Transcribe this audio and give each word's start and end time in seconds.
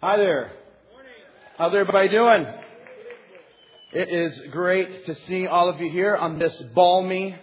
Hi 0.00 0.16
there. 0.16 0.52
How's 1.56 1.74
everybody 1.74 2.08
doing? 2.08 2.46
It 3.92 4.08
is 4.08 4.32
great 4.52 5.06
to 5.06 5.16
see 5.26 5.48
all 5.48 5.68
of 5.68 5.80
you 5.80 5.90
here 5.90 6.14
on 6.14 6.38
this 6.38 6.52
balmy 6.72 7.34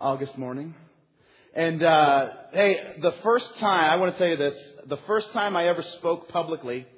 August 0.00 0.36
morning. 0.36 0.74
And 1.54 1.80
uh, 1.80 2.30
hey, 2.52 2.96
the 3.00 3.12
first 3.22 3.46
time 3.60 3.88
I 3.88 3.94
want 4.02 4.14
to 4.14 4.18
tell 4.18 4.26
you 4.26 4.36
this: 4.36 4.60
the 4.88 4.98
first 5.06 5.28
time 5.32 5.54
I 5.54 5.68
ever 5.68 5.84
spoke 6.00 6.28
publicly 6.30 6.88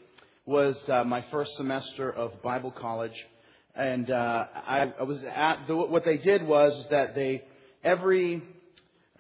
was 0.46 0.75
uh, 0.91 1.05
my 1.05 1.23
first 1.30 1.50
semester 1.59 2.11
of 2.11 2.41
Bible 2.41 2.71
college, 2.71 3.12
and 3.75 4.11
uh, 4.11 4.46
I, 4.66 4.91
I 4.98 5.02
was 5.02 5.18
at 5.23 5.66
the, 5.66 5.77
what 5.77 6.07
they 6.07 6.16
did 6.16 6.46
was 6.46 6.86
that 6.91 7.14
they 7.14 7.43
every 7.82 8.43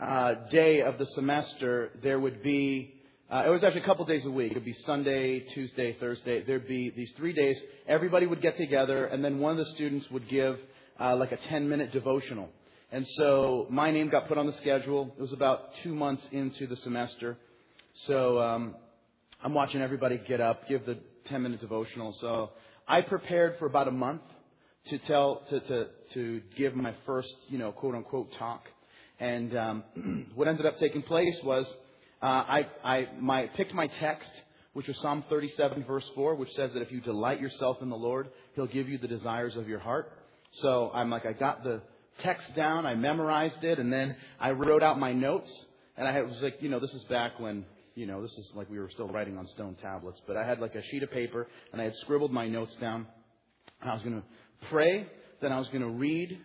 uh, 0.00 0.34
day 0.50 0.80
of 0.80 0.96
the 0.96 1.06
semester 1.14 1.90
there 2.02 2.18
would 2.18 2.42
be 2.42 2.94
uh, 3.30 3.44
it 3.46 3.48
was 3.48 3.64
actually 3.64 3.80
a 3.82 3.86
couple 3.86 4.04
days 4.04 4.24
a 4.26 4.30
week. 4.30 4.52
It 4.52 4.54
would 4.56 4.64
be 4.64 4.76
Sunday, 4.84 5.40
Tuesday, 5.54 5.96
Thursday. 5.98 6.44
There'd 6.44 6.68
be 6.68 6.90
these 6.90 7.10
three 7.16 7.32
days. 7.32 7.56
Everybody 7.88 8.26
would 8.26 8.42
get 8.42 8.56
together, 8.58 9.06
and 9.06 9.24
then 9.24 9.38
one 9.38 9.58
of 9.58 9.66
the 9.66 9.72
students 9.74 10.06
would 10.10 10.28
give 10.28 10.58
uh, 11.00 11.16
like 11.16 11.32
a 11.32 11.38
10 11.48 11.68
minute 11.68 11.92
devotional. 11.92 12.50
And 12.92 13.06
so 13.16 13.66
my 13.70 13.90
name 13.90 14.10
got 14.10 14.28
put 14.28 14.38
on 14.38 14.46
the 14.46 14.56
schedule. 14.58 15.12
It 15.18 15.20
was 15.20 15.32
about 15.32 15.70
two 15.82 15.94
months 15.94 16.22
into 16.32 16.66
the 16.66 16.76
semester. 16.76 17.36
So 18.06 18.38
um, 18.38 18.74
I'm 19.42 19.54
watching 19.54 19.80
everybody 19.80 20.20
get 20.28 20.40
up, 20.40 20.68
give 20.68 20.84
the 20.86 20.98
10 21.28 21.42
minute 21.42 21.60
devotional. 21.60 22.14
So 22.20 22.50
I 22.86 23.00
prepared 23.00 23.56
for 23.58 23.66
about 23.66 23.88
a 23.88 23.92
month 23.92 24.22
to 24.90 24.98
tell 24.98 25.42
to 25.48 25.60
to 25.60 25.86
to 26.12 26.42
give 26.56 26.76
my 26.76 26.94
first 27.06 27.32
you 27.48 27.58
know 27.58 27.72
quote 27.72 27.94
unquote 27.94 28.28
talk. 28.38 28.62
And 29.18 29.56
um, 29.56 29.84
what 30.34 30.46
ended 30.46 30.66
up 30.66 30.78
taking 30.78 31.02
place 31.02 31.34
was 31.42 31.66
uh, 32.24 32.26
I, 32.26 32.66
I 32.82 33.08
my, 33.20 33.48
picked 33.48 33.74
my 33.74 33.86
text, 34.00 34.30
which 34.72 34.88
was 34.88 34.96
Psalm 35.02 35.24
37, 35.28 35.84
verse 35.84 36.04
4, 36.14 36.36
which 36.36 36.48
says 36.56 36.70
that 36.72 36.80
if 36.80 36.90
you 36.90 37.02
delight 37.02 37.38
yourself 37.38 37.82
in 37.82 37.90
the 37.90 37.96
Lord, 37.96 38.30
He'll 38.54 38.66
give 38.66 38.88
you 38.88 38.96
the 38.96 39.06
desires 39.06 39.54
of 39.56 39.68
your 39.68 39.78
heart. 39.78 40.10
So 40.62 40.90
I'm 40.94 41.10
like, 41.10 41.26
I 41.26 41.34
got 41.34 41.62
the 41.64 41.82
text 42.22 42.46
down, 42.56 42.86
I 42.86 42.94
memorized 42.94 43.62
it, 43.62 43.78
and 43.78 43.92
then 43.92 44.16
I 44.40 44.52
wrote 44.52 44.82
out 44.82 44.98
my 44.98 45.12
notes. 45.12 45.50
And 45.98 46.08
I 46.08 46.22
was 46.22 46.38
like, 46.40 46.56
you 46.60 46.70
know, 46.70 46.80
this 46.80 46.94
is 46.94 47.02
back 47.10 47.38
when, 47.38 47.66
you 47.94 48.06
know, 48.06 48.22
this 48.22 48.32
is 48.32 48.46
like 48.54 48.70
we 48.70 48.78
were 48.78 48.88
still 48.90 49.08
writing 49.08 49.36
on 49.36 49.46
stone 49.48 49.76
tablets. 49.82 50.18
But 50.26 50.38
I 50.38 50.46
had 50.46 50.60
like 50.60 50.74
a 50.74 50.82
sheet 50.90 51.02
of 51.02 51.10
paper, 51.10 51.46
and 51.72 51.80
I 51.82 51.84
had 51.84 51.94
scribbled 52.00 52.32
my 52.32 52.48
notes 52.48 52.72
down. 52.80 53.06
And 53.82 53.90
I 53.90 53.92
was 53.92 54.02
going 54.02 54.14
to 54.14 54.26
pray, 54.70 55.06
then 55.42 55.52
I 55.52 55.58
was 55.58 55.68
going 55.68 55.82
to 55.82 55.90
read 55.90 56.38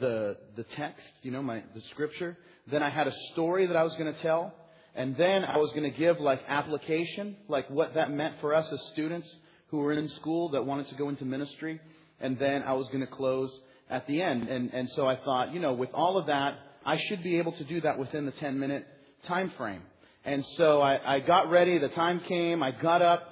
the 0.00 0.38
the 0.56 0.64
text, 0.74 1.04
you 1.20 1.32
know, 1.32 1.42
my 1.42 1.62
the 1.74 1.82
scripture. 1.90 2.38
Then 2.70 2.82
I 2.82 2.88
had 2.88 3.06
a 3.06 3.12
story 3.34 3.66
that 3.66 3.76
I 3.76 3.82
was 3.82 3.92
going 3.98 4.14
to 4.14 4.22
tell. 4.22 4.54
And 4.98 5.16
then 5.16 5.44
I 5.44 5.58
was 5.58 5.70
going 5.76 5.88
to 5.88 5.96
give 5.96 6.18
like 6.18 6.40
application, 6.48 7.36
like 7.46 7.70
what 7.70 7.94
that 7.94 8.10
meant 8.10 8.34
for 8.40 8.52
us 8.52 8.66
as 8.72 8.80
students 8.92 9.28
who 9.68 9.76
were 9.76 9.92
in 9.92 10.10
school 10.20 10.48
that 10.50 10.66
wanted 10.66 10.88
to 10.88 10.96
go 10.96 11.08
into 11.08 11.24
ministry. 11.24 11.80
And 12.20 12.36
then 12.36 12.64
I 12.64 12.72
was 12.72 12.88
going 12.88 13.02
to 13.02 13.06
close 13.06 13.48
at 13.88 14.08
the 14.08 14.20
end. 14.20 14.48
And, 14.48 14.74
and 14.74 14.88
so 14.96 15.06
I 15.06 15.14
thought, 15.24 15.54
you 15.54 15.60
know, 15.60 15.72
with 15.72 15.90
all 15.94 16.18
of 16.18 16.26
that, 16.26 16.58
I 16.84 16.98
should 17.08 17.22
be 17.22 17.38
able 17.38 17.52
to 17.52 17.64
do 17.64 17.80
that 17.82 17.96
within 17.96 18.26
the 18.26 18.32
10 18.32 18.58
minute 18.58 18.88
time 19.28 19.52
frame. 19.56 19.82
And 20.24 20.44
so 20.56 20.80
I, 20.80 21.18
I 21.18 21.20
got 21.20 21.48
ready. 21.48 21.78
The 21.78 21.90
time 21.90 22.20
came. 22.26 22.60
I 22.60 22.72
got 22.72 23.00
up. 23.00 23.22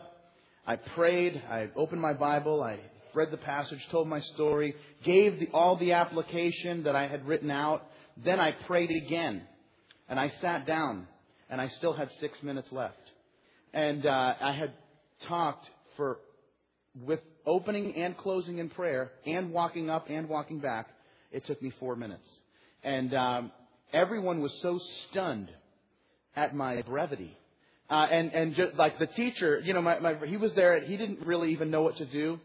I 0.68 0.76
prayed. 0.76 1.42
I 1.50 1.66
opened 1.74 2.00
my 2.00 2.12
Bible. 2.12 2.62
I 2.62 2.78
read 3.12 3.32
the 3.32 3.38
passage, 3.38 3.80
told 3.90 4.06
my 4.06 4.20
story, 4.34 4.76
gave 5.04 5.40
the, 5.40 5.48
all 5.52 5.76
the 5.78 5.94
application 5.94 6.84
that 6.84 6.94
I 6.94 7.08
had 7.08 7.26
written 7.26 7.50
out. 7.50 7.82
Then 8.24 8.38
I 8.38 8.52
prayed 8.68 8.92
again. 8.92 9.42
And 10.08 10.20
I 10.20 10.32
sat 10.40 10.64
down 10.64 11.08
and 11.50 11.60
I 11.60 11.70
still 11.78 11.92
had 11.92 12.08
six 12.20 12.36
minutes 12.42 12.68
left. 12.70 12.94
And 13.72 14.06
uh, 14.06 14.34
I 14.40 14.52
had 14.52 14.72
talked 15.28 15.66
for 15.96 16.18
with 17.04 17.20
opening 17.44 17.94
and 17.96 18.16
closing 18.16 18.58
in 18.58 18.70
prayer, 18.70 19.12
and 19.26 19.52
walking 19.52 19.90
up 19.90 20.06
and 20.08 20.28
walking 20.28 20.60
back. 20.60 20.88
It 21.30 21.46
took 21.46 21.60
me 21.60 21.72
four 21.78 21.96
minutes, 21.96 22.26
and 22.82 23.14
um, 23.14 23.52
everyone 23.92 24.40
was 24.40 24.52
so 24.62 24.80
stunned 25.10 25.50
at 26.34 26.54
my 26.54 26.82
brevity. 26.82 27.36
Uh, 27.88 28.06
and 28.10 28.32
and 28.32 28.56
just 28.56 28.74
like 28.74 28.98
the 28.98 29.06
teacher, 29.06 29.60
you 29.62 29.72
know, 29.72 29.82
my, 29.82 29.98
my 30.00 30.16
he 30.26 30.36
was 30.36 30.52
there. 30.56 30.84
He 30.84 30.96
didn't 30.96 31.20
really 31.26 31.52
even 31.52 31.70
know 31.70 31.82
what 31.82 31.96
to 31.98 32.06
do. 32.06 32.40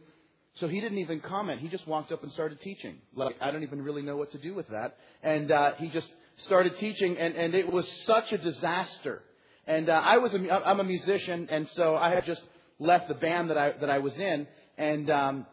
So 0.59 0.67
he 0.67 0.81
didn't 0.81 0.97
even 0.97 1.21
comment. 1.21 1.61
He 1.61 1.69
just 1.69 1.87
walked 1.87 2.11
up 2.11 2.23
and 2.23 2.31
started 2.33 2.59
teaching. 2.61 2.97
Like, 3.15 3.35
I 3.41 3.51
don't 3.51 3.63
even 3.63 3.81
really 3.81 4.01
know 4.01 4.17
what 4.17 4.33
to 4.33 4.37
do 4.37 4.53
with 4.53 4.67
that. 4.67 4.97
And 5.23 5.49
uh, 5.49 5.71
he 5.77 5.87
just 5.89 6.07
started 6.45 6.77
teaching, 6.79 7.17
and, 7.17 7.35
and 7.35 7.55
it 7.55 7.71
was 7.71 7.85
such 8.05 8.31
a 8.31 8.37
disaster. 8.37 9.21
And 9.67 9.89
uh, 9.89 9.93
I 9.93 10.17
was 10.17 10.33
a, 10.33 10.51
I'm 10.51 10.79
a 10.79 10.83
musician, 10.83 11.47
and 11.51 11.69
so 11.75 11.95
I 11.95 12.13
had 12.13 12.25
just 12.25 12.41
left 12.79 13.07
the 13.07 13.13
band 13.13 13.49
that 13.49 13.57
I 13.57 13.71
that 13.79 13.89
I 13.89 13.99
was 13.99 14.13
in, 14.13 14.47
and 14.77 15.09
um, 15.09 15.45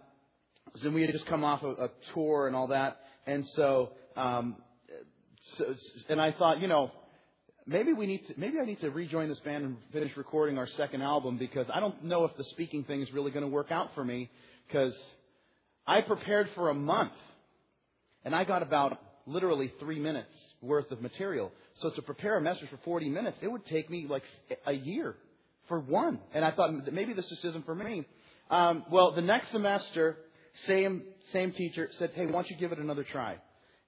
we 0.93 1.03
had 1.03 1.13
just 1.13 1.27
come 1.27 1.45
off 1.45 1.63
a, 1.63 1.85
a 1.85 1.89
tour 2.15 2.47
and 2.47 2.57
all 2.57 2.69
that, 2.69 2.99
and 3.27 3.45
so, 3.55 3.91
um, 4.17 4.57
so 5.59 5.75
and 6.09 6.21
I 6.21 6.33
thought, 6.33 6.61
you 6.61 6.69
know, 6.69 6.91
maybe 7.67 7.93
we 7.93 8.07
need 8.07 8.27
to 8.29 8.35
maybe 8.39 8.59
I 8.61 8.65
need 8.65 8.81
to 8.81 8.91
rejoin 8.91 9.29
this 9.29 9.39
band 9.41 9.65
and 9.65 9.77
finish 9.93 10.17
recording 10.17 10.57
our 10.57 10.69
second 10.79 11.03
album 11.03 11.37
because 11.37 11.67
I 11.73 11.81
don't 11.81 12.03
know 12.05 12.25
if 12.25 12.37
the 12.37 12.45
speaking 12.53 12.85
thing 12.85 13.03
is 13.03 13.13
really 13.13 13.31
going 13.31 13.45
to 13.45 13.49
work 13.49 13.71
out 13.71 13.91
for 13.95 14.05
me 14.05 14.31
because 14.67 14.95
I 15.87 16.01
prepared 16.01 16.49
for 16.55 16.71
a 16.71 16.75
month 16.75 17.13
and 18.25 18.35
I 18.35 18.45
got 18.45 18.63
about 18.63 19.01
literally 19.29 19.73
three 19.79 20.01
minutes 20.01 20.29
worth 20.61 20.91
of 20.91 21.01
material. 21.01 21.53
So 21.83 21.91
to 21.91 22.03
prepare 22.03 22.37
a 22.37 22.41
message 22.41 22.69
for 22.71 22.79
40 22.85 23.09
minutes, 23.09 23.37
it 23.41 23.49
would 23.49 23.67
take 23.67 23.89
me 23.91 24.07
like 24.09 24.23
a 24.67 24.73
year 24.73 25.15
for 25.69 25.79
one. 25.79 26.19
And 26.35 26.45
I 26.45 26.51
thought 26.51 26.71
maybe 26.93 27.13
this 27.13 27.27
just 27.29 27.45
isn't 27.45 27.65
for 27.65 27.75
me. 27.75 28.05
Um, 28.51 28.85
well, 28.91 29.13
the 29.13 29.23
next 29.23 29.53
semester, 29.53 30.17
same 30.67 31.03
same 31.33 31.53
teacher 31.53 31.91
said, 31.99 32.13
"Hey, 32.15 32.25
why 32.25 32.33
don't 32.33 32.51
you 32.51 32.57
give 32.57 32.73
it 32.73 32.79
another 32.79 33.05
try?" 33.05 33.37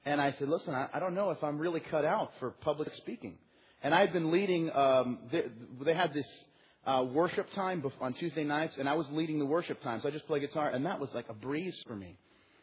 And 0.04 0.20
I 0.20 0.34
said, 0.38 0.48
"Listen, 0.48 0.74
I, 0.74 0.88
I 0.92 1.00
don't 1.00 1.14
know 1.14 1.30
if 1.30 1.42
I'm 1.42 1.58
really 1.58 1.80
cut 1.80 2.04
out 2.04 2.32
for 2.38 2.50
public 2.50 2.90
speaking." 2.98 3.38
And 3.82 3.94
I 3.94 4.00
had 4.00 4.12
been 4.12 4.30
leading. 4.30 4.70
Um, 4.70 5.20
they, 5.32 5.44
they 5.82 5.94
had 5.94 6.12
this 6.12 6.26
uh, 6.86 7.04
worship 7.10 7.46
time 7.54 7.82
on 8.00 8.12
Tuesday 8.14 8.44
nights, 8.44 8.74
and 8.78 8.88
I 8.88 8.94
was 8.94 9.06
leading 9.10 9.38
the 9.38 9.46
worship 9.46 9.82
time. 9.82 10.00
So 10.02 10.08
I 10.08 10.10
just 10.10 10.26
play 10.26 10.40
guitar, 10.40 10.68
and 10.68 10.84
that 10.84 11.00
was 11.00 11.08
like 11.14 11.26
a 11.30 11.34
breeze 11.34 11.74
for 11.86 11.96
me. 11.96 12.18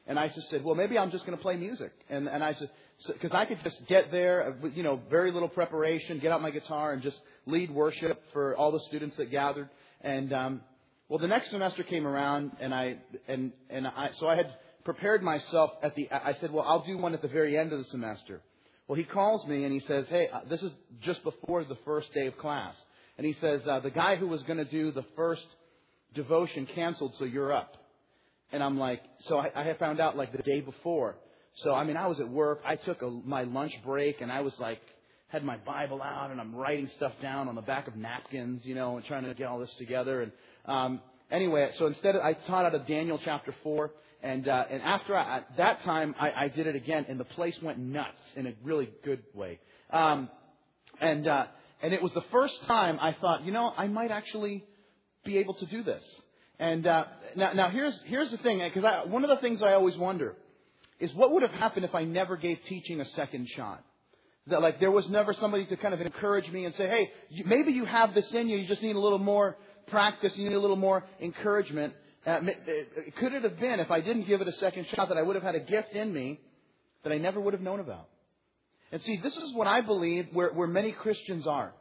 And 0.08 0.18
I 0.18 0.30
just 0.30 0.50
said, 0.50 0.64
well, 0.64 0.76
maybe 0.76 0.98
I'm 0.98 1.12
just 1.12 1.26
going 1.26 1.38
to 1.38 1.42
play 1.42 1.58
music. 1.58 1.92
And, 2.10 2.28
and 2.28 2.44
I 2.44 2.54
said, 2.54 2.70
because 3.08 3.32
so, 3.32 3.38
I 3.38 3.46
could 3.46 3.60
just 3.64 3.76
get 3.88 4.10
there, 4.10 4.56
uh, 4.64 4.68
you 4.70 4.82
know, 4.82 5.02
very 5.10 5.32
little 5.32 5.50
preparation, 5.50 6.20
get 6.20 6.32
out 6.32 6.42
my 6.42 6.52
guitar 6.52 6.94
and 6.94 7.04
just 7.04 7.18
lead 7.46 7.70
worship 7.70 8.22
for 8.32 8.56
all 8.56 8.72
the 8.72 8.80
students 8.88 9.18
that 9.18 9.30
gathered. 9.30 9.70
And, 10.02 10.32
um, 10.32 10.62
well, 11.10 11.20
the 11.20 11.28
next 11.28 11.52
semester 11.52 11.84
came 11.84 12.08
around 12.08 12.52
and 12.60 12.74
I, 12.74 12.98
and, 13.28 13.52
and 13.70 13.86
I, 13.86 14.10
so 14.20 14.28
I 14.28 14.36
had 14.38 14.54
prepared 14.86 15.22
myself 15.22 15.72
at 15.84 15.96
the, 15.96 16.10
I 16.12 16.38
said, 16.40 16.52
well, 16.52 16.64
I'll 16.66 16.86
do 16.86 16.98
one 16.98 17.14
at 17.14 17.22
the 17.22 17.28
very 17.28 17.58
end 17.58 17.74
of 17.74 17.80
the 17.80 17.86
semester. 17.92 18.42
Well, 18.88 18.98
he 18.98 19.04
calls 19.04 19.46
me 19.46 19.66
and 19.66 19.74
he 19.74 19.86
says, 19.86 20.06
hey, 20.10 20.30
uh, 20.32 20.42
this 20.50 20.62
is 20.62 20.72
just 21.02 21.22
before 21.24 21.66
the 21.66 21.78
first 21.86 22.14
day 22.14 22.28
of 22.28 22.38
class. 22.38 22.76
And 23.18 23.26
he 23.26 23.36
says, 23.42 23.62
uh, 23.70 23.82
the 23.82 23.90
guy 23.92 24.16
who 24.16 24.28
was 24.28 24.42
going 24.44 24.60
to 24.60 24.66
do 24.66 24.92
the 24.94 25.06
first 25.18 25.46
devotion 26.14 26.68
canceled, 26.74 27.14
so 27.20 27.26
you're 27.26 27.52
up. 27.52 27.76
And 28.52 28.64
I'm 28.64 28.78
like, 28.78 29.02
so 29.28 29.38
I, 29.38 29.52
I 29.56 29.64
had 29.64 29.78
found 29.78 30.00
out 30.00 30.16
like 30.16 30.32
the 30.32 30.44
day 30.44 30.62
before. 30.62 31.16
So 31.64 31.74
I 31.74 31.84
mean, 31.84 31.98
I 31.98 32.08
was 32.08 32.20
at 32.20 32.30
work. 32.30 32.62
I 32.66 32.76
took 32.76 33.02
a, 33.02 33.10
my 33.10 33.44
lunch 33.44 33.74
break, 33.86 34.22
and 34.22 34.32
I 34.32 34.42
was 34.42 34.54
like, 34.60 34.80
had 35.30 35.44
my 35.44 35.58
Bible 35.58 36.02
out, 36.02 36.32
and 36.32 36.40
I'm 36.40 36.56
writing 36.56 36.90
stuff 36.96 37.14
down 37.22 37.48
on 37.50 37.56
the 37.56 37.62
back 37.62 37.88
of 37.88 37.96
napkins, 37.96 38.62
you 38.64 38.76
know, 38.76 38.96
and 38.98 39.06
trying 39.06 39.26
to 39.26 39.34
get 39.34 39.48
all 39.48 39.60
this 39.60 39.74
together. 39.78 40.22
And 40.22 40.32
um, 40.66 41.02
anyway, 41.30 41.72
so 41.78 41.88
instead, 41.88 42.16
of, 42.16 42.22
I 42.22 42.34
taught 42.34 42.66
out 42.66 42.76
of 42.76 42.88
Daniel 42.88 43.20
chapter 43.24 43.54
four. 43.64 43.92
And 44.24 44.48
uh, 44.48 44.66
and 44.72 44.82
after 44.82 45.16
I, 45.16 45.38
at 45.38 45.58
that 45.58 45.84
time, 45.84 46.16
I, 46.20 46.32
I 46.32 46.48
did 46.48 46.66
it 46.66 46.76
again, 46.76 47.06
and 47.08 47.20
the 47.20 47.26
place 47.26 47.56
went 47.62 47.78
nuts 47.78 48.18
in 48.36 48.48
a 48.48 48.54
really 48.64 48.90
good 49.06 49.22
way. 49.36 49.60
Um, 49.92 50.30
and 51.00 51.28
uh, 51.28 51.46
and 51.84 51.94
it 51.94 52.02
was 52.02 52.12
the 52.14 52.24
first 52.32 52.56
time 52.66 52.98
I 53.00 53.16
thought, 53.22 53.44
you 53.44 53.52
know, 53.52 53.72
I 53.78 53.88
might 53.88 54.10
actually 54.10 54.64
be 55.24 55.38
able 55.38 55.54
to 55.56 55.66
do 55.68 55.84
this. 55.84 56.02
And 56.60 56.88
uh, 56.88 57.06
now, 57.36 57.54
now 57.54 57.70
here's 57.70 57.96
here's 58.06 58.32
the 58.32 58.38
thing, 58.38 58.60
because 58.60 59.08
one 59.08 59.24
of 59.24 59.30
the 59.30 59.38
things 59.38 59.62
I 59.62 59.74
always 59.74 59.98
wonder 59.98 60.36
is 61.00 61.14
what 61.14 61.32
would 61.32 61.44
have 61.44 61.52
happened 61.52 61.86
if 61.86 61.94
I 61.94 62.04
never 62.04 62.38
gave 62.38 62.58
teaching 62.68 63.02
a 63.02 63.06
second 63.16 63.48
shot. 63.56 63.84
That 64.48 64.62
like 64.62 64.80
there 64.80 64.92
was 64.92 65.08
never 65.10 65.34
somebody 65.34 65.66
to 65.66 65.78
kind 65.78 65.94
of 65.94 66.02
encourage 66.02 66.50
me 66.50 66.66
and 66.66 66.74
say, 66.76 66.88
hey, 66.88 67.12
you, 67.30 67.44
maybe 67.46 67.72
you 67.72 67.86
have 67.86 68.14
this 68.14 68.26
in 68.32 68.48
you, 68.48 68.58
you 68.58 68.68
just 68.68 68.82
need 68.82 68.96
a 68.96 69.00
little 69.00 69.20
more 69.20 69.58
practice, 69.88 70.32
you 70.36 70.48
need 70.50 70.56
a 70.56 70.60
little 70.60 70.78
more 70.78 71.04
encouragement. 71.22 71.94
Uh, 72.26 72.40
could 73.20 73.34
it 73.34 73.44
have 73.44 73.60
been 73.60 73.80
if 73.80 73.92
I 73.92 74.02
didn't 74.02 74.28
give 74.28 74.42
it 74.42 74.48
a 74.48 74.54
second 74.54 74.86
shot 74.96 75.10
that 75.10 75.18
I 75.18 75.22
would 75.22 75.36
have 75.36 75.44
had 75.44 75.56
a 75.56 75.60
gift 75.60 75.94
in 75.94 76.14
me 76.14 76.40
that 77.04 77.12
I 77.14 77.18
never 77.18 77.40
would 77.40 77.54
have 77.54 77.62
known 77.62 77.80
about? 77.80 78.08
And 78.92 79.02
see, 79.02 79.20
this 79.22 79.34
is 79.34 79.54
what 79.54 79.68
I 79.68 79.82
believe 79.82 80.28
where, 80.32 80.50
where 80.54 80.68
many 80.68 80.94
Christians 80.94 81.46
are. 81.46 81.74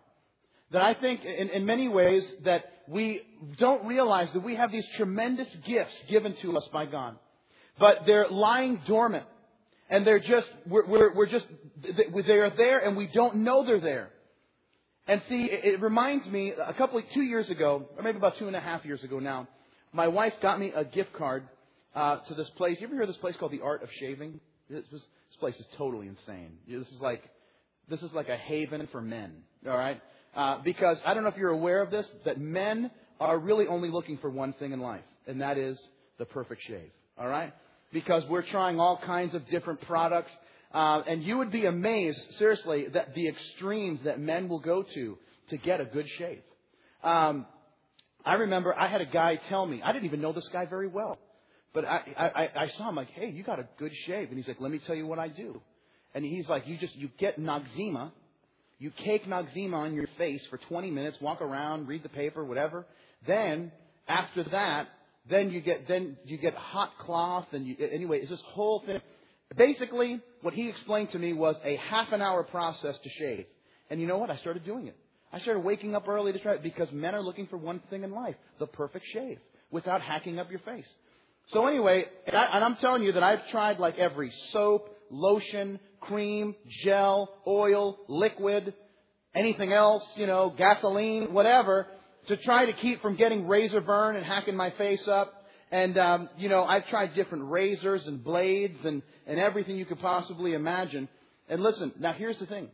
That 0.73 0.83
I 0.83 0.95
think 0.95 1.25
in, 1.25 1.51
in 1.51 1.65
many 1.65 1.89
ways 1.89 2.25
that 2.45 2.65
we 2.89 3.23
don't 3.59 3.87
realize 3.87 4.29
that 4.35 4.43
we 4.43 4.57
have 4.57 4.73
these 4.73 4.85
tremendous 4.97 5.49
gifts 5.67 5.95
given 6.09 6.37
to 6.43 6.57
us 6.57 6.65
by 6.73 6.87
God. 6.87 7.17
But 7.79 8.01
they're 8.07 8.29
lying 8.29 8.81
dormant. 8.87 9.25
And 9.89 10.07
they're 10.07 10.19
just, 10.19 10.47
we're, 10.67 10.87
we're, 10.87 11.15
we're 11.15 11.27
just, 11.27 11.45
they 11.83 12.33
are 12.35 12.53
there 12.57 12.81
and 12.81 12.97
we 12.97 13.07
don't 13.07 13.37
know 13.37 13.65
they're 13.65 13.81
there. 13.81 14.11
And 15.07 15.23
see, 15.29 15.49
it, 15.51 15.81
reminds 15.81 16.27
me, 16.27 16.53
a 16.53 16.75
couple, 16.75 17.01
two 17.15 17.23
years 17.23 17.49
ago, 17.49 17.89
or 17.97 18.03
maybe 18.03 18.19
about 18.19 18.39
two 18.39 18.49
and 18.49 18.57
a 18.57 18.61
half 18.61 18.85
years 18.85 19.05
ago 19.05 19.21
now, 19.21 19.47
my 19.93 20.09
wife 20.09 20.33
got 20.43 20.59
me 20.59 20.73
a 20.75 20.85
gift 20.85 21.13
card 21.13 21.45
uh, 21.95 22.19
to 22.29 22.35
this 22.35 22.49
place. 22.57 22.79
You 22.81 22.89
ever 22.89 22.95
hear 22.95 23.03
of 23.03 23.09
this 23.09 23.17
place 23.19 23.37
called 23.39 23.53
the 23.53 23.61
Art 23.61 23.85
of 23.85 23.89
Shaving? 24.01 24.41
This, 24.69 24.83
this, 24.91 25.01
this 25.01 25.37
place 25.39 25.55
is 25.61 25.67
totally 25.79 26.09
insane. 26.09 26.59
This 26.69 26.89
is 26.89 27.01
like, 27.01 27.23
this 27.89 28.03
is 28.03 28.11
like 28.13 28.29
a 28.29 28.37
haven 28.37 28.89
for 28.91 29.01
men. 29.01 29.33
All 29.69 29.77
right, 29.77 30.01
uh, 30.37 30.59
because 30.63 30.99
I 31.05 31.15
don't 31.15 31.23
know 31.25 31.31
if 31.31 31.37
you're 31.37 31.51
aware 31.51 31.83
of 31.83 31.91
this, 31.91 32.07
that 32.25 32.41
men 32.41 32.91
are 33.19 33.39
really 33.39 33.67
only 33.67 33.91
looking 33.91 34.19
for 34.19 34.31
one 34.31 34.53
thing 34.55 34.73
in 34.73 34.81
life, 34.81 35.05
and 35.27 35.41
that 35.41 35.59
is 35.59 35.79
the 36.19 36.27
perfect 36.27 36.63
shave. 36.69 36.91
All 37.19 37.27
right, 37.29 37.53
because 37.93 38.23
we're 38.29 38.49
trying 38.49 38.79
all 38.79 39.01
kinds 39.05 39.35
of 39.35 39.49
different 39.49 39.81
products. 39.83 40.31
Uh, 40.75 41.01
and 41.07 41.23
you 41.25 41.39
would 41.39 41.51
be 41.51 41.65
amazed, 41.65 42.19
seriously, 42.39 42.87
that 42.93 43.15
the 43.15 43.29
extremes 43.29 44.01
that 44.05 44.21
men 44.21 44.49
will 44.49 44.61
go 44.61 44.83
to 44.83 45.17
to 45.49 45.57
get 45.57 45.81
a 45.81 45.87
good 45.87 46.07
shave. 46.19 46.43
Um, 47.03 47.47
I 48.25 48.35
remember 48.35 48.79
I 48.79 48.89
had 48.89 49.01
a 49.01 49.07
guy 49.07 49.41
tell 49.49 49.65
me, 49.65 49.81
I 49.83 49.93
didn't 49.93 50.07
even 50.07 50.21
know 50.21 50.33
this 50.33 50.49
guy 50.53 50.67
very 50.67 50.89
well, 50.89 51.19
but 51.73 51.85
I, 51.85 52.01
I, 52.19 52.65
I 52.65 52.71
saw 52.77 52.89
him 52.89 52.97
like, 52.97 53.11
hey, 53.11 53.31
you 53.31 53.45
got 53.45 53.61
a 53.61 53.69
good 53.79 53.93
shave. 54.07 54.29
And 54.29 54.37
he's 54.37 54.49
like, 54.49 54.61
let 54.61 54.73
me 54.73 54.81
tell 54.87 54.97
you 54.97 55.07
what 55.07 55.19
I 55.19 55.29
do. 55.29 55.63
And 56.15 56.25
he's 56.25 56.49
like, 56.49 56.67
you 56.67 56.77
just, 56.77 56.97
you 56.97 57.09
get 57.19 57.39
Noxzema, 57.39 58.11
you 58.79 58.91
cake 58.91 59.27
Noxzema 59.27 59.75
on 59.75 59.95
your 59.95 60.09
face 60.19 60.43
for 60.51 60.59
20 60.59 60.91
minutes, 60.91 61.17
walk 61.21 61.41
around, 61.41 61.89
read 61.89 62.03
the 62.03 62.09
paper, 62.09 62.45
whatever. 62.45 62.87
Then, 63.27 63.73
after 64.07 64.45
that, 64.45 64.89
then 65.29 65.51
you 65.51 65.61
get, 65.61 65.89
then 65.89 66.17
you 66.25 66.37
get 66.37 66.55
hot 66.55 66.93
cloth 67.01 67.47
and 67.53 67.67
you, 67.67 67.77
anyway, 67.93 68.21
it's 68.21 68.31
this 68.31 68.41
whole 68.49 68.83
thing. 68.85 69.01
Basically, 69.57 70.21
what 70.43 70.55
he 70.55 70.69
explained 70.69 71.13
to 71.13 71.19
me 71.19 71.33
was 71.33 71.57
a 71.65 71.77
half 71.77 72.13
an 72.13 72.21
hour 72.21 72.43
process 72.43 72.97
to 73.03 73.11
shave. 73.19 73.47
And 73.89 74.01
you 74.01 74.07
know 74.07 74.19
what? 74.19 74.31
I 74.31 74.37
started 74.39 74.65
doing 74.65 74.89
it. 74.89 74.97
I 75.33 75.41
started 75.41 75.61
waking 75.61 75.95
up 75.95 76.09
early 76.09 76.33
to 76.33 76.39
try 76.39 76.55
it 76.55 76.63
because 76.63 76.89
men 76.93 77.15
are 77.15 77.23
looking 77.23 77.47
for 77.47 77.57
one 77.57 77.81
thing 77.91 78.05
in 78.05 78.13
life, 78.13 78.37
the 78.59 78.67
perfect 78.67 79.05
shave, 79.13 79.39
without 79.71 80.01
hacking 80.01 80.39
up 80.39 80.51
your 80.51 80.61
face. 80.61 80.87
So 81.53 81.67
anyway, 81.67 82.07
and, 82.27 82.37
I, 82.37 82.65
am 82.65 82.77
telling 82.81 83.03
you 83.03 83.13
that 83.13 83.23
I've 83.23 83.49
tried 83.51 83.79
like 83.79 83.99
every 83.99 84.33
soap, 84.53 84.96
lotion, 85.11 85.79
cream, 86.01 86.55
gel, 86.85 87.29
oil, 87.47 87.99
liquid, 88.09 88.75
anything 89.35 89.73
else, 89.73 90.03
you 90.17 90.27
know, 90.27 90.55
gasoline, 90.57 91.33
whatever, 91.33 91.87
to 92.29 92.37
try 92.39 92.67
to 92.67 92.73
keep 92.73 93.03
from 93.03 93.17
getting 93.17 93.47
razor 93.47 93.81
burn 93.81 94.17
and 94.17 94.25
hacking 94.25 94.57
my 94.57 94.71
face 94.71 95.07
up. 95.07 95.33
And, 95.71 95.99
um, 95.99 96.29
you 96.39 96.49
know, 96.49 96.65
I've 96.65 96.87
tried 96.89 97.15
different 97.15 97.51
razors 97.51 98.03
and 98.07 98.23
blades 98.23 98.79
and, 98.85 99.03
and 99.27 99.39
everything 99.39 99.77
you 99.77 99.85
could 99.85 100.01
possibly 100.01 100.55
imagine. 100.55 101.09
And 101.49 101.63
listen, 101.63 101.93
now 101.99 102.13
here's 102.13 102.39
the 102.39 102.47
thing. 102.47 102.69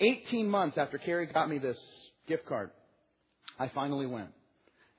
18 0.00 0.48
months 0.48 0.78
after 0.78 0.98
Carrie 0.98 1.26
got 1.26 1.48
me 1.48 1.58
this 1.58 1.78
gift 2.28 2.46
card, 2.46 2.70
I 3.58 3.68
finally 3.74 4.06
went. 4.06 4.30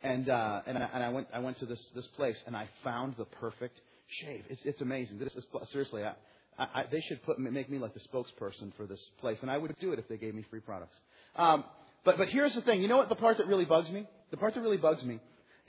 And, 0.02 0.30
uh, 0.30 0.62
and, 0.66 0.78
I, 0.78 0.90
and 0.94 1.04
I 1.04 1.10
went, 1.10 1.28
I 1.34 1.40
went 1.40 1.60
to 1.60 1.66
this, 1.66 1.80
this 1.96 2.08
place 2.16 2.36
and 2.46 2.56
I 2.56 2.70
found 2.84 3.16
the 3.18 3.26
perfect 3.26 3.80
shave. 4.22 4.44
It's, 4.50 4.62
it's 4.64 4.81
amazing. 4.81 5.20
This 5.20 5.34
is, 5.34 5.44
seriously, 5.72 6.04
I, 6.04 6.14
I, 6.60 6.86
they 6.92 7.02
should 7.08 7.24
put, 7.24 7.40
make 7.40 7.70
me 7.70 7.80
like 7.80 7.94
the 7.94 8.02
spokesperson 8.02 8.76
for 8.76 8.86
this 8.86 9.00
place. 9.20 9.38
And 9.42 9.50
I 9.50 9.58
would 9.58 9.76
do 9.80 9.94
it 9.94 10.00
if 10.00 10.08
they 10.08 10.18
gave 10.18 10.36
me 10.36 10.46
free 10.50 10.60
products. 10.60 10.96
Um, 11.36 11.64
but, 12.04 12.18
but 12.18 12.30
here's 12.30 12.54
the 12.54 12.62
thing. 12.62 12.82
You 12.82 12.88
know 12.88 12.98
what 12.98 13.10
the 13.10 13.16
part 13.16 13.38
that 13.38 13.48
really 13.48 13.66
bugs 13.66 13.90
me? 13.90 14.08
The 14.32 14.38
part 14.38 14.54
that 14.56 14.62
really 14.62 14.78
bugs 14.78 15.04
me 15.04 15.20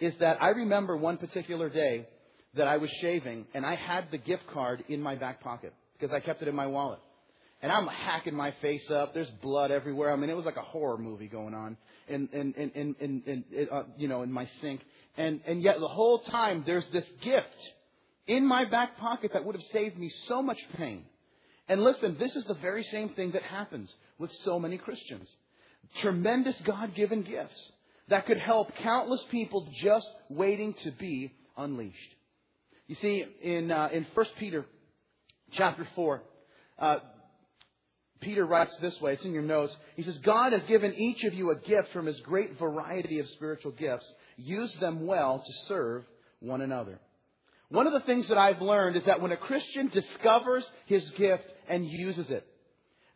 is 0.01 0.15
that 0.21 0.43
I 0.43 0.49
remember 0.49 0.97
one 0.97 1.19
particular 1.19 1.69
day 1.69 2.07
that 2.55 2.67
I 2.67 2.79
was 2.79 2.91
shaving 3.01 3.47
and 3.55 3.65
I 3.65 3.77
had 3.77 4.11
the 4.11 4.19
gift 4.19 4.43
card 4.53 4.85
in 4.89 5.01
my 5.01 5.15
back 5.15 5.41
pocket 5.41 5.73
because 5.99 6.15
I 6.15 6.21
kept 6.21 6.43
it 6.43 6.49
in 6.49 6.55
my 6.55 6.67
wallet. 6.67 7.01
And 7.63 7.71
I'm 7.71 7.87
hacking 7.87 8.35
my 8.35 8.55
face 8.63 8.91
up. 8.91 9.13
There's 9.13 9.29
blood 9.43 9.71
everywhere. 9.71 10.13
I 10.13 10.17
mean, 10.17 10.31
it 10.31 10.37
was 10.37 10.47
like 10.47 10.57
a 10.57 10.63
horror 10.63 10.97
movie 10.97 11.29
going 11.29 11.53
on 11.53 11.77
in, 12.09 12.27
in, 12.33 12.55
in, 12.55 12.71
in, 12.71 12.97
in, 12.99 13.45
in 13.53 13.69
uh, 13.71 13.83
you 13.99 14.09
know, 14.09 14.23
in 14.23 14.33
my 14.33 14.49
sink. 14.63 14.81
And, 15.19 15.41
and 15.47 15.63
yet 15.63 15.75
the 15.79 15.89
whole 15.89 16.21
time 16.21 16.63
there's 16.65 16.85
this 16.93 17.05
gift 17.23 17.47
in 18.31 18.47
my 18.47 18.65
back 18.65 18.97
pocket 18.97 19.33
that 19.33 19.45
would 19.45 19.57
have 19.57 19.65
saved 19.73 19.99
me 19.99 20.09
so 20.29 20.41
much 20.41 20.59
pain. 20.77 21.03
And 21.69 21.83
listen, 21.83 22.17
this 22.19 22.35
is 22.37 22.45
the 22.45 22.55
very 22.55 22.85
same 22.85 23.09
thing 23.11 23.33
that 23.33 23.43
happens 23.43 23.91
with 24.19 24.31
so 24.45 24.61
many 24.61 24.79
Christians. 24.79 25.27
Tremendous 26.01 26.55
God 26.65 26.95
given 26.95 27.23
gifts 27.23 27.59
that 28.09 28.27
could 28.27 28.39
help 28.39 28.69
countless 28.85 29.21
people 29.33 29.69
just 29.83 30.07
waiting 30.29 30.75
to 30.85 30.93
be 30.93 31.33
unleashed. 31.57 31.97
You 32.87 32.97
see, 33.03 33.25
in, 33.43 33.73
uh, 33.73 33.89
in 33.93 34.07
1 34.15 34.27
Peter 34.39 34.65
chapter 35.55 35.87
4, 35.97 36.23
uh, 36.79 36.97
Peter 38.21 38.47
writes 38.47 38.73
this 38.81 38.95
way, 39.01 39.15
it's 39.15 39.25
in 39.25 39.33
your 39.33 39.43
notes. 39.43 39.73
He 39.97 40.05
says, 40.05 40.17
God 40.25 40.53
has 40.53 40.63
given 40.69 40.95
each 40.95 41.25
of 41.25 41.35
you 41.35 41.51
a 41.51 41.57
gift 41.57 41.89
from 41.93 42.07
his 42.07 42.21
great 42.21 42.59
variety 42.61 43.19
of 43.19 43.27
spiritual 43.35 43.73
gifts. 43.73 44.07
Use 44.37 44.73
them 44.81 45.05
well 45.05 45.43
to 45.45 45.53
serve 45.67 46.05
one 46.39 46.61
another. 46.61 47.01
One 47.71 47.87
of 47.87 47.93
the 47.93 48.01
things 48.01 48.27
that 48.29 48.39
I've 48.39 48.61
learned 48.61 48.97
is 48.97 49.05
that 49.07 49.21
when 49.21 49.31
a 49.31 49.37
Christian 49.37 49.89
discovers 49.89 50.65
his 50.87 51.09
gift 51.17 51.45
and 51.69 51.87
uses 51.87 52.27
it, 52.29 52.45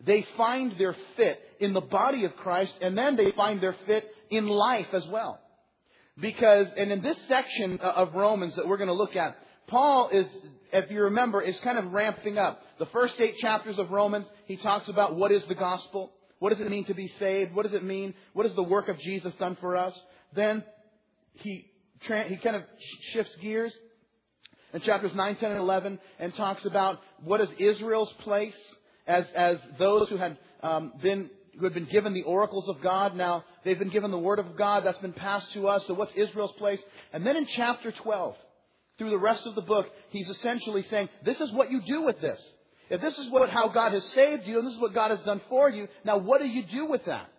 they 0.05 0.25
find 0.37 0.79
their 0.79 0.97
fit 1.17 1.41
in 1.61 1.73
the 1.73 1.81
body 1.81 2.25
of 2.25 2.37
Christ 2.37 2.73
and 2.81 2.97
then 2.97 3.17
they 3.17 3.33
find 3.33 3.61
their 3.61 3.77
fit 3.87 4.05
in 4.31 4.47
life 4.47 4.87
as 4.93 5.05
well. 5.11 5.41
Because, 6.21 6.67
and 6.77 6.93
in 6.93 7.03
this 7.03 7.17
section 7.29 7.79
of 7.81 8.15
Romans 8.15 8.55
that 8.55 8.69
we're 8.69 8.77
going 8.77 8.89
to 8.89 8.95
look 8.95 9.17
at, 9.17 9.37
Paul 9.67 10.11
is, 10.13 10.27
if 10.73 10.89
you 10.89 11.03
remember, 11.03 11.43
is 11.43 11.57
kind 11.65 11.79
of 11.79 11.91
ramping 11.91 12.39
up. 12.39 12.63
The 12.79 12.87
first 12.87 13.15
eight 13.19 13.35
chapters 13.41 13.79
of 13.79 13.91
Romans, 13.91 14.27
he 14.47 14.57
talks 14.57 14.89
about 14.89 15.17
what 15.17 15.33
is 15.33 15.43
the 15.49 15.57
gospel, 15.57 16.13
what 16.39 16.51
does 16.51 16.65
it 16.65 16.71
mean 16.71 16.85
to 16.85 16.95
be 16.95 17.13
saved, 17.19 17.55
what 17.55 17.65
does 17.65 17.75
it 17.75 17.83
mean, 17.83 18.15
what 18.35 18.47
is 18.47 18.55
the 18.55 18.63
work 18.63 18.89
of 18.89 19.01
Jesus 19.01 19.33
done 19.41 19.57
for 19.61 19.77
us. 19.77 19.95
Then 20.37 20.63
he, 21.33 21.65
he 22.03 22.37
kind 22.37 22.55
of 22.55 22.63
shifts 23.13 23.33
gears 23.43 23.73
in 24.75 24.81
chapters 24.83 25.13
9, 25.15 25.37
10, 25.37 25.51
and 25.53 25.61
11 25.61 25.99
and 26.19 26.35
talks 26.35 26.65
about 26.67 27.01
what 27.23 27.41
is 27.41 27.49
Israel's 27.59 28.13
place 28.21 28.55
as, 29.07 29.25
as 29.35 29.57
those 29.79 30.09
who 30.09 30.17
had 30.17 30.37
um, 30.63 30.93
been 31.03 31.31
who 31.59 31.65
had 31.65 31.75
been 31.75 31.87
given 31.87 32.13
the 32.15 32.23
oracles 32.23 32.69
of 32.69 32.83
God. 32.83 33.17
Now 33.17 33.45
they've 33.65 33.79
been 33.79 33.91
given 33.91 34.11
the 34.11 34.19
word 34.19 34.41
of 34.41 34.57
God 34.57 34.85
that's 34.85 34.99
been 34.99 35.13
passed 35.13 35.53
to 35.53 35.69
us. 35.69 35.83
So 35.87 35.95
what's 35.95 36.11
Israel's 36.17 36.53
place? 36.59 36.81
And 37.13 37.25
then 37.25 37.37
in 37.37 37.47
chapter 37.55 37.93
12, 37.93 38.35
through 38.99 39.11
the 39.11 39.19
rest 39.19 39.47
of 39.47 39.55
the 39.55 39.61
book, 39.61 39.87
he's 40.11 40.29
essentially 40.29 40.85
saying, 40.91 41.09
this 41.25 41.39
is 41.41 41.53
what 41.53 41.71
you 41.71 41.81
do 41.87 42.03
with 42.03 42.21
this. 42.21 42.41
If 42.91 43.01
this 43.01 43.17
is 43.19 43.31
what, 43.31 43.49
how 43.51 43.69
God 43.69 43.93
has 43.93 44.05
saved 44.15 44.43
you 44.47 44.59
and 44.59 44.67
this 44.67 44.75
is 44.75 44.81
what 44.81 44.95
God 44.95 45.11
has 45.11 45.21
done 45.21 45.41
for 45.49 45.71
you, 45.71 45.89
now 46.05 46.19
what 46.19 46.41
do 46.41 46.47
you 46.47 46.65
do 46.65 46.87
with 46.87 47.05
that? 47.07 47.31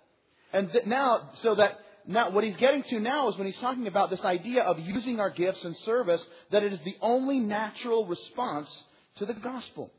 And 0.54 0.72
th- 0.72 0.86
now, 0.86 1.30
so 1.44 1.56
that, 1.56 1.78
now 2.08 2.30
what 2.30 2.44
he's 2.44 2.56
getting 2.58 2.84
to 2.90 3.00
now 3.00 3.30
is 3.30 3.38
when 3.38 3.48
he's 3.48 3.60
talking 3.62 3.88
about 3.88 4.10
this 4.10 4.20
idea 4.24 4.64
of 4.64 4.80
using 4.80 5.20
our 5.20 5.30
gifts 5.30 5.64
and 5.64 5.76
service, 5.86 6.22
that 6.52 6.64
it 6.64 6.74
is 6.74 6.80
the 6.86 6.96
only 7.02 7.40
natural 7.40 8.06
response 8.06 8.68
to 9.18 9.26
the 9.26 9.34
gospel. 9.34 9.92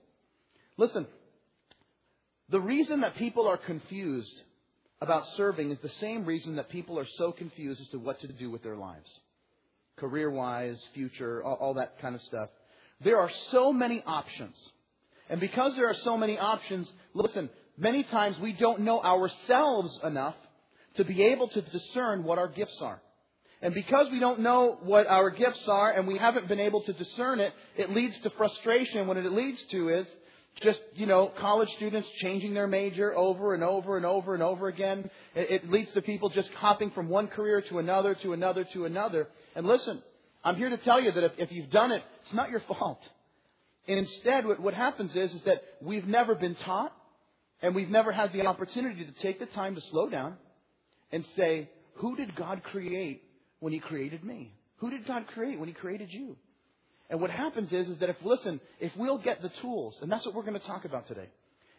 Listen, 0.77 1.07
the 2.51 2.61
reason 2.61 3.01
that 3.01 3.17
people 3.17 3.49
are 3.49 3.57
confused 3.57 4.31
about 5.01 5.25
serving 5.37 5.71
is 5.71 5.79
the 5.83 5.91
same 6.01 6.25
reason 6.25 6.57
that 6.57 6.71
people 6.71 6.99
are 6.99 7.07
so 7.19 7.33
confused 7.33 7.81
as 7.81 7.89
to 7.89 7.99
what 7.99 8.21
to 8.21 8.29
do 8.29 8.51
with 8.51 8.63
their 8.63 8.77
lives 8.77 9.09
career 9.97 10.31
wise, 10.31 10.77
future, 10.93 11.43
all, 11.43 11.55
all 11.55 11.75
that 11.75 11.99
kind 12.03 12.15
of 12.15 12.21
stuff. 12.29 12.51
There 13.03 13.19
are 13.19 13.31
so 13.51 13.73
many 13.73 14.03
options. 14.07 14.55
And 15.31 15.41
because 15.41 15.73
there 15.75 15.89
are 15.89 15.97
so 16.05 16.19
many 16.19 16.39
options, 16.39 16.87
listen, 17.15 17.49
many 17.79 18.03
times 18.05 18.37
we 18.39 18.53
don't 18.53 18.81
know 18.81 19.03
ourselves 19.03 19.99
enough 20.05 20.35
to 20.97 21.05
be 21.05 21.23
able 21.25 21.49
to 21.49 21.61
discern 21.61 22.25
what 22.25 22.39
our 22.39 22.49
gifts 22.49 22.77
are. 22.81 23.01
And 23.63 23.73
because 23.75 24.09
we 24.13 24.21
don't 24.21 24.41
know 24.41 24.79
what 24.83 25.07
our 25.07 25.31
gifts 25.31 25.63
are 25.67 25.93
and 25.93 26.07
we 26.07 26.19
haven't 26.19 26.49
been 26.49 26.61
able 26.61 26.83
to 26.83 26.93
discern 26.93 27.41
it, 27.41 27.53
it 27.77 27.91
leads 27.91 28.15
to 28.23 28.31
frustration. 28.31 29.07
What 29.07 29.17
it 29.17 29.33
leads 29.33 29.59
to 29.71 29.89
is 29.89 30.07
just, 30.63 30.79
you 30.95 31.07
know, 31.07 31.33
college 31.39 31.69
students 31.77 32.09
changing 32.21 32.55
their 32.55 32.67
major 32.67 33.17
over 33.17 33.55
and 33.55 33.63
over 33.63 33.97
and 33.97 34.05
over 34.05 34.35
and 34.35 34.43
over 34.43 34.69
again. 34.69 35.11
It, 35.35 35.71
leads 35.71 35.93
to 35.95 36.03
people 36.03 36.29
just 36.29 36.49
hopping 36.57 36.91
from 36.91 37.09
one 37.09 37.29
career 37.29 37.63
to 37.71 37.79
another, 37.79 38.15
to 38.23 38.33
another, 38.35 38.67
to 38.75 38.85
another. 38.85 39.29
And 39.55 39.67
listen, 39.67 40.03
I'm 40.45 40.57
here 40.57 40.71
to 40.71 40.79
tell 40.79 41.01
you 41.01 41.13
that 41.13 41.25
if, 41.25 41.33
if 41.39 41.53
you've 41.53 41.71
done 41.71 41.93
it, 41.93 42.03
it's 42.25 42.35
not 42.35 42.51
your 42.51 42.63
fault. 42.69 43.01
And 43.89 43.99
instead, 43.99 44.47
what, 44.47 44.61
what 44.61 44.75
happens 44.75 45.13
is, 45.15 45.33
is 45.33 45.41
that 45.47 45.63
we've 45.81 46.07
never 46.07 46.35
been 46.35 46.57
taught 46.65 46.93
and 47.63 47.75
we've 47.75 47.89
never 47.89 48.13
had 48.13 48.33
the 48.33 48.47
opportunity 48.47 49.05
to 49.05 49.13
take 49.23 49.39
the 49.39 49.47
time 49.47 49.75
to 49.77 49.81
slow 49.91 50.11
down 50.11 50.37
and 51.13 51.25
say, 51.37 51.69
who 51.97 52.17
did 52.17 52.37
God 52.37 52.63
create 52.65 53.23
when 53.61 53.73
He 53.73 53.79
created 53.79 54.25
me? 54.25 54.53
Who 54.79 54.91
did 54.91 55.07
God 55.07 55.27
create 55.29 55.59
when 55.59 55.69
He 55.69 55.75
created 55.75 56.09
you? 56.13 56.37
And 57.09 57.21
what 57.21 57.31
happens 57.31 57.73
is, 57.73 57.89
is 57.89 57.99
that 58.01 58.11
if, 58.11 58.17
listen, 58.25 58.61
if 58.81 58.93
we'll 58.97 59.19
get 59.19 59.41
the 59.41 59.51
tools, 59.63 59.95
and 60.03 60.11
that's 60.11 60.27
what 60.27 60.35
we're 60.35 60.43
going 60.43 60.59
to 60.59 60.67
talk 60.67 60.85
about 60.85 61.07
today, 61.07 61.29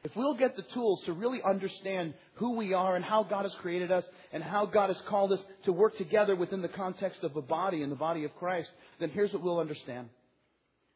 if 0.04 0.16
we'll 0.16 0.36
get 0.36 0.56
the 0.56 0.64
tools 0.74 1.02
to 1.06 1.12
really 1.12 1.42
understand 1.44 2.14
who 2.36 2.56
we 2.56 2.74
are 2.74 2.96
and 2.96 3.04
how 3.04 3.24
God 3.24 3.44
has 3.44 3.52
created 3.62 3.92
us 3.92 4.06
and 4.32 4.42
how 4.42 4.66
God 4.66 4.90
has 4.90 4.98
called 5.10 5.34
us 5.34 5.40
to 5.66 5.74
work 5.74 5.98
together 5.98 6.36
within 6.36 6.62
the 6.62 6.70
context 6.70 7.24
of 7.24 7.36
a 7.36 7.42
body 7.42 7.82
and 7.82 7.92
the 7.92 7.98
body 7.98 8.24
of 8.24 8.34
Christ, 8.36 8.70
then 9.00 9.10
here's 9.10 9.34
what 9.34 9.44
we'll 9.44 9.60
understand. 9.60 10.08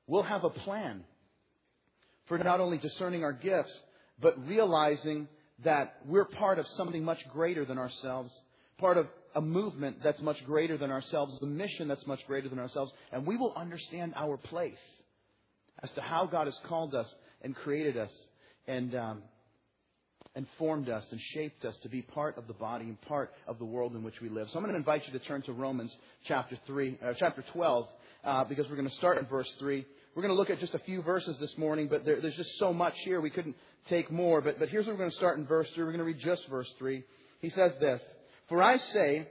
We'll 0.08 0.24
have 0.24 0.44
a 0.44 0.50
plan 0.50 1.04
for 2.28 2.38
not 2.38 2.62
only 2.62 2.78
discerning 2.78 3.24
our 3.24 3.34
gifts, 3.34 3.72
but 4.22 4.48
realizing 4.48 5.28
that 5.64 5.96
we're 6.06 6.26
part 6.26 6.60
of 6.60 6.66
something 6.78 7.04
much 7.04 7.20
greater 7.32 7.66
than 7.66 7.78
ourselves, 7.78 8.32
part 8.80 8.98
of 8.98 9.08
a 9.36 9.42
movement 9.42 9.98
that's 10.04 10.22
much 10.22 10.38
greater 10.46 10.78
than 10.78 10.92
ourselves, 10.92 11.38
a 11.42 11.46
mission 11.46 11.88
that's 11.88 12.06
much 12.06 12.20
greater 12.28 12.50
than 12.50 12.60
ourselves, 12.60 12.92
and 13.12 13.26
we 13.26 13.38
will 13.38 13.54
understand 13.56 14.14
our 14.16 14.38
place 14.38 14.74
as 15.84 15.90
to 15.96 16.02
how 16.02 16.26
God 16.26 16.48
has 16.48 16.56
called 16.68 16.94
us 16.96 17.08
and 17.42 17.56
created 17.56 17.98
us 17.98 18.12
and 18.68 18.96
um, 18.96 19.24
and 20.36 20.46
formed 20.58 20.88
us 20.88 21.04
and 21.12 21.20
shaped 21.34 21.66
us 21.66 21.76
to 21.84 21.90
be 21.90 22.02
part 22.02 22.38
of 22.38 22.48
the 22.48 22.54
body 22.54 22.86
and 22.86 23.00
part 23.02 23.34
of 23.48 23.60
the 23.60 23.66
world 23.66 23.94
in 23.96 24.04
which 24.04 24.22
we 24.22 24.30
live. 24.30 24.48
So 24.52 24.58
I'm 24.58 24.64
going 24.64 24.74
to 24.74 24.80
invite 24.80 25.06
you 25.06 25.18
to 25.18 25.26
turn 25.26 25.42
to 25.44 25.54
Romans 25.54 25.92
chapter 26.26 26.58
three, 26.66 26.98
uh, 27.06 27.14
chapter 27.20 27.44
12, 27.52 27.88
uh, 28.24 28.44
because 28.46 28.66
we're 28.70 28.78
going 28.78 28.90
to 28.90 28.96
start 28.96 29.18
in 29.18 29.26
verse 29.26 29.50
three. 29.60 29.86
We're 30.16 30.22
going 30.22 30.34
to 30.34 30.38
look 30.38 30.50
at 30.50 30.60
just 30.60 30.74
a 30.74 30.80
few 30.80 31.02
verses 31.02 31.38
this 31.40 31.52
morning, 31.58 31.88
but 31.90 32.06
there, 32.06 32.22
there's 32.22 32.36
just 32.36 32.58
so 32.60 32.74
much 32.74 32.94
here 33.04 33.20
we 33.20 33.30
couldn't 33.30 33.56
take 33.90 34.12
more. 34.12 34.42
But 34.42 34.60
but 34.60 34.70
here's 34.70 34.86
where 34.86 34.96
we're 34.96 35.00
going 35.00 35.12
to 35.12 35.18
start 35.18 35.38
in 35.38 35.46
verse 35.46 35.68
three. 35.74 35.84
We're 35.84 35.92
going 35.92 36.00
to 36.00 36.06
read 36.06 36.20
just 36.24 36.48
verse 36.50 36.70
three. 36.78 37.04
He 37.40 37.50
says 37.50 37.72
this: 37.80 38.02
For 38.50 38.62
I 38.62 38.78
say, 38.94 39.28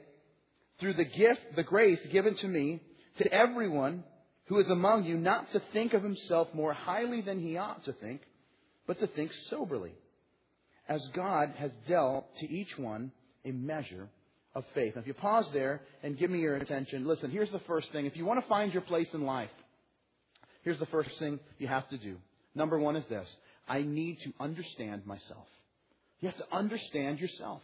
through 0.81 0.95
the 0.95 1.05
gift, 1.05 1.57
the 1.57 1.63
grace 1.63 2.01
given 2.13 2.37
to 2.37 2.49
me, 2.49 2.81
to 3.19 3.33
everyone 3.33 4.05
who 4.47 4.59
is 4.59 4.69
among 4.69 5.05
you, 5.05 5.17
not 5.17 5.53
to 5.53 5.63
think 5.73 5.93
of 5.95 6.03
himself 6.03 6.49
more 6.55 6.73
highly 6.73 7.21
than 7.21 7.39
he 7.39 7.57
ought 7.57 7.85
to 7.85 7.93
think, 7.93 8.21
but 8.87 8.99
to 8.99 9.07
think 9.07 9.31
soberly 9.49 9.93
as 10.89 11.01
God 11.15 11.55
has 11.57 11.71
dealt 11.89 12.27
to 12.41 12.51
each 12.51 12.77
one 12.77 13.13
a 13.45 13.53
measure 13.53 14.09
of 14.55 14.65
faith. 14.75 14.97
Now, 14.97 15.03
if 15.03 15.07
you 15.07 15.15
pause 15.15 15.47
there 15.53 15.81
and 16.03 16.19
give 16.19 16.31
me 16.31 16.41
your 16.41 16.57
attention, 16.57 17.07
listen, 17.07 17.31
here's 17.31 17.51
the 17.53 17.61
first 17.61 17.93
thing. 17.93 18.07
If 18.07 18.17
you 18.17 18.25
want 18.25 18.43
to 18.43 18.49
find 18.49 18.73
your 18.73 18.83
place 18.83 19.07
in 19.15 19.25
life, 19.25 19.51
here's 20.63 20.81
the 20.81 20.87
first 20.87 21.11
thing 21.21 21.39
you 21.59 21.69
have 21.69 21.89
to 21.91 21.99
do. 21.99 22.17
Number 22.55 22.79
one 22.79 22.97
is 22.97 23.05
this 23.09 23.29
I 23.71 23.83
need 23.83 24.19
to 24.25 24.33
understand 24.39 25.07
myself. 25.07 25.47
You 26.21 26.29
have 26.29 26.37
to 26.39 26.55
understand 26.55 27.21
yourself. 27.21 27.63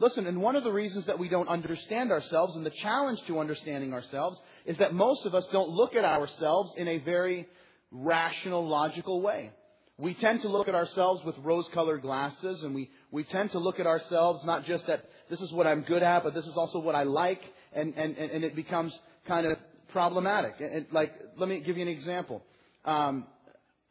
Listen, 0.00 0.26
and 0.26 0.42
one 0.42 0.54
of 0.54 0.64
the 0.64 0.72
reasons 0.72 1.06
that 1.06 1.18
we 1.18 1.28
don't 1.28 1.48
understand 1.48 2.12
ourselves 2.12 2.54
and 2.56 2.66
the 2.66 2.72
challenge 2.82 3.20
to 3.26 3.40
understanding 3.40 3.94
ourselves 3.94 4.38
is 4.66 4.76
that 4.78 4.92
most 4.92 5.24
of 5.24 5.34
us 5.34 5.44
don't 5.50 5.70
look 5.70 5.94
at 5.94 6.04
ourselves 6.04 6.72
in 6.76 6.86
a 6.86 6.98
very 6.98 7.48
rational, 7.90 8.68
logical 8.68 9.22
way 9.22 9.50
we 9.98 10.14
tend 10.14 10.42
to 10.42 10.48
look 10.48 10.68
at 10.68 10.74
ourselves 10.76 11.22
with 11.24 11.36
rose 11.38 11.66
colored 11.74 12.02
glasses 12.02 12.62
and 12.62 12.74
we, 12.74 12.88
we 13.10 13.24
tend 13.24 13.50
to 13.50 13.58
look 13.58 13.80
at 13.80 13.86
ourselves 13.86 14.40
not 14.44 14.64
just 14.64 14.86
that 14.86 15.04
this 15.28 15.40
is 15.40 15.52
what 15.52 15.66
I'm 15.66 15.82
good 15.82 16.04
at, 16.04 16.22
but 16.22 16.34
this 16.34 16.46
is 16.46 16.56
also 16.56 16.78
what 16.78 16.94
I 16.94 17.02
like, 17.02 17.40
and, 17.72 17.92
and, 17.96 18.16
and 18.16 18.44
it 18.44 18.54
becomes 18.54 18.92
kind 19.26 19.46
of 19.46 19.58
problematic. 19.92 20.54
And, 20.60 20.86
like, 20.92 21.12
let 21.36 21.48
me 21.48 21.60
give 21.60 21.76
you 21.76 21.82
an 21.82 21.88
example. 21.88 22.42
Um, 22.84 23.26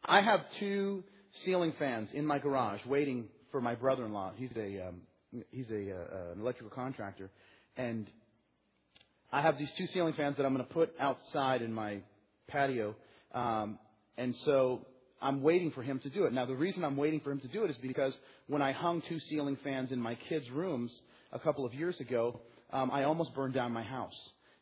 I 0.04 0.22
have 0.22 0.40
two 0.58 1.04
ceiling 1.44 1.74
fans 1.78 2.08
in 2.12 2.24
my 2.26 2.38
garage 2.38 2.80
waiting 2.86 3.28
for 3.50 3.60
my 3.60 3.74
brother-in-law. 3.74 4.32
He's 4.36 4.50
a 4.56 4.88
um, 4.88 5.00
he's 5.50 5.70
a 5.70 5.92
uh, 5.92 6.32
an 6.32 6.40
electrical 6.40 6.70
contractor, 6.70 7.30
and 7.76 8.06
I 9.30 9.42
have 9.42 9.58
these 9.58 9.70
two 9.76 9.86
ceiling 9.88 10.14
fans 10.14 10.36
that 10.38 10.46
I'm 10.46 10.54
going 10.54 10.66
to 10.66 10.72
put 10.72 10.94
outside 10.98 11.62
in 11.62 11.72
my 11.72 11.98
patio. 12.46 12.94
Um, 13.34 13.78
and 14.16 14.34
so 14.44 14.86
I'm 15.20 15.42
waiting 15.42 15.70
for 15.70 15.82
him 15.82 15.98
to 16.00 16.08
do 16.08 16.24
it. 16.24 16.32
Now, 16.32 16.46
the 16.46 16.56
reason 16.56 16.82
I'm 16.84 16.96
waiting 16.96 17.20
for 17.20 17.30
him 17.30 17.40
to 17.40 17.48
do 17.48 17.64
it 17.64 17.70
is 17.70 17.76
because 17.82 18.14
when 18.46 18.62
I 18.62 18.72
hung 18.72 19.02
two 19.08 19.20
ceiling 19.28 19.58
fans 19.62 19.92
in 19.92 20.00
my 20.00 20.16
kids' 20.28 20.50
rooms 20.50 20.90
a 21.32 21.38
couple 21.38 21.66
of 21.66 21.74
years 21.74 21.98
ago, 22.00 22.40
um, 22.72 22.90
I 22.90 23.04
almost 23.04 23.34
burned 23.34 23.54
down 23.54 23.72
my 23.72 23.82
house. 23.82 24.16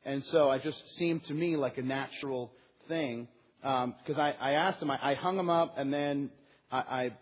And 0.04 0.22
so 0.32 0.50
it 0.52 0.62
just 0.62 0.78
seemed 0.98 1.24
to 1.26 1.34
me 1.34 1.56
like 1.56 1.78
a 1.78 1.82
natural 1.82 2.52
thing 2.88 3.28
because 3.60 4.16
um, 4.16 4.20
I, 4.20 4.32
I 4.40 4.52
asked 4.52 4.80
him, 4.80 4.90
I, 4.90 5.12
I 5.12 5.14
hung 5.14 5.36
them 5.36 5.50
up, 5.50 5.74
and 5.76 5.92
then 5.92 6.30
I, 6.70 7.12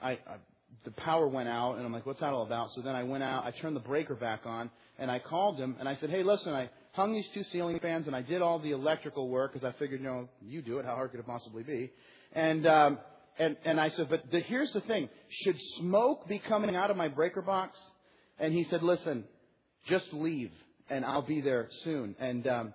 I, 0.00 0.10
I, 0.10 0.18
the 0.84 0.90
power 0.92 1.26
went 1.28 1.48
out, 1.48 1.76
and 1.76 1.86
I'm 1.86 1.92
like, 1.92 2.06
what's 2.06 2.20
that 2.20 2.32
all 2.32 2.44
about? 2.44 2.70
So 2.74 2.82
then 2.82 2.94
I 2.94 3.02
went 3.02 3.22
out, 3.22 3.44
I 3.44 3.50
turned 3.50 3.76
the 3.76 3.80
breaker 3.80 4.14
back 4.14 4.40
on, 4.44 4.70
and 4.98 5.10
I 5.10 5.18
called 5.18 5.58
him, 5.58 5.76
and 5.78 5.88
I 5.88 5.96
said, 6.00 6.10
hey, 6.10 6.22
listen, 6.22 6.52
I 6.52 6.70
hung 6.92 7.12
these 7.12 7.26
two 7.34 7.42
ceiling 7.52 7.78
fans, 7.80 8.06
and 8.06 8.14
I 8.14 8.22
did 8.22 8.42
all 8.42 8.58
the 8.58 8.72
electrical 8.72 9.28
work 9.28 9.52
because 9.52 9.66
I 9.66 9.76
figured, 9.78 10.00
you 10.00 10.06
know, 10.06 10.28
you 10.42 10.62
do 10.62 10.78
it. 10.78 10.84
How 10.84 10.94
hard 10.94 11.10
could 11.10 11.20
it 11.20 11.26
possibly 11.26 11.62
be? 11.62 11.90
And, 12.32 12.66
um, 12.66 12.98
and, 13.38 13.56
and 13.64 13.80
I 13.80 13.90
said, 13.90 14.08
but 14.10 14.30
the, 14.30 14.40
here's 14.40 14.72
the 14.72 14.80
thing. 14.82 15.08
Should 15.42 15.56
smoke 15.78 16.28
be 16.28 16.38
coming 16.38 16.76
out 16.76 16.90
of 16.90 16.96
my 16.96 17.08
breaker 17.08 17.42
box? 17.42 17.76
And 18.38 18.52
he 18.52 18.66
said, 18.70 18.82
listen, 18.82 19.24
just 19.88 20.06
leave 20.12 20.50
and 20.88 21.04
I'll 21.04 21.22
be 21.22 21.40
there 21.40 21.68
soon. 21.84 22.14
And, 22.18 22.46
um, 22.46 22.74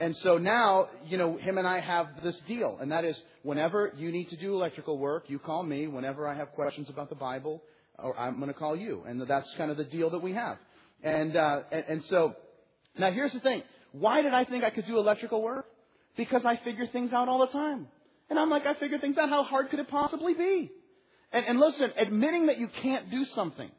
and 0.00 0.14
so 0.22 0.38
now, 0.38 0.88
you 1.06 1.16
know, 1.16 1.36
him 1.36 1.58
and 1.58 1.66
I 1.66 1.80
have 1.80 2.08
this 2.22 2.36
deal, 2.46 2.78
and 2.80 2.92
that 2.92 3.04
is 3.04 3.16
whenever 3.46 3.92
you 3.96 4.10
need 4.10 4.28
to 4.30 4.36
do 4.36 4.54
electrical 4.54 4.98
work, 4.98 5.24
you 5.28 5.38
call 5.38 5.62
me. 5.62 5.86
Whenever 5.86 6.26
I 6.26 6.34
have 6.34 6.52
questions 6.52 6.88
about 6.90 7.08
the 7.08 7.14
Bible, 7.14 7.62
or 7.98 8.18
I'm 8.18 8.36
going 8.36 8.48
to 8.48 8.58
call 8.58 8.76
you. 8.76 9.04
And 9.06 9.22
that's 9.22 9.48
kind 9.56 9.70
of 9.70 9.76
the 9.76 9.84
deal 9.84 10.10
that 10.10 10.22
we 10.22 10.32
have. 10.32 10.58
And, 11.02 11.36
uh, 11.36 11.60
and, 11.70 11.84
and 11.88 12.04
so, 12.10 12.34
now 12.98 13.12
here's 13.12 13.32
the 13.32 13.40
thing. 13.40 13.62
Why 13.92 14.22
did 14.22 14.34
I 14.34 14.44
think 14.44 14.64
I 14.64 14.70
could 14.70 14.86
do 14.86 14.98
electrical 14.98 15.40
work? 15.42 15.66
Because 16.16 16.42
I 16.44 16.58
figure 16.64 16.86
things 16.88 17.12
out 17.12 17.28
all 17.28 17.38
the 17.38 17.52
time. 17.52 17.86
And 18.28 18.38
I'm 18.38 18.50
like, 18.50 18.66
I 18.66 18.74
figure 18.74 18.98
things 18.98 19.16
out. 19.16 19.28
How 19.28 19.44
hard 19.44 19.70
could 19.70 19.78
it 19.78 19.88
possibly 19.88 20.34
be? 20.34 20.70
And, 21.32 21.46
and 21.46 21.60
listen, 21.60 21.92
admitting 21.96 22.46
that 22.46 22.58
you 22.58 22.68
can't 22.82 23.10
do 23.10 23.24
something 23.34 23.70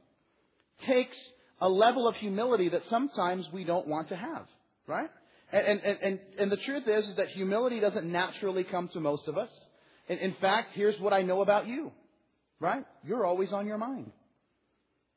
takes 0.86 1.18
a 1.60 1.68
level 1.68 2.08
of 2.08 2.16
humility 2.16 2.70
that 2.70 2.84
sometimes 2.90 3.46
we 3.52 3.66
don't 3.66 3.88
want 3.88 4.10
to 4.10 4.16
have, 4.16 4.46
right? 4.86 5.10
And, 5.52 5.80
and, 5.80 5.98
and, 6.02 6.20
and 6.40 6.52
the 6.52 6.58
truth 6.58 6.84
is, 6.88 7.06
is 7.06 7.16
that 7.18 7.30
humility 7.30 7.80
doesn't 7.80 8.06
naturally 8.06 8.64
come 8.64 8.90
to 8.94 9.00
most 9.00 9.28
of 9.28 9.38
us. 9.38 9.50
In, 10.10 10.18
in 10.18 10.36
fact, 10.42 10.70
here's 10.74 11.00
what 11.00 11.14
I 11.14 11.22
know 11.22 11.42
about 11.42 11.68
you, 11.68 11.92
right? 12.60 12.86
You're 13.06 13.26
always 13.26 13.52
on 13.54 13.66
your 13.66 13.78
mind, 13.78 14.12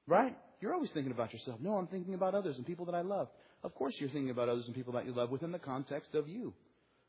right? 0.06 0.36
You're 0.60 0.74
always 0.74 0.90
thinking 0.94 1.12
about 1.12 1.32
yourself. 1.32 1.58
No, 1.60 1.74
I'm 1.74 1.88
thinking 1.88 2.14
about 2.14 2.34
others 2.34 2.56
and 2.56 2.66
people 2.66 2.86
that 2.86 2.94
I 2.94 3.00
love. 3.00 3.28
Of 3.64 3.74
course, 3.74 3.94
you're 3.98 4.10
thinking 4.10 4.30
about 4.30 4.48
others 4.48 4.64
and 4.66 4.74
people 4.74 4.92
that 4.94 5.06
you 5.06 5.12
love 5.12 5.30
within 5.30 5.52
the 5.52 5.58
context 5.58 6.14
of 6.14 6.28
you, 6.28 6.54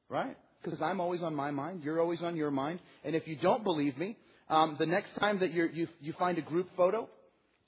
right? 0.10 0.36
because 0.64 0.82
I'm 0.82 1.00
always 1.00 1.22
on 1.22 1.36
my 1.36 1.52
mind. 1.52 1.84
You're 1.84 2.00
always 2.00 2.22
on 2.22 2.36
your 2.36 2.52
mind. 2.52 2.80
And 3.04 3.16
if 3.16 3.28
you 3.28 3.36
don't 3.36 3.64
believe 3.64 3.98
me, 3.98 4.18
um, 4.50 4.76
the 4.80 4.86
next 4.86 5.10
time 5.20 5.40
that 5.40 5.54
you 5.54 5.70
you 5.74 5.88
you 6.02 6.14
find 6.20 6.38
a 6.38 6.42
group 6.42 6.70
photo, 6.76 7.08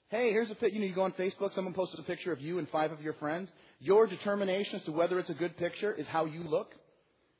hey, 0.09 0.31
here's 0.31 0.49
a 0.49 0.71
you 0.71 0.79
know 0.79 0.85
you 0.85 0.95
go 0.95 1.03
on 1.03 1.13
Facebook, 1.13 1.55
someone 1.55 1.73
posted 1.73 1.99
a 1.99 2.03
picture 2.03 2.31
of 2.31 2.41
you 2.41 2.59
and 2.59 2.67
five 2.69 2.91
of 2.91 3.01
your 3.01 3.13
friends. 3.13 3.49
Your 3.83 4.07
determination 4.07 4.75
as 4.77 4.83
to 4.83 4.93
whether 4.93 5.19
it's 5.19 5.29
a 5.29 5.33
good 5.33 5.57
picture 5.57 5.93
is 5.93 6.05
how 6.07 6.23
you 6.23 6.43
look, 6.43 6.71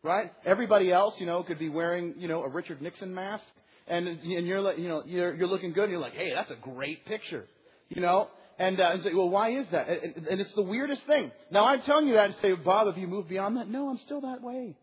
right? 0.04 0.30
Everybody 0.46 0.92
else, 0.92 1.14
you 1.18 1.26
know, 1.26 1.42
could 1.42 1.58
be 1.58 1.70
wearing 1.70 2.16
you 2.18 2.28
know 2.28 2.44
a 2.44 2.50
Richard 2.50 2.82
Nixon 2.82 3.16
mask, 3.16 3.46
and 3.88 4.06
and 4.10 4.46
you're 4.46 4.74
you 4.74 4.90
know 4.90 5.04
you're 5.06 5.34
you're 5.34 5.48
looking 5.48 5.72
good, 5.72 5.84
and 5.84 5.92
you're 5.92 6.02
like, 6.02 6.16
hey, 6.16 6.34
that's 6.36 6.52
a 6.52 6.58
great 6.62 7.06
picture, 7.06 7.46
you 7.88 8.02
know. 8.02 8.28
And, 8.60 8.80
uh, 8.80 8.92
and 8.94 9.04
say, 9.04 9.16
well, 9.16 9.30
why 9.30 9.50
is 9.60 9.66
that? 9.72 9.90
And, 9.90 10.28
and 10.28 10.40
it's 10.40 10.54
the 10.56 10.62
weirdest 10.62 11.02
thing. 11.08 11.32
Now, 11.50 11.66
I'm 11.66 11.82
telling 11.82 12.08
you 12.08 12.14
that 12.14 12.28
to 12.28 12.36
say, 12.40 12.54
Bob, 12.54 12.86
have 12.86 13.00
you 13.00 13.08
moved 13.08 13.28
beyond 13.28 13.58
that? 13.58 13.68
No, 13.68 13.90
I'm 13.90 14.00
still 14.06 14.22
that 14.22 14.44
way. 14.44 14.76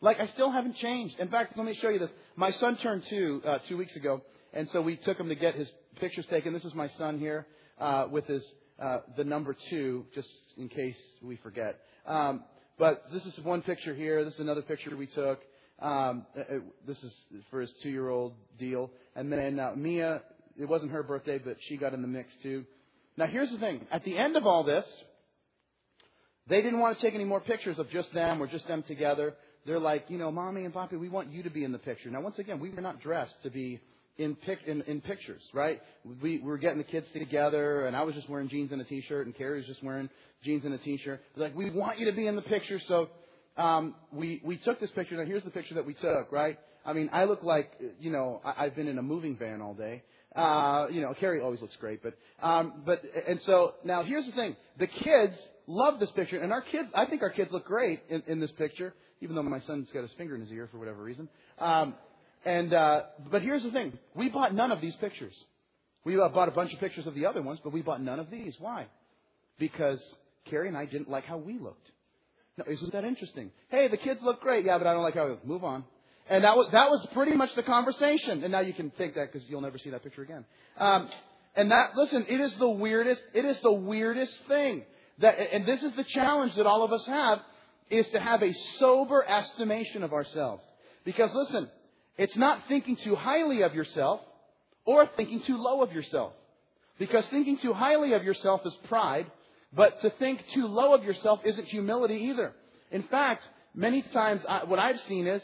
Like 0.00 0.18
I 0.20 0.28
still 0.32 0.50
haven't 0.50 0.76
changed. 0.76 1.18
In 1.18 1.28
fact, 1.28 1.56
let 1.56 1.66
me 1.66 1.76
show 1.82 1.90
you 1.90 1.98
this. 1.98 2.08
My 2.36 2.52
son 2.52 2.78
turned 2.82 3.02
two 3.10 3.42
uh, 3.46 3.58
two 3.68 3.76
weeks 3.76 3.94
ago, 3.96 4.22
and 4.54 4.68
so 4.72 4.80
we 4.80 4.96
took 4.96 5.18
him 5.18 5.28
to 5.28 5.34
get 5.34 5.54
his 5.54 5.68
pictures 6.00 6.24
taken. 6.30 6.54
This 6.54 6.64
is 6.64 6.74
my 6.74 6.90
son 6.96 7.18
here 7.18 7.46
uh, 7.78 8.06
with 8.10 8.26
his 8.26 8.42
uh, 8.80 8.98
the 9.16 9.24
number 9.24 9.56
two, 9.68 10.06
just 10.14 10.28
in 10.56 10.68
case 10.68 10.96
we 11.22 11.36
forget. 11.36 11.80
Um, 12.06 12.44
but 12.78 13.04
this 13.12 13.24
is 13.24 13.38
one 13.44 13.62
picture 13.62 13.94
here. 13.94 14.24
This 14.24 14.34
is 14.34 14.40
another 14.40 14.62
picture 14.62 14.96
we 14.96 15.06
took. 15.06 15.40
Um, 15.80 16.26
uh, 16.36 16.40
uh, 16.40 16.58
this 16.86 16.96
is 16.98 17.12
for 17.50 17.60
his 17.60 17.70
two-year-old 17.82 18.34
deal. 18.58 18.90
And 19.14 19.32
then 19.32 19.58
uh, 19.58 19.72
Mia, 19.76 20.22
it 20.58 20.66
wasn't 20.66 20.92
her 20.92 21.02
birthday, 21.02 21.38
but 21.38 21.56
she 21.68 21.76
got 21.76 21.94
in 21.94 22.02
the 22.02 22.08
mix 22.08 22.28
too. 22.42 22.64
Now 23.16 23.26
here's 23.26 23.50
the 23.50 23.58
thing. 23.58 23.86
At 23.90 24.04
the 24.04 24.16
end 24.16 24.36
of 24.36 24.46
all 24.46 24.64
this, 24.64 24.84
they 26.48 26.62
didn't 26.62 26.80
want 26.80 26.98
to 26.98 27.04
take 27.04 27.14
any 27.14 27.24
more 27.24 27.40
pictures 27.40 27.78
of 27.78 27.90
just 27.90 28.12
them 28.14 28.42
or 28.42 28.46
just 28.46 28.66
them 28.66 28.82
together 28.88 29.34
they're 29.66 29.78
like, 29.78 30.06
you 30.08 30.18
know, 30.18 30.30
mommy 30.30 30.64
and 30.64 30.72
papi, 30.72 30.98
we 30.98 31.08
want 31.08 31.32
you 31.32 31.42
to 31.42 31.50
be 31.50 31.64
in 31.64 31.72
the 31.72 31.78
picture. 31.78 32.10
Now, 32.10 32.22
once 32.22 32.38
again, 32.38 32.60
we 32.60 32.70
were 32.70 32.80
not 32.80 33.00
dressed 33.00 33.34
to 33.42 33.50
be 33.50 33.80
in, 34.18 34.34
pic- 34.34 34.60
in, 34.66 34.82
in 34.82 35.00
pictures, 35.00 35.42
right? 35.52 35.80
We, 36.04 36.38
we 36.38 36.40
were 36.40 36.58
getting 36.58 36.78
the 36.78 36.84
kids 36.84 37.06
together, 37.12 37.86
and 37.86 37.96
I 37.96 38.02
was 38.02 38.14
just 38.14 38.28
wearing 38.28 38.48
jeans 38.48 38.72
and 38.72 38.80
a 38.80 38.84
t-shirt, 38.84 39.26
and 39.26 39.36
Carrie 39.36 39.58
was 39.58 39.66
just 39.66 39.82
wearing 39.82 40.08
jeans 40.44 40.64
and 40.64 40.74
a 40.74 40.78
t-shirt. 40.78 41.20
Like, 41.36 41.54
we 41.56 41.70
want 41.70 41.98
you 41.98 42.06
to 42.06 42.12
be 42.12 42.26
in 42.26 42.36
the 42.36 42.42
picture, 42.42 42.80
so 42.88 43.08
um, 43.56 43.94
we 44.12 44.40
we 44.44 44.56
took 44.58 44.80
this 44.80 44.90
picture. 44.90 45.16
Now, 45.16 45.26
here's 45.26 45.42
the 45.42 45.50
picture 45.50 45.74
that 45.74 45.86
we 45.86 45.94
took, 45.94 46.30
right? 46.30 46.58
I 46.84 46.92
mean, 46.92 47.10
I 47.12 47.24
look 47.24 47.42
like, 47.42 47.72
you 48.00 48.10
know, 48.10 48.40
I, 48.44 48.64
I've 48.64 48.76
been 48.76 48.88
in 48.88 48.98
a 48.98 49.02
moving 49.02 49.36
van 49.36 49.60
all 49.60 49.74
day. 49.74 50.02
Uh, 50.34 50.86
you 50.90 51.00
know, 51.00 51.12
Carrie 51.18 51.40
always 51.40 51.60
looks 51.60 51.74
great, 51.80 52.02
but 52.02 52.14
um, 52.40 52.82
but 52.86 53.02
and 53.26 53.40
so 53.46 53.74
now 53.84 54.04
here's 54.04 54.26
the 54.26 54.32
thing: 54.32 54.56
the 54.78 54.86
kids 54.86 55.34
love 55.66 55.98
this 55.98 56.10
picture, 56.14 56.40
and 56.40 56.52
our 56.52 56.62
kids, 56.62 56.88
I 56.94 57.06
think 57.06 57.22
our 57.22 57.30
kids 57.30 57.50
look 57.52 57.64
great 57.66 58.00
in, 58.08 58.22
in 58.28 58.38
this 58.38 58.50
picture 58.56 58.94
even 59.20 59.36
though 59.36 59.42
my 59.42 59.60
son's 59.66 59.88
got 59.92 60.02
his 60.02 60.10
finger 60.16 60.34
in 60.34 60.40
his 60.40 60.50
ear 60.50 60.68
for 60.72 60.78
whatever 60.78 61.02
reason. 61.02 61.28
Um, 61.58 61.94
and 62.44 62.72
uh, 62.72 63.02
but 63.30 63.42
here's 63.42 63.62
the 63.62 63.70
thing: 63.70 63.98
we 64.14 64.28
bought 64.28 64.54
none 64.54 64.72
of 64.72 64.80
these 64.80 64.94
pictures. 64.96 65.34
We 66.04 66.18
uh, 66.18 66.28
bought 66.28 66.48
a 66.48 66.52
bunch 66.52 66.72
of 66.72 66.80
pictures 66.80 67.06
of 67.06 67.14
the 67.14 67.26
other 67.26 67.42
ones, 67.42 67.60
but 67.62 67.72
we 67.72 67.82
bought 67.82 68.02
none 68.02 68.18
of 68.18 68.30
these. 68.30 68.54
Why? 68.58 68.86
Because 69.58 69.98
Carrie 70.48 70.68
and 70.68 70.76
I 70.76 70.86
didn't 70.86 71.10
like 71.10 71.24
how 71.24 71.36
we 71.36 71.58
looked. 71.58 71.90
Now, 72.56 72.64
isn't 72.66 72.92
that 72.92 73.04
interesting? 73.04 73.50
Hey, 73.68 73.88
the 73.88 73.98
kids 73.98 74.20
look 74.22 74.40
great. 74.40 74.64
Yeah, 74.64 74.78
but 74.78 74.86
I 74.86 74.94
don't 74.94 75.02
like 75.02 75.14
how 75.14 75.24
we 75.24 75.30
look. 75.30 75.46
Move 75.46 75.64
on. 75.64 75.84
And 76.28 76.44
that 76.44 76.56
was 76.56 76.68
that 76.72 76.90
was 76.90 77.06
pretty 77.12 77.36
much 77.36 77.50
the 77.56 77.62
conversation. 77.62 78.42
And 78.42 78.52
now 78.52 78.60
you 78.60 78.72
can 78.72 78.90
think 78.90 79.14
that 79.14 79.32
because 79.32 79.46
you'll 79.48 79.60
never 79.60 79.78
see 79.78 79.90
that 79.90 80.02
picture 80.02 80.22
again. 80.22 80.44
Um, 80.78 81.08
and 81.56 81.70
that, 81.70 81.96
listen, 81.96 82.26
it 82.28 82.40
is 82.40 82.52
the 82.58 82.68
weirdest, 82.68 83.20
it 83.34 83.44
is 83.44 83.56
the 83.62 83.72
weirdest 83.72 84.32
thing. 84.48 84.84
That, 85.18 85.34
and 85.52 85.66
this 85.66 85.82
is 85.82 85.92
the 85.96 86.04
challenge 86.04 86.54
that 86.56 86.66
all 86.66 86.84
of 86.84 86.92
us 86.92 87.04
have, 87.06 87.40
is 87.90 88.06
to 88.12 88.20
have 88.20 88.42
a 88.42 88.52
sober 88.78 89.24
estimation 89.26 90.02
of 90.02 90.12
ourselves. 90.12 90.62
Because 91.04 91.30
listen, 91.34 91.68
it's 92.20 92.36
not 92.36 92.60
thinking 92.68 92.98
too 93.02 93.16
highly 93.16 93.62
of 93.62 93.74
yourself 93.74 94.20
or 94.84 95.08
thinking 95.16 95.42
too 95.46 95.56
low 95.56 95.82
of 95.82 95.90
yourself. 95.90 96.34
Because 96.98 97.24
thinking 97.30 97.58
too 97.62 97.72
highly 97.72 98.12
of 98.12 98.22
yourself 98.24 98.60
is 98.66 98.74
pride, 98.88 99.24
but 99.72 100.02
to 100.02 100.10
think 100.18 100.38
too 100.54 100.66
low 100.66 100.92
of 100.92 101.02
yourself 101.02 101.40
isn't 101.46 101.64
humility 101.68 102.28
either. 102.30 102.52
In 102.90 103.04
fact, 103.04 103.42
many 103.74 104.02
times 104.02 104.42
I, 104.46 104.64
what 104.64 104.78
I've 104.78 105.00
seen 105.08 105.26
is 105.26 105.40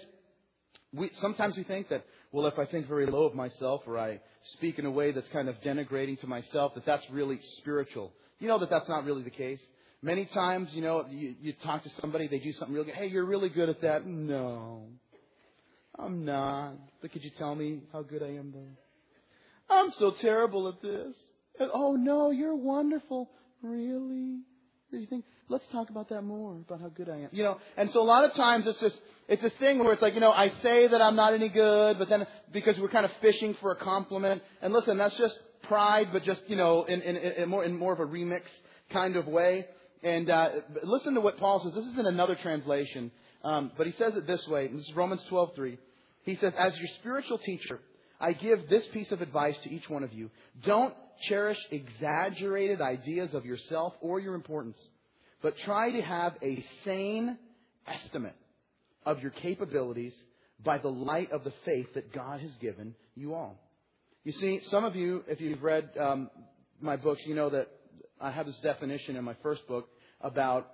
we, 0.92 1.10
sometimes 1.22 1.56
we 1.56 1.64
think 1.64 1.88
that, 1.88 2.04
well, 2.30 2.44
if 2.46 2.58
I 2.58 2.66
think 2.66 2.88
very 2.88 3.06
low 3.06 3.24
of 3.24 3.34
myself 3.34 3.80
or 3.86 3.98
I 3.98 4.20
speak 4.58 4.78
in 4.78 4.84
a 4.84 4.90
way 4.90 5.12
that's 5.12 5.28
kind 5.32 5.48
of 5.48 5.54
denigrating 5.62 6.20
to 6.20 6.26
myself, 6.26 6.74
that 6.74 6.84
that's 6.84 7.04
really 7.10 7.40
spiritual. 7.56 8.12
You 8.38 8.48
know 8.48 8.58
that 8.58 8.68
that's 8.68 8.88
not 8.88 9.06
really 9.06 9.22
the 9.22 9.30
case. 9.30 9.60
Many 10.02 10.26
times, 10.26 10.68
you 10.72 10.82
know, 10.82 11.06
you, 11.08 11.36
you 11.40 11.54
talk 11.64 11.84
to 11.84 11.90
somebody, 12.02 12.28
they 12.28 12.38
do 12.38 12.52
something 12.52 12.74
real 12.74 12.84
good. 12.84 12.94
Hey, 12.94 13.06
you're 13.06 13.24
really 13.24 13.48
good 13.48 13.70
at 13.70 13.80
that. 13.80 14.06
No, 14.06 14.88
I'm 15.98 16.24
not. 16.24 16.74
But 17.00 17.12
could 17.12 17.24
you 17.24 17.30
tell 17.38 17.54
me 17.54 17.80
how 17.92 18.02
good 18.02 18.22
I 18.22 18.28
am 18.28 18.52
though? 18.52 19.74
I'm 19.74 19.92
so 19.98 20.12
terrible 20.20 20.68
at 20.68 20.80
this. 20.82 21.14
And, 21.58 21.70
oh 21.72 21.96
no, 21.96 22.30
you're 22.30 22.54
wonderful. 22.54 23.30
Really? 23.62 24.40
You 24.92 25.06
think, 25.06 25.24
let's 25.48 25.64
talk 25.72 25.90
about 25.90 26.08
that 26.10 26.22
more, 26.22 26.52
about 26.56 26.80
how 26.80 26.88
good 26.88 27.08
I 27.08 27.16
am. 27.16 27.28
You 27.32 27.42
know, 27.42 27.58
and 27.76 27.90
so 27.92 28.00
a 28.00 28.04
lot 28.04 28.24
of 28.24 28.34
times 28.34 28.64
it's 28.66 28.78
just, 28.80 28.96
it's 29.28 29.42
a 29.42 29.50
thing 29.58 29.80
where 29.80 29.92
it's 29.92 30.00
like, 30.00 30.14
you 30.14 30.20
know, 30.20 30.30
I 30.30 30.52
say 30.62 30.86
that 30.86 31.02
I'm 31.02 31.16
not 31.16 31.34
any 31.34 31.48
good, 31.48 31.98
but 31.98 32.08
then 32.08 32.26
because 32.52 32.78
we're 32.78 32.88
kind 32.88 33.04
of 33.04 33.10
fishing 33.20 33.56
for 33.60 33.72
a 33.72 33.76
compliment. 33.76 34.42
And 34.62 34.72
listen, 34.72 34.96
that's 34.96 35.16
just 35.18 35.34
pride, 35.64 36.08
but 36.12 36.22
just, 36.24 36.40
you 36.46 36.56
know, 36.56 36.84
in, 36.84 37.02
in, 37.02 37.16
in 37.16 37.48
more, 37.48 37.64
in 37.64 37.76
more 37.76 37.92
of 37.92 38.00
a 38.00 38.06
remix 38.06 38.42
kind 38.92 39.16
of 39.16 39.26
way. 39.26 39.66
And 40.02 40.30
uh, 40.30 40.48
listen 40.84 41.14
to 41.14 41.20
what 41.20 41.38
Paul 41.38 41.62
says. 41.64 41.74
This 41.74 41.84
is 41.84 41.98
in 41.98 42.06
another 42.06 42.36
translation, 42.40 43.10
um, 43.46 43.70
but 43.76 43.86
he 43.86 43.94
says 43.96 44.14
it 44.16 44.26
this 44.26 44.44
way. 44.48 44.66
This 44.66 44.82
is 44.88 44.96
Romans 44.96 45.20
12:3. 45.30 45.78
He 46.24 46.36
says, 46.36 46.52
"As 46.58 46.76
your 46.76 46.88
spiritual 46.98 47.38
teacher, 47.38 47.78
I 48.18 48.32
give 48.32 48.68
this 48.68 48.84
piece 48.88 49.12
of 49.12 49.22
advice 49.22 49.56
to 49.62 49.70
each 49.70 49.88
one 49.88 50.02
of 50.02 50.12
you: 50.12 50.30
Don't 50.64 50.94
cherish 51.28 51.58
exaggerated 51.70 52.80
ideas 52.80 53.32
of 53.34 53.46
yourself 53.46 53.94
or 54.00 54.18
your 54.18 54.34
importance, 54.34 54.76
but 55.42 55.56
try 55.64 55.92
to 55.92 56.02
have 56.02 56.36
a 56.42 56.64
sane 56.84 57.38
estimate 57.86 58.34
of 59.04 59.22
your 59.22 59.30
capabilities 59.30 60.12
by 60.64 60.78
the 60.78 60.90
light 60.90 61.30
of 61.30 61.44
the 61.44 61.52
faith 61.64 61.94
that 61.94 62.12
God 62.12 62.40
has 62.40 62.52
given 62.60 62.96
you 63.14 63.34
all." 63.34 63.60
You 64.24 64.32
see, 64.32 64.60
some 64.72 64.84
of 64.84 64.96
you, 64.96 65.22
if 65.28 65.40
you've 65.40 65.62
read 65.62 65.88
um, 65.96 66.30
my 66.80 66.96
books, 66.96 67.22
you 67.24 67.36
know 67.36 67.50
that 67.50 67.68
I 68.20 68.32
have 68.32 68.46
this 68.46 68.58
definition 68.60 69.14
in 69.14 69.22
my 69.22 69.34
first 69.40 69.68
book 69.68 69.88
about 70.20 70.68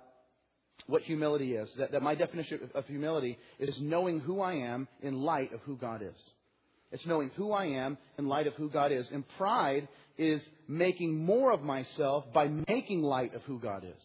what 0.87 1.01
humility 1.03 1.53
is. 1.53 1.69
That, 1.77 1.91
that 1.91 2.01
my 2.01 2.15
definition 2.15 2.69
of 2.73 2.85
humility 2.85 3.37
is 3.59 3.75
knowing 3.79 4.19
who 4.19 4.41
I 4.41 4.53
am 4.53 4.87
in 5.01 5.21
light 5.21 5.53
of 5.53 5.61
who 5.61 5.77
God 5.77 6.01
is. 6.01 6.15
It's 6.91 7.05
knowing 7.05 7.31
who 7.35 7.51
I 7.51 7.65
am 7.65 7.97
in 8.17 8.27
light 8.27 8.47
of 8.47 8.53
who 8.53 8.69
God 8.69 8.91
is. 8.91 9.05
And 9.11 9.23
pride 9.37 9.87
is 10.17 10.41
making 10.67 11.25
more 11.25 11.51
of 11.51 11.61
myself 11.61 12.25
by 12.33 12.47
making 12.67 13.01
light 13.01 13.33
of 13.33 13.41
who 13.43 13.59
God 13.59 13.83
is. 13.83 14.01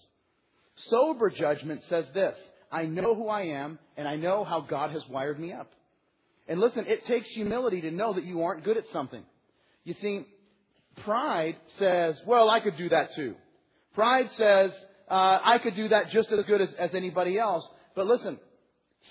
Sober 0.88 1.30
judgment 1.30 1.82
says 1.88 2.04
this 2.14 2.34
I 2.70 2.84
know 2.84 3.14
who 3.14 3.28
I 3.28 3.42
am, 3.42 3.78
and 3.96 4.06
I 4.06 4.16
know 4.16 4.44
how 4.44 4.60
God 4.60 4.90
has 4.92 5.02
wired 5.08 5.38
me 5.38 5.52
up. 5.52 5.70
And 6.46 6.60
listen, 6.60 6.84
it 6.86 7.06
takes 7.06 7.28
humility 7.34 7.82
to 7.82 7.90
know 7.90 8.14
that 8.14 8.24
you 8.24 8.42
aren't 8.42 8.64
good 8.64 8.76
at 8.76 8.84
something. 8.92 9.22
You 9.84 9.94
see, 10.00 10.26
pride 11.04 11.56
says, 11.78 12.16
well, 12.26 12.48
I 12.48 12.60
could 12.60 12.76
do 12.76 12.88
that 12.88 13.14
too. 13.14 13.34
Pride 13.94 14.30
says, 14.36 14.70
uh, 15.10 15.38
I 15.42 15.58
could 15.62 15.76
do 15.76 15.88
that 15.88 16.10
just 16.10 16.30
as 16.30 16.44
good 16.46 16.60
as, 16.60 16.68
as 16.78 16.90
anybody 16.94 17.38
else. 17.38 17.64
But 17.94 18.06
listen, 18.06 18.38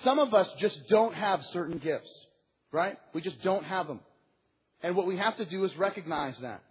some 0.04 0.20
of 0.20 0.34
us 0.34 0.48
just 0.60 0.78
don't 0.90 1.14
have 1.14 1.42
certain 1.54 1.78
gifts, 1.80 2.10
right? 2.72 2.98
We 3.14 3.22
just 3.22 3.42
don't 3.44 3.64
have 3.64 3.88
them. 3.88 4.00
And 4.82 4.96
what 4.96 5.08
we 5.08 5.18
have 5.18 5.38
to 5.38 5.46
do 5.46 5.64
is 5.66 5.76
recognize 5.78 6.36
that. 6.42 6.62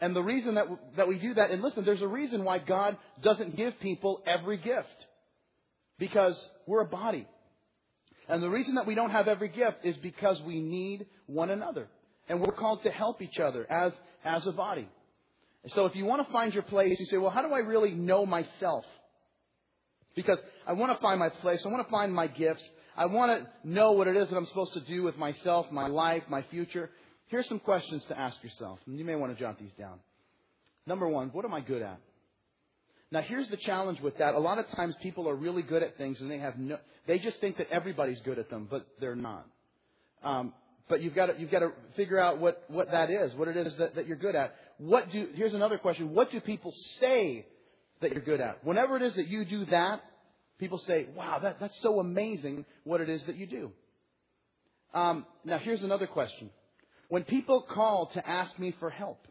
And 0.00 0.14
the 0.14 0.22
reason 0.22 0.54
that, 0.56 0.66
that 0.96 1.08
we 1.08 1.18
do 1.18 1.34
that, 1.34 1.50
and 1.50 1.62
listen, 1.62 1.84
there's 1.84 2.02
a 2.02 2.06
reason 2.06 2.44
why 2.44 2.58
God 2.58 2.96
doesn't 3.22 3.56
give 3.56 3.78
people 3.80 4.22
every 4.26 4.58
gift. 4.58 4.88
Because 5.98 6.36
we're 6.66 6.82
a 6.82 6.86
body. 6.86 7.26
And 8.28 8.42
the 8.42 8.50
reason 8.50 8.74
that 8.74 8.86
we 8.86 8.94
don't 8.94 9.10
have 9.10 9.28
every 9.28 9.48
gift 9.48 9.78
is 9.84 9.96
because 9.96 10.40
we 10.42 10.60
need 10.60 11.06
one 11.26 11.50
another. 11.50 11.88
And 12.28 12.40
we're 12.40 12.52
called 12.52 12.82
to 12.82 12.90
help 12.90 13.22
each 13.22 13.38
other 13.38 13.70
as, 13.70 13.92
as 14.24 14.46
a 14.46 14.52
body. 14.52 14.88
So 15.74 15.86
if 15.86 15.96
you 15.96 16.04
want 16.04 16.26
to 16.26 16.32
find 16.32 16.54
your 16.54 16.62
place, 16.62 16.96
you 16.98 17.06
say, 17.06 17.16
well, 17.16 17.30
how 17.30 17.42
do 17.42 17.52
I 17.52 17.58
really 17.58 17.90
know 17.92 18.24
myself? 18.24 18.84
Because 20.14 20.38
I 20.66 20.72
want 20.72 20.96
to 20.96 21.02
find 21.02 21.18
my 21.18 21.28
place. 21.28 21.60
I 21.64 21.68
want 21.68 21.86
to 21.86 21.90
find 21.90 22.12
my 22.14 22.26
gifts. 22.26 22.62
I 22.96 23.06
want 23.06 23.42
to 23.42 23.68
know 23.68 23.92
what 23.92 24.08
it 24.08 24.16
is 24.16 24.28
that 24.28 24.36
I'm 24.36 24.46
supposed 24.46 24.72
to 24.74 24.80
do 24.80 25.02
with 25.02 25.16
myself, 25.16 25.66
my 25.70 25.88
life, 25.88 26.22
my 26.28 26.42
future. 26.50 26.90
Here's 27.28 27.48
some 27.48 27.58
questions 27.58 28.02
to 28.08 28.18
ask 28.18 28.36
yourself. 28.42 28.78
And 28.86 28.98
you 28.98 29.04
may 29.04 29.16
want 29.16 29.36
to 29.36 29.38
jot 29.38 29.58
these 29.58 29.72
down. 29.78 29.98
Number 30.86 31.08
one, 31.08 31.28
what 31.28 31.44
am 31.44 31.52
I 31.52 31.60
good 31.60 31.82
at? 31.82 32.00
Now 33.10 33.20
here's 33.22 33.48
the 33.48 33.56
challenge 33.56 34.00
with 34.00 34.18
that. 34.18 34.34
A 34.34 34.38
lot 34.38 34.58
of 34.58 34.66
times 34.74 34.94
people 35.02 35.28
are 35.28 35.34
really 35.34 35.62
good 35.62 35.82
at 35.82 35.96
things 35.96 36.18
and 36.20 36.30
they 36.30 36.38
have 36.38 36.58
no, 36.58 36.78
they 37.06 37.18
just 37.18 37.40
think 37.40 37.58
that 37.58 37.68
everybody's 37.70 38.18
good 38.24 38.38
at 38.38 38.50
them, 38.50 38.66
but 38.70 38.86
they're 39.00 39.14
not. 39.14 39.46
Um, 40.24 40.52
but 40.88 41.02
you've 41.02 41.14
got 41.14 41.26
to, 41.26 41.34
you've 41.38 41.50
got 41.50 41.60
to 41.60 41.70
figure 41.96 42.18
out 42.18 42.38
what, 42.40 42.64
what 42.68 42.90
that 42.90 43.10
is, 43.10 43.34
what 43.34 43.48
it 43.48 43.56
is 43.56 43.72
that, 43.78 43.94
that 43.96 44.06
you're 44.06 44.16
good 44.16 44.34
at 44.34 44.54
what 44.78 45.10
do, 45.10 45.28
here's 45.34 45.54
another 45.54 45.78
question. 45.78 46.14
What 46.14 46.30
do 46.30 46.40
people 46.40 46.74
say 47.00 47.46
that 48.00 48.12
you're 48.12 48.22
good 48.22 48.40
at? 48.40 48.64
Whenever 48.64 48.96
it 48.96 49.02
is 49.02 49.14
that 49.14 49.28
you 49.28 49.44
do 49.44 49.64
that, 49.66 50.02
people 50.58 50.80
say, 50.86 51.06
wow, 51.14 51.38
that, 51.42 51.58
that's 51.60 51.74
so 51.82 52.00
amazing 52.00 52.64
what 52.84 53.00
it 53.00 53.08
is 53.08 53.22
that 53.26 53.36
you 53.36 53.46
do. 53.46 53.72
Um, 54.94 55.26
now, 55.44 55.58
here's 55.58 55.82
another 55.82 56.06
question. 56.06 56.50
When 57.08 57.24
people 57.24 57.62
call 57.62 58.10
to 58.14 58.28
ask 58.28 58.58
me 58.58 58.74
for 58.80 58.90
help, 58.90 59.26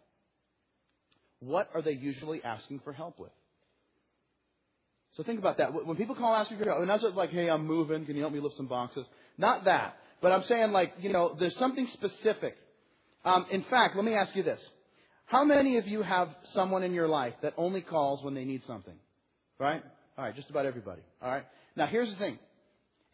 what 1.39 1.69
are 1.73 1.81
they 1.81 1.91
usually 1.91 2.43
asking 2.43 2.81
for 2.83 2.93
help 2.93 3.19
with? 3.19 3.31
So 5.17 5.23
think 5.23 5.39
about 5.39 5.57
that. 5.57 5.73
When 5.85 5.95
people 5.95 6.15
call 6.15 6.33
and 6.33 6.41
ask 6.41 6.51
me 6.51 6.57
for 6.57 6.65
help, 6.65 6.81
and 6.81 6.89
that's 6.89 7.03
like, 7.15 7.29
hey, 7.29 7.49
I'm 7.49 7.65
moving, 7.65 8.05
can 8.05 8.15
you 8.15 8.21
help 8.21 8.33
me 8.33 8.39
lift 8.39 8.57
some 8.57 8.67
boxes? 8.67 9.05
Not 9.37 9.65
that. 9.65 9.95
But 10.21 10.31
I'm 10.31 10.43
saying 10.47 10.71
like, 10.71 10.93
you 10.99 11.11
know, 11.11 11.35
there's 11.39 11.55
something 11.57 11.87
specific. 11.93 12.55
Um, 13.23 13.45
in 13.51 13.63
fact, 13.69 13.95
let 13.95 14.05
me 14.05 14.13
ask 14.13 14.35
you 14.35 14.43
this. 14.43 14.59
How 15.25 15.43
many 15.43 15.77
of 15.77 15.87
you 15.87 16.03
have 16.03 16.29
someone 16.53 16.83
in 16.83 16.93
your 16.93 17.07
life 17.07 17.33
that 17.41 17.53
only 17.57 17.81
calls 17.81 18.23
when 18.23 18.35
they 18.35 18.45
need 18.45 18.61
something? 18.67 18.93
Right? 19.59 19.83
All 20.17 20.23
right, 20.23 20.35
just 20.35 20.49
about 20.49 20.65
everybody. 20.65 21.01
All 21.21 21.31
right. 21.31 21.43
Now 21.75 21.87
here's 21.87 22.09
the 22.09 22.17
thing. 22.17 22.39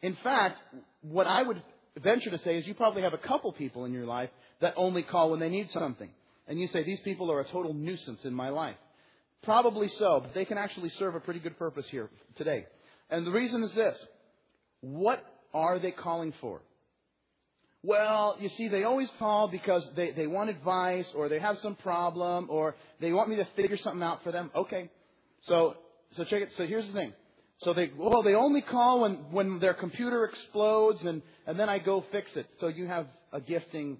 In 0.01 0.17
fact, 0.23 0.59
what 1.01 1.27
I 1.27 1.41
would 1.43 1.61
venture 2.03 2.29
to 2.31 2.39
say 2.43 2.57
is 2.57 2.67
you 2.67 2.73
probably 2.73 3.03
have 3.03 3.13
a 3.13 3.17
couple 3.17 3.51
people 3.53 3.85
in 3.85 3.93
your 3.93 4.05
life 4.05 4.29
that 4.61 4.73
only 4.77 5.03
call 5.03 5.31
when 5.31 5.39
they 5.39 5.49
need 5.49 5.69
something. 5.71 6.09
And 6.47 6.59
you 6.59 6.67
say, 6.73 6.83
these 6.83 6.99
people 7.03 7.31
are 7.31 7.39
a 7.39 7.49
total 7.49 7.73
nuisance 7.73 8.19
in 8.23 8.33
my 8.33 8.49
life. 8.49 8.75
Probably 9.43 9.89
so, 9.97 10.19
but 10.21 10.33
they 10.33 10.45
can 10.45 10.57
actually 10.57 10.91
serve 10.99 11.15
a 11.15 11.19
pretty 11.19 11.39
good 11.39 11.57
purpose 11.57 11.85
here 11.89 12.09
today. 12.37 12.65
And 13.09 13.25
the 13.25 13.31
reason 13.31 13.63
is 13.63 13.73
this. 13.73 13.95
What 14.81 15.23
are 15.53 15.79
they 15.79 15.91
calling 15.91 16.33
for? 16.41 16.61
Well, 17.83 18.37
you 18.39 18.49
see, 18.57 18.67
they 18.67 18.83
always 18.83 19.09
call 19.17 19.47
because 19.47 19.83
they, 19.95 20.11
they 20.11 20.27
want 20.27 20.49
advice 20.51 21.05
or 21.15 21.29
they 21.29 21.39
have 21.39 21.57
some 21.63 21.75
problem 21.75 22.47
or 22.49 22.75
they 22.99 23.11
want 23.11 23.29
me 23.29 23.37
to 23.37 23.47
figure 23.55 23.77
something 23.83 24.03
out 24.03 24.23
for 24.23 24.31
them. 24.31 24.51
Okay. 24.55 24.89
So, 25.47 25.75
so 26.15 26.23
check 26.25 26.43
it. 26.43 26.49
So 26.57 26.67
here's 26.67 26.85
the 26.85 26.93
thing. 26.93 27.13
So 27.63 27.73
they, 27.73 27.91
well, 27.97 28.21
they 28.21 28.35
only 28.35 28.61
call 28.61 29.01
when, 29.01 29.13
when 29.31 29.59
their 29.59 29.73
computer 29.73 30.25
explodes 30.25 30.99
and, 31.03 31.23
and 31.47 31.59
then 31.59 31.69
I 31.69 31.79
go 31.79 32.05
fix 32.11 32.29
it. 32.35 32.47
So 32.59 32.67
you 32.67 32.87
have 32.87 33.07
a 33.33 33.41
gifting 33.41 33.97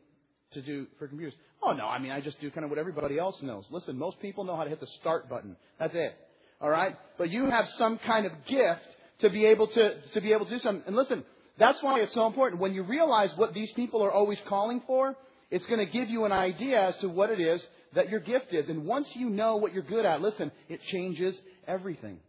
to 0.54 0.62
do 0.62 0.88
for 1.00 1.08
computers. 1.08 1.34
Oh 1.64 1.74
no, 1.74 1.86
I 1.86 2.00
mean, 2.00 2.12
I 2.12 2.22
just 2.22 2.40
do 2.40 2.52
kind 2.52 2.64
of 2.64 2.70
what 2.70 2.80
everybody 2.80 3.18
else 3.18 3.36
knows. 3.42 3.64
Listen, 3.72 3.98
most 3.98 4.20
people 4.20 4.44
know 4.44 4.56
how 4.56 4.64
to 4.64 4.70
hit 4.70 4.80
the 4.80 4.88
start 5.00 5.30
button. 5.30 5.56
That's 5.80 5.94
it. 5.96 6.18
Alright? 6.62 6.98
But 7.18 7.32
you 7.32 7.50
have 7.50 7.66
some 7.80 8.00
kind 8.06 8.28
of 8.28 8.32
gift 8.48 8.82
to 9.22 9.30
be 9.30 9.46
able 9.46 9.68
to, 9.68 10.02
to 10.14 10.22
be 10.22 10.34
able 10.34 10.46
to 10.46 10.52
do 10.52 10.60
something. 10.60 10.84
And 10.86 10.96
listen, 10.96 11.24
that's 11.60 11.78
why 11.82 12.00
it's 12.00 12.14
so 12.14 12.28
important. 12.28 12.62
When 12.62 12.74
you 12.74 12.84
realize 12.84 13.30
what 13.36 13.54
these 13.54 13.70
people 13.76 14.04
are 14.04 14.12
always 14.12 14.40
calling 14.48 14.82
for, 14.88 15.16
it's 15.50 15.66
going 15.66 15.86
to 15.86 15.92
give 15.92 16.10
you 16.10 16.26
an 16.26 16.32
idea 16.32 16.90
as 16.90 16.96
to 17.02 17.08
what 17.08 17.30
it 17.30 17.40
is 17.40 17.62
that 17.94 18.10
your 18.10 18.20
gift 18.22 18.54
is. 18.54 18.70
And 18.70 18.86
once 18.86 19.08
you 19.14 19.30
know 19.30 19.58
what 19.58 19.74
you're 19.74 19.84
good 19.84 20.06
at, 20.06 20.22
listen, 20.22 20.52
it 20.70 20.80
changes 20.92 21.36
everything. 21.68 22.20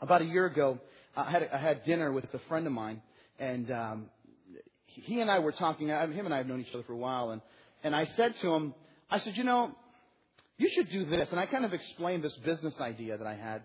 About 0.00 0.22
a 0.22 0.26
year 0.26 0.46
ago, 0.46 0.78
I 1.16 1.30
had, 1.30 1.48
I 1.52 1.58
had 1.58 1.84
dinner 1.84 2.12
with 2.12 2.24
a 2.32 2.40
friend 2.48 2.66
of 2.66 2.72
mine, 2.72 3.02
and 3.38 3.70
um, 3.70 4.06
he 4.86 5.20
and 5.20 5.30
I 5.30 5.38
were 5.38 5.52
talking. 5.52 5.88
Him 5.88 6.26
and 6.26 6.34
I 6.34 6.38
have 6.38 6.46
known 6.46 6.60
each 6.60 6.74
other 6.74 6.84
for 6.84 6.92
a 6.92 6.98
while, 6.98 7.30
and 7.30 7.40
and 7.82 7.94
I 7.94 8.08
said 8.16 8.34
to 8.42 8.52
him, 8.52 8.74
I 9.10 9.20
said, 9.20 9.36
you 9.36 9.44
know, 9.44 9.70
you 10.58 10.70
should 10.74 10.90
do 10.90 11.06
this. 11.06 11.28
And 11.30 11.38
I 11.38 11.46
kind 11.46 11.64
of 11.64 11.72
explained 11.72 12.24
this 12.24 12.34
business 12.44 12.74
idea 12.80 13.16
that 13.16 13.26
I 13.26 13.34
had 13.34 13.62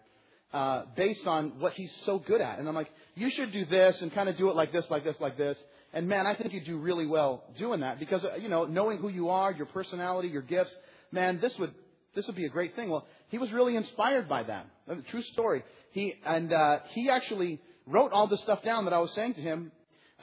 uh, 0.53 0.83
based 0.95 1.25
on 1.25 1.59
what 1.59 1.73
he's 1.73 1.91
so 2.05 2.19
good 2.19 2.41
at. 2.41 2.59
And 2.59 2.67
I'm 2.67 2.75
like, 2.75 2.91
you 3.15 3.29
should 3.29 3.51
do 3.51 3.65
this 3.65 3.95
and 4.01 4.13
kind 4.13 4.29
of 4.29 4.37
do 4.37 4.49
it 4.49 4.55
like 4.55 4.71
this, 4.71 4.85
like 4.89 5.03
this, 5.03 5.15
like 5.19 5.37
this. 5.37 5.57
And 5.93 6.07
man, 6.07 6.25
I 6.25 6.35
think 6.35 6.53
you 6.53 6.61
do 6.61 6.77
really 6.77 7.05
well 7.05 7.43
doing 7.57 7.81
that 7.81 7.99
because, 7.99 8.23
uh, 8.23 8.35
you 8.37 8.49
know, 8.49 8.65
knowing 8.65 8.97
who 8.97 9.09
you 9.09 9.29
are, 9.29 9.51
your 9.51 9.65
personality, 9.65 10.29
your 10.29 10.41
gifts, 10.41 10.71
man, 11.11 11.39
this 11.41 11.53
would 11.59 11.73
this 12.13 12.27
would 12.27 12.35
be 12.35 12.45
a 12.45 12.49
great 12.49 12.75
thing. 12.75 12.89
Well, 12.89 13.05
he 13.29 13.37
was 13.37 13.51
really 13.51 13.75
inspired 13.75 14.27
by 14.27 14.43
that. 14.43 14.67
True 15.09 15.23
story. 15.33 15.63
He 15.91 16.13
and 16.25 16.51
uh, 16.51 16.79
he 16.91 17.09
actually 17.09 17.61
wrote 17.87 18.11
all 18.11 18.27
the 18.27 18.37
stuff 18.37 18.63
down 18.63 18.85
that 18.85 18.93
I 18.93 18.99
was 18.99 19.11
saying 19.15 19.35
to 19.35 19.41
him 19.41 19.71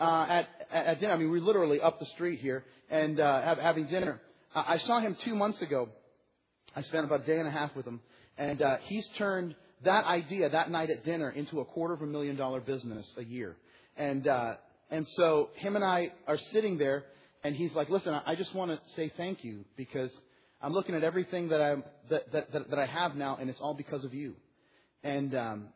uh, 0.00 0.26
at, 0.28 0.48
at 0.72 1.00
dinner. 1.00 1.12
I 1.12 1.16
mean, 1.16 1.30
we 1.30 1.38
are 1.38 1.42
literally 1.42 1.80
up 1.80 1.98
the 1.98 2.06
street 2.14 2.40
here 2.40 2.64
and 2.90 3.20
uh, 3.20 3.42
have, 3.42 3.58
having 3.58 3.86
dinner. 3.88 4.20
I 4.54 4.78
saw 4.86 5.00
him 5.00 5.16
two 5.24 5.34
months 5.34 5.60
ago. 5.60 5.88
I 6.74 6.82
spent 6.82 7.04
about 7.04 7.22
a 7.22 7.26
day 7.26 7.38
and 7.38 7.46
a 7.46 7.50
half 7.50 7.74
with 7.76 7.86
him, 7.86 8.00
and 8.36 8.62
uh, 8.62 8.76
he's 8.86 9.04
turned 9.18 9.54
that 9.84 10.04
idea 10.04 10.48
that 10.48 10.70
night 10.70 10.90
at 10.90 11.04
dinner 11.04 11.30
into 11.30 11.60
a 11.60 11.64
quarter 11.64 11.94
of 11.94 12.02
a 12.02 12.06
million 12.06 12.36
dollar 12.36 12.60
business 12.60 13.06
a 13.16 13.24
year. 13.24 13.56
And 13.96 14.26
uh, 14.26 14.54
and 14.90 15.06
so 15.16 15.50
him 15.56 15.76
and 15.76 15.84
I 15.84 16.12
are 16.26 16.38
sitting 16.52 16.78
there, 16.78 17.04
and 17.44 17.54
he's 17.54 17.72
like, 17.74 17.88
"Listen, 17.88 18.18
I 18.26 18.34
just 18.34 18.54
want 18.54 18.70
to 18.70 18.80
say 18.96 19.12
thank 19.16 19.44
you 19.44 19.64
because 19.76 20.10
I'm 20.62 20.72
looking 20.72 20.94
at 20.94 21.04
everything 21.04 21.48
that 21.48 21.60
I 21.60 21.76
that, 22.10 22.32
that 22.32 22.52
that, 22.52 22.70
that 22.70 22.78
I 22.78 22.86
have 22.86 23.14
now, 23.14 23.36
and 23.40 23.50
it's 23.50 23.60
all 23.60 23.74
because 23.74 24.04
of 24.04 24.14
you." 24.14 24.34
And 25.02 25.34
um, 25.34 25.68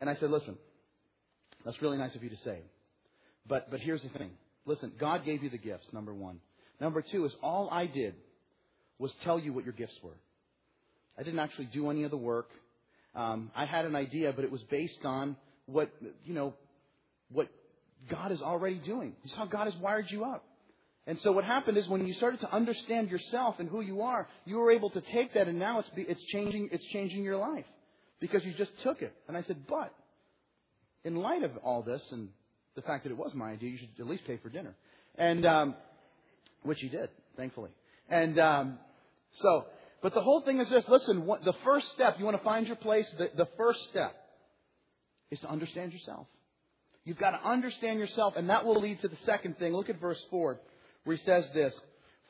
and 0.00 0.10
I 0.10 0.16
said, 0.16 0.30
"Listen, 0.30 0.56
that's 1.64 1.80
really 1.82 1.98
nice 1.98 2.14
of 2.14 2.22
you 2.22 2.30
to 2.30 2.38
say, 2.44 2.60
but 3.46 3.70
but 3.70 3.80
here's 3.80 4.02
the 4.02 4.10
thing. 4.10 4.30
Listen, 4.66 4.92
God 5.00 5.24
gave 5.24 5.42
you 5.42 5.50
the 5.50 5.58
gifts. 5.58 5.86
Number 5.92 6.12
one. 6.12 6.40
Number 6.80 7.02
two 7.02 7.24
is 7.24 7.32
all 7.42 7.68
I 7.72 7.86
did 7.86 8.14
was 8.98 9.10
tell 9.24 9.38
you 9.38 9.52
what 9.52 9.64
your 9.64 9.72
gifts 9.72 9.96
were. 10.02 10.16
I 11.18 11.22
didn't 11.22 11.40
actually 11.40 11.66
do 11.66 11.90
any 11.90 12.04
of 12.04 12.10
the 12.10 12.16
work. 12.16 12.50
Um, 13.14 13.50
I 13.56 13.64
had 13.66 13.84
an 13.84 13.96
idea, 13.96 14.32
but 14.34 14.44
it 14.44 14.50
was 14.50 14.62
based 14.70 15.04
on 15.04 15.36
what 15.66 15.90
you 16.24 16.34
know, 16.34 16.54
what 17.30 17.48
God 18.10 18.32
is 18.32 18.40
already 18.40 18.78
doing. 18.78 19.14
It's 19.24 19.34
how 19.34 19.46
God 19.46 19.64
has 19.64 19.74
wired 19.80 20.06
you 20.10 20.24
up. 20.24 20.44
And 21.06 21.18
so 21.22 21.32
what 21.32 21.44
happened 21.44 21.78
is 21.78 21.88
when 21.88 22.06
you 22.06 22.14
started 22.14 22.40
to 22.40 22.54
understand 22.54 23.10
yourself 23.10 23.56
and 23.58 23.68
who 23.68 23.80
you 23.80 24.02
are, 24.02 24.28
you 24.44 24.58
were 24.58 24.70
able 24.70 24.90
to 24.90 25.00
take 25.12 25.32
that, 25.34 25.48
and 25.48 25.58
now 25.58 25.78
it's 25.78 25.88
it's 25.96 26.22
changing 26.32 26.68
it's 26.70 26.84
changing 26.92 27.22
your 27.22 27.38
life 27.38 27.64
because 28.20 28.44
you 28.44 28.52
just 28.54 28.70
took 28.82 29.00
it. 29.00 29.14
And 29.26 29.36
I 29.36 29.42
said, 29.44 29.56
but 29.68 29.94
in 31.04 31.16
light 31.16 31.42
of 31.42 31.52
all 31.64 31.82
this 31.82 32.02
and 32.12 32.28
the 32.76 32.82
fact 32.82 33.04
that 33.04 33.10
it 33.10 33.16
was 33.16 33.32
my 33.34 33.50
idea, 33.50 33.70
you 33.70 33.78
should 33.78 33.88
at 33.98 34.06
least 34.06 34.24
pay 34.26 34.36
for 34.36 34.50
dinner, 34.50 34.74
and 35.16 35.46
um, 35.46 35.74
which 36.62 36.78
he 36.80 36.88
did, 36.88 37.08
thankfully. 37.36 37.70
And 38.08 38.38
um, 38.38 38.78
so 39.42 39.64
but 40.02 40.14
the 40.14 40.20
whole 40.20 40.42
thing 40.42 40.60
is 40.60 40.68
this 40.68 40.84
listen, 40.88 41.26
what, 41.26 41.44
the 41.44 41.54
first 41.64 41.86
step, 41.94 42.16
you 42.18 42.24
want 42.24 42.36
to 42.36 42.44
find 42.44 42.66
your 42.66 42.76
place, 42.76 43.06
the, 43.18 43.30
the 43.36 43.48
first 43.56 43.80
step 43.90 44.14
is 45.30 45.40
to 45.40 45.50
understand 45.50 45.92
yourself. 45.92 46.26
You've 47.04 47.18
got 47.18 47.30
to 47.30 47.48
understand 47.48 47.98
yourself, 47.98 48.34
and 48.36 48.50
that 48.50 48.64
will 48.64 48.80
lead 48.80 49.00
to 49.00 49.08
the 49.08 49.16
second 49.24 49.58
thing. 49.58 49.72
Look 49.72 49.88
at 49.88 50.00
verse 50.00 50.20
4, 50.30 50.60
where 51.04 51.16
he 51.16 51.22
says 51.24 51.44
this 51.54 51.72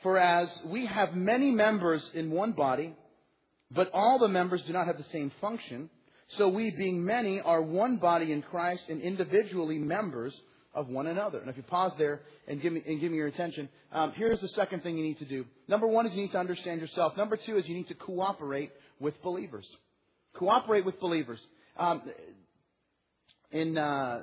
For 0.02 0.18
as 0.18 0.48
we 0.66 0.86
have 0.86 1.14
many 1.14 1.50
members 1.50 2.02
in 2.14 2.30
one 2.30 2.52
body, 2.52 2.94
but 3.70 3.90
all 3.92 4.18
the 4.18 4.28
members 4.28 4.62
do 4.66 4.72
not 4.72 4.86
have 4.86 4.96
the 4.96 5.04
same 5.12 5.32
function, 5.40 5.90
so 6.36 6.48
we, 6.48 6.70
being 6.70 7.04
many, 7.04 7.40
are 7.40 7.62
one 7.62 7.96
body 7.96 8.32
in 8.32 8.42
Christ 8.42 8.82
and 8.88 9.00
individually 9.00 9.78
members 9.78 10.34
of 10.78 10.88
one 10.88 11.08
another. 11.08 11.38
And 11.38 11.50
if 11.50 11.56
you 11.56 11.64
pause 11.64 11.92
there 11.98 12.20
and 12.46 12.62
give 12.62 12.72
me, 12.72 12.82
and 12.86 13.00
give 13.00 13.10
me 13.10 13.16
your 13.16 13.26
attention, 13.26 13.68
um, 13.92 14.12
here's 14.14 14.40
the 14.40 14.48
second 14.48 14.82
thing 14.82 14.96
you 14.96 15.04
need 15.04 15.18
to 15.18 15.24
do. 15.24 15.44
Number 15.66 15.86
one 15.86 16.06
is 16.06 16.12
you 16.14 16.22
need 16.22 16.32
to 16.32 16.38
understand 16.38 16.80
yourself. 16.80 17.16
Number 17.16 17.36
two 17.36 17.58
is 17.58 17.66
you 17.66 17.74
need 17.74 17.88
to 17.88 17.94
cooperate 17.94 18.70
with 19.00 19.20
believers. 19.22 19.66
Cooperate 20.34 20.84
with 20.84 21.00
believers. 21.00 21.40
Um, 21.76 22.02
in, 23.50 23.76
uh, 23.76 24.22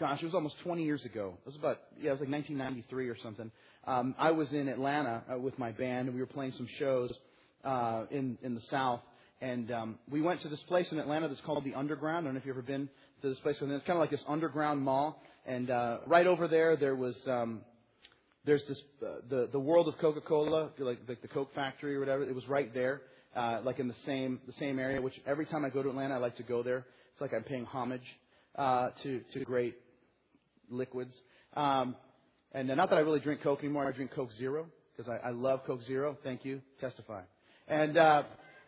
gosh, 0.00 0.22
it 0.22 0.24
was 0.24 0.34
almost 0.34 0.54
20 0.64 0.82
years 0.82 1.04
ago. 1.04 1.34
It 1.40 1.46
was 1.46 1.56
about, 1.56 1.78
yeah, 2.00 2.10
it 2.10 2.12
was 2.12 2.20
like 2.20 2.30
1993 2.30 3.08
or 3.08 3.16
something. 3.22 3.50
Um, 3.86 4.14
I 4.18 4.30
was 4.30 4.50
in 4.52 4.68
Atlanta 4.68 5.22
uh, 5.32 5.38
with 5.38 5.58
my 5.58 5.72
band, 5.72 6.08
and 6.08 6.14
we 6.14 6.20
were 6.20 6.26
playing 6.26 6.54
some 6.56 6.68
shows 6.78 7.12
uh, 7.64 8.04
in 8.10 8.38
in 8.42 8.54
the 8.54 8.62
South. 8.70 9.00
And 9.40 9.70
um, 9.70 9.98
we 10.10 10.22
went 10.22 10.40
to 10.42 10.48
this 10.48 10.60
place 10.66 10.86
in 10.90 10.98
Atlanta 10.98 11.28
that's 11.28 11.40
called 11.42 11.64
the 11.64 11.74
Underground. 11.74 12.24
I 12.24 12.28
don't 12.28 12.34
know 12.34 12.40
if 12.40 12.46
you've 12.46 12.56
ever 12.56 12.62
been 12.62 12.88
to 13.22 13.28
this 13.28 13.38
place. 13.40 13.56
And 13.60 13.70
It's 13.72 13.86
kind 13.86 13.96
of 13.96 14.00
like 14.00 14.10
this 14.10 14.24
underground 14.26 14.82
mall. 14.82 15.22
And 15.46 15.70
uh, 15.70 15.98
right 16.06 16.26
over 16.26 16.48
there, 16.48 16.76
there 16.76 16.96
was 16.96 17.14
um, 17.28 17.60
there's 18.44 18.62
this 18.68 18.78
uh, 19.00 19.20
the 19.30 19.48
the 19.52 19.60
world 19.60 19.86
of 19.86 19.96
Coca-Cola, 19.98 20.70
like, 20.78 20.98
like 21.08 21.22
the 21.22 21.28
Coke 21.28 21.54
factory 21.54 21.94
or 21.94 22.00
whatever. 22.00 22.24
It 22.24 22.34
was 22.34 22.46
right 22.48 22.72
there, 22.74 23.02
uh, 23.36 23.60
like 23.64 23.78
in 23.78 23.86
the 23.86 23.94
same 24.04 24.40
the 24.48 24.54
same 24.58 24.80
area. 24.80 25.00
Which 25.00 25.14
every 25.24 25.46
time 25.46 25.64
I 25.64 25.68
go 25.68 25.84
to 25.84 25.88
Atlanta, 25.88 26.14
I 26.14 26.18
like 26.18 26.36
to 26.38 26.42
go 26.42 26.64
there. 26.64 26.84
It's 27.12 27.20
like 27.20 27.32
I'm 27.32 27.44
paying 27.44 27.64
homage 27.64 28.02
uh, 28.56 28.88
to 29.04 29.20
to 29.34 29.44
great 29.44 29.76
liquids. 30.68 31.14
Um, 31.54 31.94
and 32.50 32.68
uh, 32.68 32.74
not 32.74 32.90
that 32.90 32.96
I 32.96 33.00
really 33.00 33.20
drink 33.20 33.42
Coke 33.42 33.60
anymore. 33.60 33.86
I 33.86 33.92
drink 33.92 34.10
Coke 34.14 34.32
Zero 34.36 34.66
because 34.96 35.08
I, 35.08 35.28
I 35.28 35.30
love 35.30 35.60
Coke 35.64 35.82
Zero. 35.86 36.18
Thank 36.24 36.44
you. 36.44 36.60
Testify. 36.80 37.22
And 37.68 37.96
uh, 37.96 38.24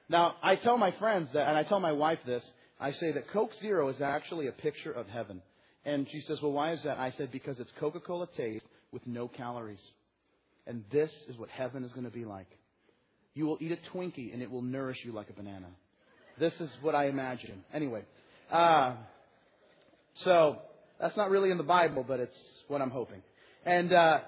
now 0.09 0.37
I 0.45 0.55
tell 0.55 0.79
my 0.79 0.93
friends 0.93 1.29
that, 1.35 1.49
and 1.49 1.57
I 1.57 1.65
tell 1.65 1.81
my 1.81 1.93
wife 1.93 2.21
this. 2.25 2.43
I 2.81 2.93
say 2.93 3.11
that 3.13 3.31
Coke 3.33 3.51
Zero 3.61 3.89
is 3.89 4.01
actually 4.01 4.47
a 4.47 4.53
picture 4.53 4.93
of 4.93 5.09
heaven. 5.09 5.43
And 5.89 6.07
she 6.13 6.23
says, 6.29 6.39
Well, 6.43 6.53
why 6.53 6.73
is 6.73 6.81
that? 6.85 6.99
I 6.99 7.15
said, 7.17 7.33
Because 7.33 7.59
it's 7.59 7.71
Coca 7.81 8.01
Cola 8.01 8.29
taste 8.37 8.65
with 8.93 9.07
no 9.07 9.27
calories. 9.27 9.81
And 10.67 10.85
this 10.93 11.11
is 11.29 11.39
what 11.39 11.49
heaven 11.49 11.83
is 11.83 11.93
going 11.93 12.05
to 12.05 12.11
be 12.11 12.27
like. 12.27 12.47
You 13.35 13.47
will 13.47 13.57
eat 13.59 13.73
a 13.73 13.97
Twinkie 13.97 14.35
and 14.35 14.43
it 14.43 14.51
will 14.51 14.61
nourish 14.61 14.99
you 15.03 15.13
like 15.13 15.31
a 15.31 15.33
banana. 15.33 15.69
This 16.39 16.53
is 16.61 16.69
what 16.83 16.95
I 16.95 17.09
imagine. 17.09 17.65
Anyway, 17.73 18.03
uh, 18.53 18.97
so 20.25 20.59
that's 21.01 21.17
not 21.17 21.31
really 21.31 21.51
in 21.51 21.57
the 21.57 21.65
Bible, 21.65 22.05
but 22.07 22.21
it's 22.21 22.37
what 22.69 22.83
I'm 22.83 22.91
hoping. 22.91 23.23
And 23.65 23.91
uh, 23.91 24.21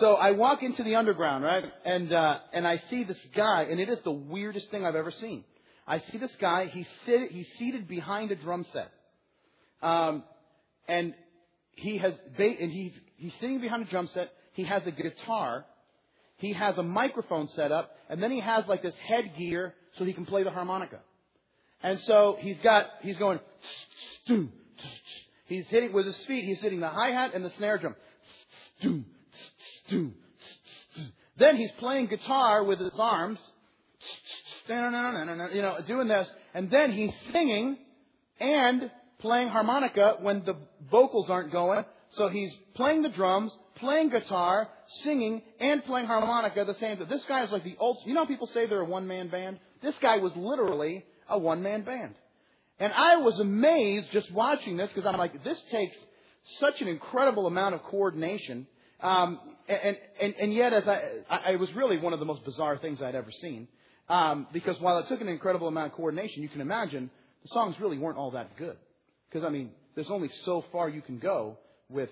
so 0.00 0.14
I 0.14 0.32
walk 0.32 0.64
into 0.64 0.82
the 0.82 0.96
underground, 0.96 1.44
right? 1.44 1.64
And 1.84 2.12
uh, 2.12 2.38
and 2.52 2.66
I 2.66 2.82
see 2.90 3.04
this 3.04 3.16
guy, 3.36 3.66
and 3.70 3.78
it 3.78 3.88
is 3.88 3.98
the 4.02 4.10
weirdest 4.10 4.70
thing 4.72 4.84
I've 4.84 4.96
ever 4.96 5.12
seen. 5.20 5.44
I 5.86 6.02
see 6.10 6.18
this 6.18 6.32
guy. 6.40 6.66
He's 6.72 6.86
sit, 7.06 7.30
he's 7.30 7.46
seated 7.58 7.86
behind 7.86 8.32
a 8.32 8.36
drum 8.36 8.66
set. 8.72 8.90
Um, 9.80 10.24
and 10.88 11.14
he 11.76 11.98
has 11.98 12.12
and 12.38 12.72
he's 12.72 12.92
he's 13.16 13.32
sitting 13.40 13.60
behind 13.60 13.86
a 13.86 13.90
drum 13.90 14.08
set. 14.14 14.30
He 14.52 14.64
has 14.64 14.82
a 14.86 14.90
guitar. 14.90 15.64
He 16.36 16.52
has 16.52 16.76
a 16.76 16.82
microphone 16.82 17.48
set 17.54 17.72
up, 17.72 17.96
and 18.08 18.22
then 18.22 18.30
he 18.30 18.40
has 18.40 18.64
like 18.68 18.82
this 18.82 18.94
headgear 19.08 19.74
so 19.98 20.04
he 20.04 20.12
can 20.12 20.26
play 20.26 20.42
the 20.42 20.50
harmonica. 20.50 21.00
And 21.82 22.00
so 22.06 22.36
he's 22.40 22.56
got 22.62 22.86
he's 23.02 23.16
going. 23.16 23.40
He's 25.46 25.66
hitting 25.68 25.92
with 25.92 26.06
his 26.06 26.16
feet. 26.26 26.44
He's 26.44 26.60
hitting 26.60 26.80
the 26.80 26.88
hi 26.88 27.10
hat 27.10 27.32
and 27.34 27.44
the 27.44 27.52
snare 27.58 27.78
drum. 27.78 27.94
Then 31.38 31.56
he's 31.56 31.70
playing 31.78 32.06
guitar 32.06 32.64
with 32.64 32.78
his 32.78 32.92
arms. 32.98 33.38
You 34.68 34.74
know, 34.74 35.76
doing 35.86 36.08
this, 36.08 36.26
and 36.54 36.70
then 36.70 36.92
he's 36.92 37.10
singing 37.32 37.76
and 38.40 38.90
playing 39.24 39.48
harmonica 39.48 40.18
when 40.20 40.44
the 40.44 40.54
vocals 40.90 41.30
aren't 41.30 41.50
going. 41.50 41.82
So 42.18 42.28
he's 42.28 42.50
playing 42.76 43.00
the 43.00 43.08
drums, 43.08 43.50
playing 43.76 44.10
guitar, 44.10 44.68
singing, 45.02 45.40
and 45.58 45.82
playing 45.86 46.06
harmonica 46.06 46.60
at 46.60 46.66
the 46.66 46.76
same 46.78 46.98
time. 46.98 47.08
This 47.08 47.22
guy 47.26 47.42
is 47.42 47.50
like 47.50 47.64
the 47.64 47.74
old. 47.80 47.96
You 48.04 48.12
know, 48.12 48.26
people 48.26 48.48
say 48.52 48.66
they're 48.66 48.80
a 48.80 48.84
one 48.84 49.06
man 49.08 49.28
band. 49.28 49.58
This 49.82 49.94
guy 50.02 50.18
was 50.18 50.32
literally 50.36 51.04
a 51.26 51.38
one 51.38 51.62
man 51.62 51.84
band, 51.84 52.14
and 52.78 52.92
I 52.92 53.16
was 53.16 53.40
amazed 53.40 54.08
just 54.12 54.30
watching 54.30 54.76
this 54.76 54.90
because 54.94 55.08
I'm 55.08 55.18
like, 55.18 55.42
this 55.42 55.58
takes 55.72 55.96
such 56.60 56.82
an 56.82 56.88
incredible 56.88 57.46
amount 57.46 57.74
of 57.74 57.82
coordination. 57.84 58.66
Um, 59.00 59.40
and, 59.66 59.96
and, 60.20 60.34
and 60.38 60.54
yet, 60.54 60.74
as 60.74 60.84
I, 60.86 61.00
I, 61.30 61.52
it 61.52 61.60
was 61.60 61.70
really 61.74 61.96
one 61.96 62.12
of 62.12 62.20
the 62.20 62.26
most 62.26 62.44
bizarre 62.44 62.76
things 62.76 63.00
I'd 63.02 63.14
ever 63.14 63.32
seen. 63.40 63.68
Um, 64.10 64.46
because 64.52 64.76
while 64.80 64.98
it 64.98 65.08
took 65.08 65.22
an 65.22 65.28
incredible 65.28 65.66
amount 65.66 65.92
of 65.92 65.96
coordination, 65.96 66.42
you 66.42 66.50
can 66.50 66.60
imagine 66.60 67.10
the 67.42 67.48
songs 67.54 67.74
really 67.80 67.96
weren't 67.96 68.18
all 68.18 68.32
that 68.32 68.56
good. 68.58 68.76
Because, 69.34 69.44
I 69.44 69.50
mean, 69.50 69.70
there's 69.96 70.10
only 70.10 70.30
so 70.44 70.64
far 70.70 70.88
you 70.88 71.02
can 71.02 71.18
go 71.18 71.58
with, 71.90 72.10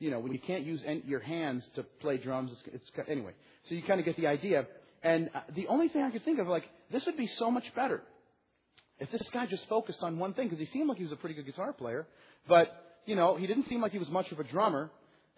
you 0.00 0.10
know, 0.10 0.18
when 0.18 0.32
you 0.32 0.40
can't 0.40 0.64
use 0.64 0.80
your 1.06 1.20
hands 1.20 1.62
to 1.76 1.84
play 2.00 2.16
drums. 2.16 2.50
It's, 2.52 2.82
it's 2.98 3.08
anyway, 3.08 3.30
so 3.68 3.76
you 3.76 3.84
kind 3.84 4.00
of 4.00 4.04
get 4.04 4.16
the 4.16 4.26
idea. 4.26 4.66
And 5.00 5.30
uh, 5.32 5.42
the 5.54 5.68
only 5.68 5.88
thing 5.88 6.02
I 6.02 6.10
could 6.10 6.24
think 6.24 6.40
of, 6.40 6.48
like, 6.48 6.64
this 6.90 7.04
would 7.06 7.16
be 7.16 7.30
so 7.38 7.52
much 7.52 7.62
better 7.76 8.02
if 8.98 9.12
this 9.12 9.22
guy 9.32 9.46
just 9.46 9.62
focused 9.68 10.00
on 10.02 10.18
one 10.18 10.34
thing, 10.34 10.48
because 10.48 10.58
he 10.58 10.68
seemed 10.72 10.88
like 10.88 10.98
he 10.98 11.04
was 11.04 11.12
a 11.12 11.16
pretty 11.16 11.36
good 11.36 11.46
guitar 11.46 11.72
player, 11.72 12.04
but, 12.48 12.96
you 13.04 13.14
know, 13.14 13.36
he 13.36 13.46
didn't 13.46 13.68
seem 13.68 13.80
like 13.80 13.92
he 13.92 13.98
was 13.98 14.08
much 14.08 14.32
of 14.32 14.40
a 14.40 14.44
drummer. 14.44 14.90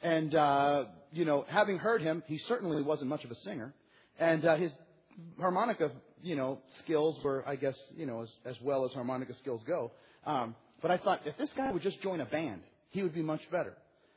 And, 0.03 0.35
uh, 0.35 0.85
you 1.13 1.27
know, 1.27 1.45
having 1.47 1.77
heard 1.77 2.01
him, 2.01 2.23
he 2.27 2.41
certainly 2.49 2.81
wasn't 2.81 3.11
much 3.11 3.25
of 3.25 3.31
a 3.31 3.35
singer. 3.45 3.75
And 4.19 4.47
uh, 4.47 4.57
his 4.57 4.73
harmonica, 5.39 5.91
you 6.23 6.37
know, 6.37 6.61
skills 6.85 7.23
were, 7.23 7.47
I 7.47 7.57
guess, 7.57 7.75
you 7.97 8.07
know, 8.07 8.23
as, 8.23 8.29
as 8.47 8.57
well 8.63 8.87
as 8.87 8.93
harmonica 8.93 9.35
skills 9.43 9.61
go. 9.67 9.91
Um, 10.25 10.55
but 10.83 10.91
I 10.91 10.99
thought 10.99 11.21
if 11.25 11.37
this 11.37 11.51
guy 11.57 11.71
would 11.73 11.83
just 11.83 12.01
join 12.03 12.21
a 12.21 12.25
band, 12.25 12.61
he 12.91 13.03
would 13.03 13.15
be 13.15 13.23
much 13.23 13.41
better. 13.51 13.75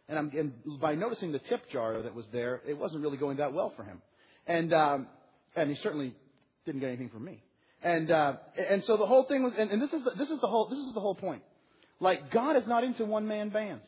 And, 0.07 0.17
I'm, 0.17 0.31
and 0.37 0.79
by 0.79 0.95
noticing 0.95 1.31
the 1.31 1.39
tip 1.39 1.61
jar 1.71 2.01
that 2.01 2.13
was 2.13 2.25
there, 2.31 2.61
it 2.67 2.77
wasn't 2.77 3.01
really 3.01 3.17
going 3.17 3.37
that 3.37 3.53
well 3.53 3.73
for 3.75 3.83
him. 3.83 4.01
And 4.45 4.73
um, 4.73 5.07
and 5.55 5.69
he 5.69 5.77
certainly 5.81 6.13
didn't 6.65 6.81
get 6.81 6.87
anything 6.87 7.09
from 7.09 7.25
me. 7.25 7.41
And 7.83 8.11
uh, 8.11 8.33
and 8.57 8.83
so 8.85 8.97
the 8.97 9.05
whole 9.05 9.25
thing 9.25 9.43
was, 9.43 9.53
and, 9.57 9.71
and 9.71 9.81
this 9.81 9.91
is 9.91 10.03
the, 10.03 10.11
this 10.17 10.29
is 10.29 10.39
the 10.41 10.47
whole 10.47 10.67
this 10.67 10.79
is 10.79 10.93
the 10.93 10.99
whole 10.99 11.15
point. 11.15 11.41
Like 11.99 12.31
God 12.31 12.55
is 12.57 12.63
not 12.67 12.83
into 12.83 13.05
one 13.05 13.27
man 13.27 13.49
bands. 13.49 13.85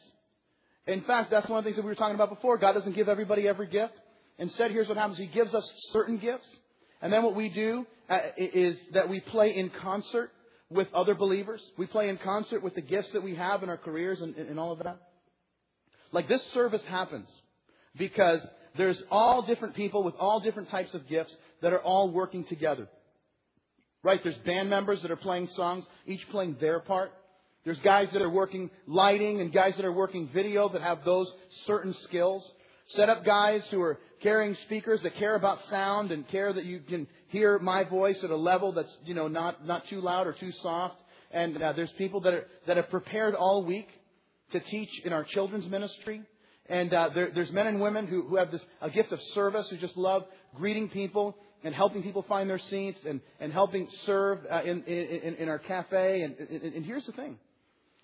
In 0.86 1.02
fact, 1.02 1.32
that's 1.32 1.48
one 1.48 1.60
of 1.60 1.64
the 1.64 1.70
things 1.70 1.78
that 1.78 1.84
we 1.84 1.90
were 1.92 1.96
talking 1.96 2.16
about 2.16 2.30
before. 2.30 2.58
God 2.58 2.74
doesn't 2.74 2.96
give 2.96 3.08
everybody 3.08 3.48
every 3.48 3.68
gift. 3.68 3.94
Instead, 4.38 4.72
here's 4.72 4.88
what 4.88 4.98
happens: 4.98 5.18
He 5.18 5.28
gives 5.28 5.54
us 5.54 5.68
certain 5.92 6.18
gifts, 6.18 6.48
And 7.02 7.12
then 7.14 7.24
what 7.24 7.36
we 7.36 7.50
do 7.50 7.86
uh, 8.10 8.18
is 8.38 8.78
that 8.94 9.10
we 9.10 9.20
play 9.20 9.56
in 9.56 9.70
concert 9.82 10.32
with 10.74 10.88
other 10.94 11.16
believers. 11.16 11.62
We 11.78 11.86
play 11.86 12.10
in 12.10 12.18
concert 12.18 12.64
with 12.64 12.76
the 12.76 12.82
gifts 12.82 13.10
that 13.14 13.24
we 13.24 13.36
have 13.36 13.64
in 13.64 13.70
our 13.70 13.78
careers 13.78 14.20
and, 14.22 14.36
and 14.36 14.60
all 14.60 14.72
of 14.72 14.80
that. 14.80 15.00
Like 16.12 16.28
this 16.28 16.42
service 16.54 16.82
happens 16.88 17.28
because 17.98 18.40
there's 18.78 18.98
all 19.12 19.44
different 19.44 19.76
people 19.76 20.04
with 20.04 20.16
all 20.16 20.40
different 20.40 20.70
types 20.70 20.94
of 20.94 21.08
gifts 21.08 21.34
that 21.62 21.74
are 21.74 21.82
all 21.82 22.12
working 22.12 22.44
together. 22.46 22.88
Right? 24.04 24.20
There's 24.24 24.38
band 24.46 24.70
members 24.70 25.02
that 25.02 25.12
are 25.12 25.16
playing 25.16 25.50
songs, 25.56 25.86
each 26.06 26.22
playing 26.30 26.58
their 26.60 26.80
part. 26.80 27.12
There's 27.66 27.80
guys 27.80 28.10
that 28.14 28.22
are 28.22 28.30
working 28.30 28.70
lighting 28.88 29.40
and 29.40 29.54
guys 29.54 29.74
that 29.78 29.86
are 29.86 29.94
working 29.94 30.30
video 30.34 30.68
that 30.70 30.82
have 30.82 31.06
those 31.06 31.28
certain 31.66 31.96
skills. 32.04 32.44
Set 32.90 33.10
up 33.10 33.26
guys 33.26 33.62
who 33.72 33.82
are 33.82 34.00
carrying 34.22 34.56
speakers 34.66 35.00
that 35.04 35.16
care 35.18 35.36
about 35.36 35.60
sound 35.70 36.12
and 36.12 36.28
care 36.30 36.54
that 36.54 36.66
you 36.66 36.80
can 36.80 37.08
hear 37.30 37.60
my 37.60 37.84
voice 37.84 38.18
at 38.24 38.30
a 38.30 38.36
level 38.36 38.72
that's, 38.72 38.96
you 39.06 39.14
know, 39.14 39.28
not, 39.28 39.66
not 39.66 39.84
too 39.90 40.02
loud 40.02 40.28
or 40.28 40.34
too 40.34 40.52
soft. 40.62 40.96
And 41.32 41.62
uh, 41.62 41.74
there's 41.74 41.92
people 41.98 42.22
that 42.22 42.34
are, 42.34 42.48
that 42.68 42.78
have 42.78 42.90
prepared 42.90 43.36
all 43.36 43.64
week 43.66 43.88
to 44.52 44.60
teach 44.60 44.90
in 45.04 45.14
our 45.14 45.24
children's 45.24 45.70
ministry. 45.70 46.22
And 46.68 46.94
uh, 46.94 47.10
there, 47.14 47.32
there's 47.34 47.52
men 47.52 47.68
and 47.68 47.82
women 47.82 48.08
who, 48.08 48.28
who 48.28 48.36
have 48.38 48.52
this 48.52 48.62
a 48.82 48.90
gift 48.90 49.12
of 49.12 49.20
service 49.34 49.68
who 49.70 49.78
just 49.78 49.98
love 49.98 50.24
greeting 50.56 50.90
people 50.90 51.36
and 51.64 51.74
helping 51.74 52.04
people 52.04 52.24
find 52.28 52.50
their 52.50 52.62
seats 52.70 53.00
and, 53.08 53.22
and 53.40 53.52
helping 53.52 53.88
serve 54.06 54.40
uh, 54.52 54.62
in, 54.64 54.84
in, 54.84 55.36
in 55.36 55.50
our 55.50 55.60
cafe. 55.60 56.22
And, 56.22 56.36
and, 56.38 56.74
and 56.76 56.86
here's 56.86 57.06
the 57.06 57.14
thing. 57.14 57.38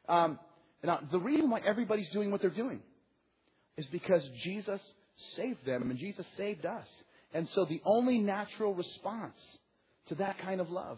Um, 0.07 0.39
now, 0.83 0.99
the 1.11 1.19
reason 1.19 1.49
why 1.49 1.59
everybody's 1.65 2.09
doing 2.11 2.31
what 2.31 2.41
they're 2.41 2.49
doing 2.49 2.81
is 3.79 3.85
because 3.93 4.21
Jesus 4.43 4.81
saved 5.37 5.65
them 5.65 5.89
and 5.89 5.97
Jesus 5.97 6.25
saved 6.35 6.65
us. 6.65 6.85
And 7.33 7.47
so 7.55 7.63
the 7.63 7.81
only 7.85 8.17
natural 8.17 8.73
response 8.73 9.39
to 10.09 10.15
that 10.15 10.37
kind 10.39 10.59
of 10.59 10.69
love 10.69 10.97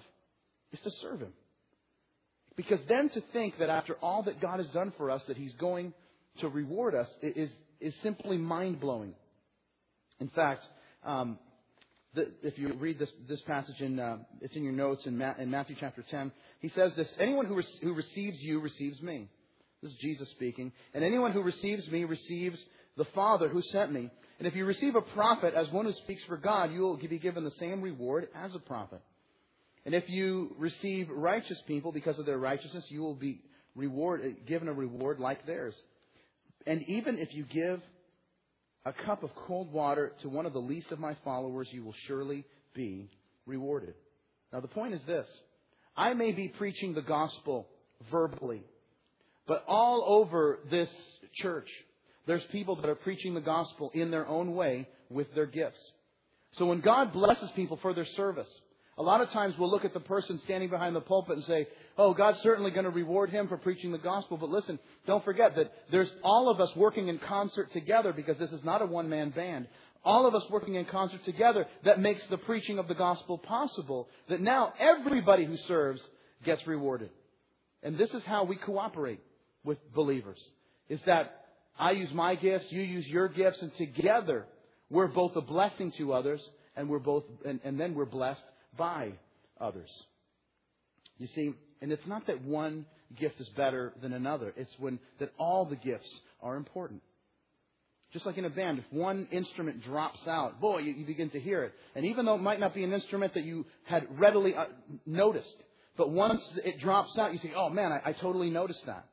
is 0.72 0.80
to 0.80 0.90
serve 1.02 1.20
Him. 1.20 1.34
Because 2.56 2.80
then 2.90 3.10
to 3.10 3.22
think 3.34 3.60
that 3.60 3.70
after 3.70 3.94
all 4.02 4.24
that 4.24 4.42
God 4.42 4.60
has 4.60 4.68
done 4.74 4.94
for 4.98 5.12
us, 5.12 5.22
that 5.28 5.38
He's 5.38 5.54
going 5.60 5.94
to 6.40 6.50
reward 6.50 6.96
us 6.96 7.08
is, 7.22 7.50
is 7.80 7.94
simply 8.02 8.38
mind 8.38 8.80
blowing. 8.80 9.14
In 10.20 10.30
fact, 10.30 10.64
um, 11.06 11.38
the, 12.16 12.32
if 12.42 12.58
you 12.58 12.74
read 12.80 12.98
this, 12.98 13.10
this 13.30 13.42
passage 13.42 13.80
in, 13.80 14.00
uh, 14.00 14.18
it's 14.42 14.56
in 14.56 14.64
your 14.64 14.74
notes 14.74 15.04
in, 15.06 15.20
Ma- 15.20 15.36
in, 15.38 15.52
Matthew 15.52 15.76
chapter 15.80 16.04
10, 16.10 16.32
he 16.62 16.72
says 16.76 16.94
this, 16.96 17.08
anyone 17.20 17.46
who, 17.46 17.56
re- 17.56 17.80
who 17.84 17.94
receives 17.94 18.40
you 18.40 18.60
receives 18.60 19.00
me. 19.02 19.28
This 19.82 19.92
is 19.92 19.98
Jesus 20.00 20.30
speaking. 20.32 20.72
And 20.94 21.04
anyone 21.04 21.32
who 21.32 21.42
receives 21.42 21.88
me 21.88 22.04
receives 22.04 22.58
the 22.98 23.06
Father 23.16 23.48
who 23.48 23.62
sent 23.72 23.92
me. 23.92 24.10
And 24.40 24.48
if 24.48 24.56
you 24.56 24.66
receive 24.66 24.96
a 24.96 25.02
prophet 25.02 25.54
as 25.54 25.70
one 25.70 25.86
who 25.86 25.94
speaks 26.04 26.22
for 26.28 26.38
God, 26.38 26.72
you 26.72 26.82
will 26.82 26.98
be 26.98 27.20
given 27.20 27.44
the 27.44 27.52
same 27.60 27.82
reward 27.82 28.28
as 28.36 28.54
a 28.56 28.60
prophet. 28.60 29.02
And 29.86 29.96
if 29.96 30.04
you 30.08 30.56
receive 30.58 31.10
righteous 31.10 31.58
people 31.68 31.92
because 31.92 32.20
of 32.20 32.26
their 32.26 32.38
righteousness, 32.38 32.86
you 32.90 33.02
will 33.02 33.16
be 33.16 33.42
reward, 33.76 34.22
given 34.48 34.68
a 34.68 34.74
reward 34.74 35.20
like 35.20 35.46
theirs. 35.46 35.74
And 36.68 36.84
even 36.88 37.18
if 37.18 37.34
you 37.34 37.44
give 37.44 37.82
a 38.86 38.94
cup 38.94 39.24
of 39.24 39.32
cold 39.48 39.72
water 39.72 40.14
to 40.22 40.30
one 40.30 40.46
of 40.46 40.54
the 40.54 40.60
least 40.60 40.92
of 40.92 41.00
my 41.00 41.16
followers, 41.24 41.68
you 41.72 41.84
will 41.84 41.96
surely 42.08 42.46
be 42.74 43.10
rewarded. 43.46 43.94
Now, 44.54 44.60
the 44.60 44.68
point 44.68 44.94
is 44.94 45.02
this 45.08 45.26
I 45.96 46.14
may 46.14 46.32
be 46.32 46.48
preaching 46.48 46.94
the 46.94 47.02
gospel 47.02 47.68
verbally, 48.12 48.64
but 49.48 49.64
all 49.68 50.04
over 50.08 50.60
this 50.70 50.90
church, 51.42 51.68
there's 52.28 52.44
people 52.52 52.76
that 52.76 52.90
are 52.90 52.96
preaching 52.96 53.34
the 53.34 53.42
gospel 53.42 53.92
in 53.94 54.12
their 54.12 54.28
own 54.28 54.54
way 54.54 54.88
with 55.10 55.34
their 55.34 55.46
gifts. 55.46 55.80
So 56.58 56.66
when 56.66 56.82
God 56.82 57.14
blesses 57.14 57.50
people 57.56 57.80
for 57.82 57.94
their 57.94 58.08
service, 58.16 58.48
a 58.98 59.04
lot 59.04 59.22
of 59.22 59.30
times 59.32 59.56
we'll 59.58 59.72
look 59.72 59.86
at 59.86 59.94
the 59.94 60.00
person 60.00 60.40
standing 60.44 60.70
behind 60.70 60.96
the 60.96 61.02
pulpit 61.02 61.38
and 61.38 61.46
say, 61.46 61.68
oh, 61.98 62.14
God's 62.14 62.40
certainly 62.44 62.72
going 62.72 62.84
to 62.84 62.92
reward 62.92 63.30
him 63.30 63.48
for 63.48 63.58
preaching 63.58 63.92
the 63.92 63.98
gospel. 63.98 64.38
But 64.38 64.50
listen, 64.50 64.80
don't 65.08 65.24
forget 65.24 65.56
that 65.56 65.72
there's 65.92 66.10
all 66.24 66.50
of 66.50 66.60
us 66.60 66.70
working 66.76 67.08
in 67.08 67.18
concert 67.20 67.72
together 67.74 68.14
because 68.14 68.38
this 68.38 68.52
is 68.52 68.64
not 68.64 68.82
a 68.82 68.86
one 68.86 69.10
man 69.10 69.30
band. 69.32 69.68
All 70.04 70.28
of 70.28 70.36
us 70.36 70.44
working 70.50 70.76
in 70.76 70.86
concert 70.86 71.24
together 71.26 71.66
that 71.86 72.00
makes 72.00 72.22
the 72.30 72.38
preaching 72.38 72.80
of 72.80 72.88
the 72.88 72.96
gospel 72.96 73.38
possible. 73.38 74.08
That 74.30 74.42
now 74.42 74.74
everybody 74.80 75.46
who 75.46 75.58
serves 75.68 76.02
gets 76.44 76.66
rewarded. 76.68 77.10
And 77.84 77.98
this 77.98 78.10
is 78.10 78.22
how 78.26 78.44
we 78.44 78.56
cooperate 78.56 79.20
with 79.64 79.78
believers. 79.94 80.40
Is 80.90 81.00
that 81.06 81.46
I 81.80 81.92
use 81.92 82.10
my 82.14 82.36
gifts, 82.36 82.66
you 82.70 82.82
use 82.82 83.06
your 83.08 83.28
gifts, 83.28 83.58
and 83.62 83.72
together 83.78 84.46
we're 84.90 85.08
both 85.08 85.36
a 85.36 85.42
blessing 85.42 85.94
to 85.98 86.14
others, 86.14 86.42
and 86.76 86.90
we're 86.90 87.00
both, 87.00 87.24
and, 87.46 87.60
and 87.64 87.80
then 87.80 87.96
we're 87.96 88.06
blessed 88.06 88.42
by 88.78 89.14
others. 89.60 89.90
You 91.18 91.28
see, 91.36 91.54
and 91.82 91.92
it's 91.92 92.06
not 92.08 92.28
that 92.28 92.44
one 92.44 92.86
gift 93.20 93.40
is 93.40 93.48
better 93.56 93.94
than 94.02 94.14
another. 94.14 94.54
It's 94.58 94.72
when 94.80 95.00
that 95.20 95.32
all 95.38 95.66
the 95.66 95.76
gifts 95.76 96.10
are 96.42 96.56
important. 96.56 97.02
Just 98.14 98.26
like 98.26 98.38
in 98.38 98.44
a 98.44 98.50
band, 98.50 98.80
if 98.80 98.86
one 98.92 99.28
instrument 99.32 99.84
drops 99.84 100.20
out, 100.28 100.60
boy, 100.60 100.80
you, 100.80 100.92
you 100.94 101.06
begin 101.06 101.30
to 101.30 101.40
hear 101.40 101.64
it. 101.64 101.74
And 101.96 102.06
even 102.06 102.26
though 102.26 102.36
it 102.36 102.42
might 102.42 102.60
not 102.60 102.74
be 102.76 102.84
an 102.84 102.92
instrument 102.92 103.34
that 103.36 103.46
you 103.46 103.66
had 103.86 104.06
readily 104.20 104.54
uh, 104.54 104.66
noticed, 105.06 105.56
but 105.98 106.10
once 106.10 106.42
it 106.66 106.82
drops 106.82 107.18
out, 107.18 107.32
you 107.32 107.40
say, 107.40 107.54
"Oh 107.56 107.70
man, 107.70 107.92
I, 107.92 108.10
I 108.10 108.14
totally 108.14 108.50
noticed 108.50 108.86
that." 108.86 109.06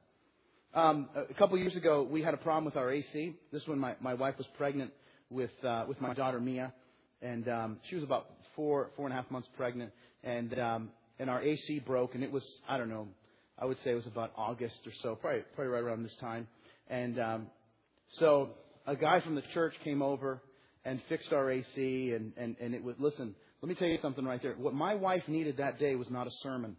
Um, 0.75 1.09
a 1.15 1.33
couple 1.35 1.57
years 1.57 1.75
ago, 1.77 2.07
we 2.09 2.23
had 2.23 2.35
a 2.35 2.39
problem 2.39 2.67
with 2.67 2.77
our 2.77 2.91
AC. 2.93 3.35
This 3.53 3.63
when 3.67 3.79
my, 3.79 3.97
my 4.01 4.13
wife 4.13 4.37
was 4.37 4.47
pregnant 4.59 4.91
with 5.31 5.51
uh, 5.65 5.87
with 5.89 5.99
my 6.01 6.13
daughter 6.13 6.41
Mia, 6.41 6.73
and 7.23 7.49
um, 7.49 7.77
she 7.89 7.95
was 7.95 8.05
about 8.05 8.27
four 8.55 8.91
four 8.95 9.07
and 9.07 9.15
a 9.15 9.17
half 9.17 9.31
months 9.31 9.49
pregnant, 9.57 9.93
and 10.23 10.59
um, 10.59 10.91
and 11.19 11.31
our 11.31 11.43
AC 11.43 11.81
broke, 11.87 12.15
and 12.15 12.23
it 12.23 12.31
was 12.31 12.43
I 12.69 12.77
don't 12.77 12.91
know, 12.91 13.09
I 13.59 13.65
would 13.65 13.79
say 13.83 13.93
it 13.93 13.95
was 13.95 14.07
about 14.07 14.33
August 14.37 14.77
or 14.85 14.93
so, 15.03 15.15
probably 15.15 15.43
probably 15.55 15.73
right 15.73 15.83
around 15.83 16.03
this 16.03 16.17
time, 16.21 16.47
and 16.89 17.19
um, 17.19 17.47
so 18.19 18.51
a 18.87 18.95
guy 18.95 19.23
from 19.23 19.37
the 19.37 19.43
church 19.55 19.73
came 19.85 20.03
over 20.03 20.43
and 20.85 21.01
fixed 21.09 21.33
our 21.33 21.51
AC, 21.51 21.65
and 21.77 22.33
and 22.37 22.57
and 22.61 22.75
it 22.75 22.85
was 22.85 22.95
listen. 22.99 23.35
Let 23.63 23.71
me 23.71 23.75
tell 23.75 23.89
you 23.89 23.99
something 24.03 24.25
right 24.25 24.41
there. 24.43 24.55
What 24.55 24.75
my 24.75 24.95
wife 24.95 25.23
needed 25.29 25.57
that 25.57 25.79
day 25.79 25.95
was 25.97 26.09
not 26.11 26.27
a 26.27 26.31
sermon. 26.43 26.77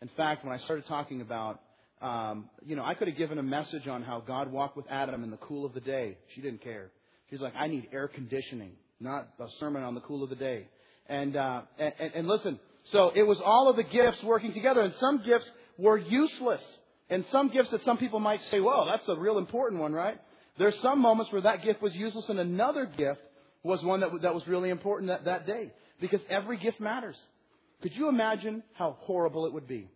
In 0.00 0.08
fact, 0.16 0.44
when 0.44 0.52
I 0.52 0.62
started 0.64 0.86
talking 0.86 1.20
about 1.20 1.60
um, 2.02 2.50
you 2.64 2.76
know, 2.76 2.84
I 2.84 2.94
could 2.94 3.08
have 3.08 3.16
given 3.16 3.38
a 3.38 3.42
message 3.42 3.88
on 3.88 4.02
how 4.02 4.20
God 4.20 4.52
walked 4.52 4.76
with 4.76 4.86
Adam 4.90 5.24
in 5.24 5.30
the 5.30 5.38
cool 5.38 5.64
of 5.64 5.72
the 5.72 5.80
day. 5.80 6.18
She 6.34 6.40
didn't 6.40 6.62
care. 6.62 6.90
She's 7.30 7.40
like, 7.40 7.54
I 7.56 7.66
need 7.68 7.88
air 7.92 8.08
conditioning, 8.08 8.72
not 9.00 9.28
a 9.40 9.46
sermon 9.58 9.82
on 9.82 9.94
the 9.94 10.00
cool 10.02 10.22
of 10.22 10.30
the 10.30 10.36
day. 10.36 10.68
And, 11.08 11.36
uh, 11.36 11.62
and, 11.78 11.92
and 12.14 12.28
listen, 12.28 12.60
so 12.92 13.12
it 13.14 13.22
was 13.22 13.38
all 13.44 13.68
of 13.70 13.76
the 13.76 13.82
gifts 13.82 14.22
working 14.22 14.52
together, 14.52 14.82
and 14.82 14.92
some 15.00 15.22
gifts 15.24 15.46
were 15.78 15.98
useless. 15.98 16.60
And 17.08 17.24
some 17.32 17.50
gifts 17.50 17.70
that 17.70 17.84
some 17.84 17.98
people 17.98 18.20
might 18.20 18.40
say, 18.50 18.60
well, 18.60 18.86
that's 18.86 19.08
a 19.08 19.18
real 19.18 19.38
important 19.38 19.80
one, 19.80 19.92
right? 19.92 20.20
There's 20.58 20.74
some 20.82 21.00
moments 21.00 21.32
where 21.32 21.42
that 21.42 21.64
gift 21.64 21.80
was 21.80 21.94
useless, 21.94 22.26
and 22.28 22.38
another 22.38 22.86
gift 22.86 23.20
was 23.62 23.82
one 23.82 24.00
that, 24.00 24.10
that 24.22 24.34
was 24.34 24.46
really 24.46 24.70
important 24.70 25.10
that, 25.10 25.24
that 25.24 25.46
day. 25.46 25.72
Because 26.00 26.20
every 26.28 26.58
gift 26.58 26.78
matters. 26.78 27.16
Could 27.82 27.92
you 27.94 28.08
imagine 28.08 28.62
how 28.74 28.96
horrible 29.00 29.46
it 29.46 29.52
would 29.52 29.66
be 29.66 29.88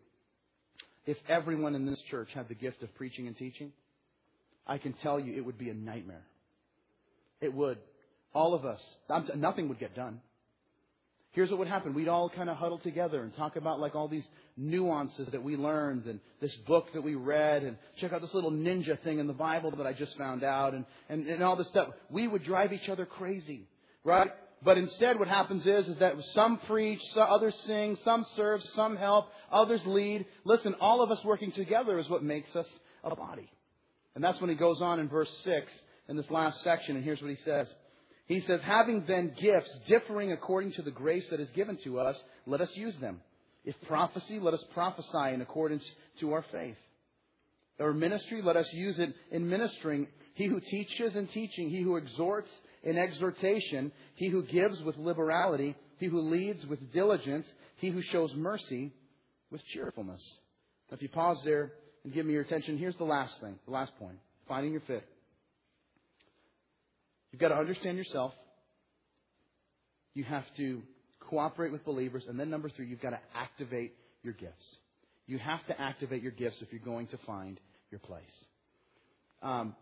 if 1.06 1.16
everyone 1.28 1.74
in 1.74 1.86
this 1.86 1.98
church 2.10 2.28
had 2.34 2.48
the 2.48 2.54
gift 2.54 2.82
of 2.82 2.94
preaching 2.94 3.26
and 3.26 3.36
teaching? 3.36 3.72
I 4.66 4.78
can 4.78 4.94
tell 5.02 5.18
you 5.18 5.36
it 5.36 5.44
would 5.44 5.58
be 5.58 5.70
a 5.70 5.74
nightmare. 5.74 6.24
It 7.40 7.52
would. 7.54 7.78
All 8.34 8.54
of 8.54 8.64
us. 8.64 8.80
Nothing 9.36 9.68
would 9.68 9.80
get 9.80 9.96
done. 9.96 10.20
Here's 11.32 11.48
what 11.48 11.60
would 11.60 11.68
happen. 11.68 11.94
We'd 11.94 12.08
all 12.08 12.28
kind 12.28 12.50
of 12.50 12.56
huddle 12.56 12.78
together 12.78 13.22
and 13.22 13.34
talk 13.36 13.54
about 13.54 13.78
like 13.78 13.94
all 13.94 14.08
these 14.08 14.24
nuances 14.56 15.28
that 15.30 15.42
we 15.42 15.56
learned 15.56 16.06
and 16.06 16.18
this 16.40 16.52
book 16.66 16.86
that 16.92 17.02
we 17.02 17.14
read 17.14 17.62
and 17.62 17.76
check 18.00 18.12
out 18.12 18.20
this 18.20 18.34
little 18.34 18.50
ninja 18.50 19.00
thing 19.04 19.20
in 19.20 19.28
the 19.28 19.32
Bible 19.32 19.70
that 19.76 19.86
I 19.86 19.92
just 19.92 20.16
found 20.18 20.42
out 20.42 20.74
and, 20.74 20.84
and, 21.08 21.28
and 21.28 21.42
all 21.42 21.54
this 21.54 21.68
stuff. 21.68 21.88
We 22.10 22.26
would 22.26 22.44
drive 22.44 22.72
each 22.72 22.88
other 22.88 23.06
crazy, 23.06 23.68
right? 24.02 24.32
But 24.62 24.76
instead 24.76 25.18
what 25.18 25.28
happens 25.28 25.62
is, 25.64 25.86
is 25.86 25.98
that 26.00 26.14
some 26.34 26.58
preach, 26.66 27.00
others 27.16 27.54
sing, 27.66 27.96
some 28.04 28.26
serve, 28.36 28.60
some 28.76 28.96
help, 28.96 29.28
others 29.50 29.80
lead. 29.86 30.26
Listen, 30.44 30.74
all 30.80 31.02
of 31.02 31.10
us 31.10 31.24
working 31.24 31.52
together 31.52 31.98
is 31.98 32.08
what 32.08 32.22
makes 32.22 32.54
us 32.54 32.66
a 33.02 33.16
body. 33.16 33.50
And 34.14 34.22
that's 34.22 34.40
when 34.40 34.50
he 34.50 34.56
goes 34.56 34.82
on 34.82 35.00
in 35.00 35.08
verse 35.08 35.30
6 35.44 35.66
in 36.08 36.16
this 36.16 36.30
last 36.30 36.62
section 36.62 36.96
and 36.96 37.04
here's 37.04 37.22
what 37.22 37.30
he 37.30 37.38
says. 37.44 37.66
He 38.26 38.44
says, 38.46 38.60
having 38.62 39.04
then 39.08 39.34
gifts 39.40 39.70
differing 39.88 40.32
according 40.32 40.72
to 40.74 40.82
the 40.82 40.90
grace 40.90 41.24
that 41.30 41.40
is 41.40 41.48
given 41.54 41.78
to 41.84 41.98
us, 41.98 42.16
let 42.46 42.60
us 42.60 42.68
use 42.74 42.94
them. 43.00 43.20
If 43.64 43.74
prophecy, 43.88 44.38
let 44.40 44.54
us 44.54 44.62
prophesy 44.72 45.34
in 45.34 45.40
accordance 45.40 45.84
to 46.20 46.32
our 46.32 46.44
faith. 46.52 46.76
Or 47.78 47.92
ministry, 47.92 48.42
let 48.42 48.56
us 48.56 48.66
use 48.72 48.98
it 48.98 49.14
in 49.30 49.48
ministering. 49.48 50.06
He 50.34 50.46
who 50.46 50.60
teaches 50.60 51.16
in 51.16 51.26
teaching, 51.28 51.70
he 51.70 51.80
who 51.80 51.96
exhorts 51.96 52.50
in 52.82 52.96
exhortation, 52.96 53.92
he 54.14 54.28
who 54.28 54.44
gives 54.44 54.80
with 54.82 54.96
liberality, 54.96 55.76
he 55.98 56.06
who 56.06 56.30
leads 56.30 56.64
with 56.66 56.92
diligence, 56.92 57.46
he 57.76 57.90
who 57.90 58.02
shows 58.02 58.32
mercy 58.34 58.92
with 59.50 59.60
cheerfulness. 59.72 60.22
Now, 60.90 60.96
if 60.96 61.02
you 61.02 61.08
pause 61.08 61.38
there 61.44 61.72
and 62.04 62.12
give 62.12 62.24
me 62.26 62.32
your 62.32 62.42
attention, 62.42 62.78
here's 62.78 62.96
the 62.96 63.04
last 63.04 63.34
thing, 63.40 63.58
the 63.66 63.72
last 63.72 63.92
point 63.98 64.18
finding 64.48 64.72
your 64.72 64.82
fit. 64.88 65.06
You've 67.30 67.40
got 67.40 67.50
to 67.50 67.54
understand 67.54 67.96
yourself. 67.96 68.32
You 70.12 70.24
have 70.24 70.44
to 70.56 70.82
cooperate 71.20 71.70
with 71.70 71.84
believers. 71.84 72.24
And 72.28 72.38
then 72.38 72.50
number 72.50 72.68
three, 72.68 72.88
you've 72.88 73.00
got 73.00 73.10
to 73.10 73.20
activate 73.34 73.94
your 74.24 74.34
gifts. 74.34 74.64
You 75.28 75.38
have 75.38 75.64
to 75.68 75.80
activate 75.80 76.22
your 76.22 76.32
gifts 76.32 76.56
if 76.60 76.72
you're 76.72 76.80
going 76.80 77.06
to 77.08 77.18
find 77.24 77.60
your 77.92 78.00
place. 78.00 78.24
Um, 79.40 79.76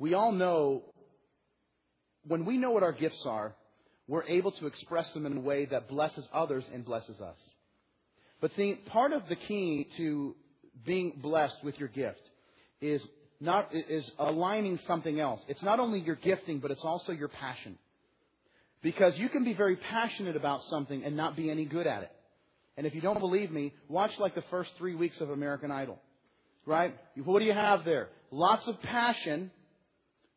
we 0.00 0.14
all 0.14 0.32
know 0.32 0.82
when 2.26 2.44
we 2.44 2.58
know 2.58 2.70
what 2.70 2.82
our 2.82 2.92
gifts 2.92 3.22
are, 3.24 3.54
we're 4.08 4.24
able 4.24 4.52
to 4.52 4.66
express 4.66 5.10
them 5.14 5.26
in 5.26 5.36
a 5.36 5.40
way 5.40 5.66
that 5.66 5.88
blesses 5.88 6.24
others 6.32 6.64
and 6.72 6.84
blesses 6.84 7.20
us. 7.20 7.36
But 8.40 8.50
see, 8.56 8.74
part 8.86 9.12
of 9.12 9.22
the 9.28 9.36
key 9.36 9.86
to 9.96 10.34
being 10.84 11.18
blessed 11.22 11.62
with 11.62 11.78
your 11.78 11.88
gift 11.88 12.20
is 12.80 13.00
not 13.40 13.70
is 13.72 14.04
aligning 14.18 14.78
something 14.86 15.20
else. 15.20 15.40
It's 15.48 15.62
not 15.62 15.80
only 15.80 16.00
your 16.00 16.16
gifting, 16.16 16.58
but 16.58 16.70
it's 16.70 16.82
also 16.82 17.12
your 17.12 17.28
passion. 17.28 17.78
Because 18.82 19.12
you 19.16 19.28
can 19.28 19.44
be 19.44 19.54
very 19.54 19.76
passionate 19.76 20.34
about 20.34 20.60
something 20.68 21.04
and 21.04 21.16
not 21.16 21.36
be 21.36 21.50
any 21.50 21.64
good 21.64 21.86
at 21.86 22.02
it. 22.02 22.12
And 22.76 22.86
if 22.86 22.94
you 22.94 23.00
don't 23.00 23.20
believe 23.20 23.50
me, 23.50 23.72
watch 23.88 24.10
like 24.18 24.34
the 24.34 24.44
first 24.50 24.70
three 24.78 24.94
weeks 24.94 25.16
of 25.20 25.30
American 25.30 25.70
Idol. 25.70 25.98
Right? 26.66 26.94
What 27.24 27.38
do 27.38 27.44
you 27.44 27.52
have 27.52 27.84
there? 27.84 28.08
Lots 28.30 28.66
of 28.66 28.80
passion, 28.82 29.50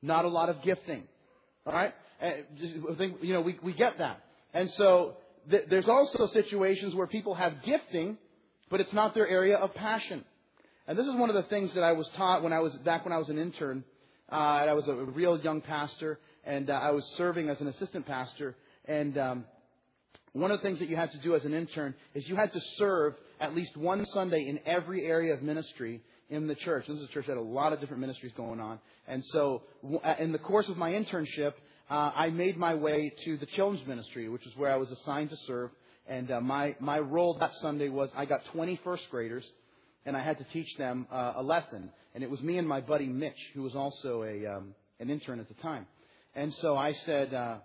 not 0.01 0.25
a 0.25 0.27
lot 0.27 0.49
of 0.49 0.61
gifting. 0.63 1.03
All 1.65 1.73
right? 1.73 1.93
I 2.21 2.43
think, 2.97 3.17
you 3.21 3.33
know, 3.33 3.41
we, 3.41 3.57
we 3.61 3.73
get 3.73 3.97
that. 3.97 4.21
And 4.53 4.69
so 4.77 5.17
th- 5.49 5.63
there's 5.69 5.87
also 5.87 6.29
situations 6.33 6.95
where 6.95 7.07
people 7.07 7.33
have 7.35 7.53
gifting, 7.65 8.17
but 8.69 8.79
it's 8.79 8.93
not 8.93 9.13
their 9.13 9.27
area 9.27 9.57
of 9.57 9.73
passion. 9.73 10.23
And 10.87 10.97
this 10.97 11.05
is 11.05 11.15
one 11.15 11.29
of 11.29 11.35
the 11.35 11.49
things 11.49 11.71
that 11.73 11.83
I 11.83 11.93
was 11.93 12.07
taught 12.15 12.43
when 12.43 12.53
I 12.53 12.59
was 12.59 12.73
back 12.85 13.05
when 13.05 13.13
I 13.13 13.17
was 13.17 13.29
an 13.29 13.37
intern. 13.37 13.83
Uh, 14.31 14.35
I 14.35 14.73
was 14.73 14.87
a 14.87 14.93
real 14.93 15.39
young 15.39 15.61
pastor, 15.61 16.19
and 16.45 16.69
uh, 16.69 16.73
I 16.73 16.91
was 16.91 17.03
serving 17.17 17.49
as 17.49 17.59
an 17.59 17.67
assistant 17.67 18.05
pastor. 18.05 18.55
And 18.85 19.17
um, 19.17 19.45
one 20.33 20.51
of 20.51 20.59
the 20.59 20.63
things 20.63 20.79
that 20.79 20.89
you 20.89 20.95
had 20.95 21.11
to 21.11 21.17
do 21.19 21.35
as 21.35 21.43
an 21.43 21.53
intern 21.53 21.95
is 22.13 22.27
you 22.27 22.35
had 22.35 22.53
to 22.53 22.59
serve 22.77 23.15
at 23.39 23.55
least 23.55 23.75
one 23.75 24.05
Sunday 24.13 24.47
in 24.47 24.59
every 24.65 25.05
area 25.05 25.33
of 25.33 25.41
ministry 25.41 26.01
in 26.29 26.47
the 26.47 26.55
church. 26.55 26.85
This 26.87 26.97
is 26.97 27.03
a 27.03 27.13
church 27.13 27.25
that 27.27 27.33
had 27.33 27.37
a 27.37 27.41
lot 27.41 27.73
of 27.73 27.79
different 27.79 28.01
ministries 28.01 28.31
going 28.35 28.59
on. 28.59 28.79
And 29.07 29.23
so, 29.31 29.63
uh, 30.03 30.15
in 30.19 30.31
the 30.31 30.39
course 30.39 30.67
of 30.69 30.77
my 30.77 30.91
internship, 30.91 31.53
uh, 31.89 32.11
I 32.15 32.29
made 32.29 32.57
my 32.57 32.73
way 32.73 33.13
to 33.25 33.37
the 33.37 33.45
children's 33.45 33.87
ministry, 33.87 34.27
which 34.29 34.45
is 34.45 34.53
where 34.55 34.71
I 34.71 34.77
was 34.77 34.89
assigned 34.91 35.29
to 35.29 35.37
serve. 35.45 35.69
And 36.07 36.31
uh, 36.31 36.41
my 36.41 36.75
my 36.79 36.99
role 36.99 37.37
that 37.39 37.51
Sunday 37.61 37.89
was 37.89 38.09
I 38.15 38.25
got 38.25 38.41
20 38.53 38.79
first 38.83 39.03
graders, 39.11 39.43
and 40.05 40.15
I 40.15 40.23
had 40.23 40.37
to 40.37 40.45
teach 40.45 40.67
them 40.77 41.07
uh, 41.11 41.33
a 41.37 41.43
lesson. 41.43 41.89
And 42.13 42.23
it 42.23 42.29
was 42.29 42.41
me 42.41 42.57
and 42.57 42.67
my 42.67 42.81
buddy 42.81 43.07
Mitch, 43.07 43.37
who 43.53 43.63
was 43.63 43.75
also 43.75 44.23
a 44.23 44.57
um, 44.57 44.75
an 44.99 45.09
intern 45.09 45.39
at 45.39 45.47
the 45.47 45.55
time. 45.55 45.85
And 46.35 46.53
so 46.61 46.75
I 46.75 46.93
said, 47.05 47.33
uh, 47.33 47.57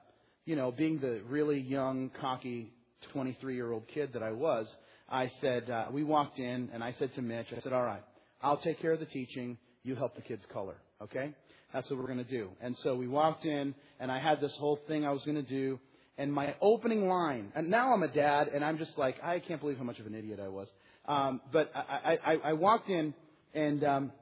you 0.44 0.56
know, 0.56 0.70
being 0.70 1.00
the 1.00 1.22
really 1.28 1.60
young, 1.60 2.10
cocky 2.20 2.72
23 3.12 3.54
year 3.54 3.72
old 3.72 3.84
kid 3.92 4.12
that 4.12 4.22
I 4.22 4.32
was, 4.32 4.66
I 5.08 5.30
said, 5.40 5.68
uh, 5.68 5.86
we 5.90 6.04
walked 6.04 6.38
in, 6.38 6.70
and 6.72 6.84
I 6.84 6.94
said 6.98 7.14
to 7.16 7.22
Mitch, 7.22 7.46
I 7.56 7.60
said, 7.62 7.72
all 7.72 7.82
right, 7.82 8.02
I'll 8.42 8.58
take 8.58 8.80
care 8.80 8.92
of 8.92 9.00
the 9.00 9.06
teaching. 9.06 9.58
You 9.82 9.94
help 9.96 10.14
the 10.14 10.22
kids 10.22 10.42
color, 10.52 10.76
okay? 11.02 11.32
That's 11.72 11.88
what 11.90 11.98
we're 11.98 12.06
going 12.06 12.24
to 12.24 12.30
do. 12.30 12.50
And 12.60 12.76
so 12.82 12.94
we 12.94 13.08
walked 13.08 13.44
in, 13.44 13.74
and 13.98 14.10
I 14.10 14.18
had 14.18 14.40
this 14.40 14.52
whole 14.58 14.78
thing 14.88 15.06
I 15.06 15.10
was 15.10 15.22
going 15.24 15.42
to 15.42 15.48
do. 15.48 15.78
And 16.18 16.32
my 16.32 16.54
opening 16.60 17.08
line, 17.08 17.52
and 17.54 17.70
now 17.70 17.94
I'm 17.94 18.02
a 18.02 18.08
dad, 18.08 18.48
and 18.48 18.64
I'm 18.64 18.76
just 18.76 18.92
like, 18.98 19.16
I 19.22 19.38
can't 19.38 19.60
believe 19.60 19.78
how 19.78 19.84
much 19.84 19.98
of 19.98 20.06
an 20.06 20.14
idiot 20.14 20.38
I 20.42 20.48
was. 20.48 20.68
Um, 21.06 21.40
but 21.52 21.70
I, 21.74 22.18
I, 22.24 22.36
I 22.44 22.52
walked 22.52 22.90
in, 22.90 23.14
and 23.54 23.82
um, 23.84 24.12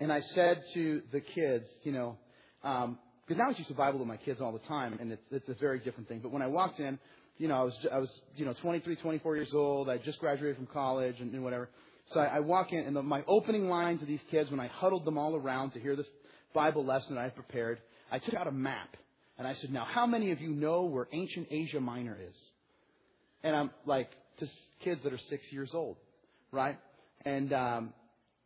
and 0.00 0.12
I 0.12 0.22
said 0.34 0.62
to 0.74 1.02
the 1.12 1.20
kids, 1.20 1.66
you 1.82 1.92
know, 1.92 2.16
because 2.62 2.86
um, 2.86 3.36
now 3.36 3.50
I 3.50 3.52
teach 3.52 3.68
the 3.68 3.74
Bible 3.74 3.98
to 3.98 4.04
my 4.04 4.16
kids 4.16 4.40
all 4.40 4.52
the 4.52 4.58
time, 4.60 4.96
and 5.00 5.12
it's, 5.12 5.22
it's 5.30 5.48
a 5.48 5.54
very 5.54 5.80
different 5.80 6.08
thing. 6.08 6.20
But 6.20 6.32
when 6.32 6.42
I 6.42 6.46
walked 6.46 6.80
in, 6.80 6.98
you 7.36 7.48
know, 7.48 7.60
I 7.60 7.62
was 7.62 7.74
I 7.92 7.98
was 7.98 8.10
you 8.36 8.44
know 8.44 8.54
23, 8.62 8.96
24 8.96 9.36
years 9.36 9.50
old. 9.54 9.88
I 9.88 9.98
just 9.98 10.18
graduated 10.18 10.56
from 10.56 10.66
college 10.66 11.16
and, 11.20 11.32
and 11.34 11.44
whatever. 11.44 11.68
So 12.12 12.20
I, 12.20 12.36
I 12.36 12.40
walk 12.40 12.72
in, 12.72 12.80
and 12.80 12.96
the, 12.96 13.02
my 13.02 13.22
opening 13.26 13.68
line 13.68 13.98
to 13.98 14.06
these 14.06 14.20
kids, 14.30 14.50
when 14.50 14.60
I 14.60 14.68
huddled 14.68 15.04
them 15.04 15.18
all 15.18 15.34
around 15.36 15.72
to 15.72 15.80
hear 15.80 15.96
this 15.96 16.06
Bible 16.54 16.84
lesson 16.84 17.14
that 17.14 17.20
I 17.20 17.28
prepared, 17.28 17.78
I 18.10 18.18
took 18.18 18.34
out 18.34 18.46
a 18.46 18.52
map 18.52 18.96
and 19.36 19.46
I 19.46 19.54
said, 19.60 19.72
"Now, 19.72 19.86
how 19.88 20.06
many 20.06 20.32
of 20.32 20.40
you 20.40 20.50
know 20.50 20.84
where 20.84 21.06
ancient 21.12 21.48
Asia 21.50 21.80
Minor 21.80 22.16
is?" 22.20 22.34
And 23.44 23.54
I'm 23.54 23.70
like, 23.86 24.10
to 24.40 24.48
kids 24.82 25.00
that 25.04 25.12
are 25.12 25.20
six 25.28 25.44
years 25.50 25.70
old, 25.74 25.96
right? 26.52 26.78
And 27.24 27.52
um, 27.52 27.92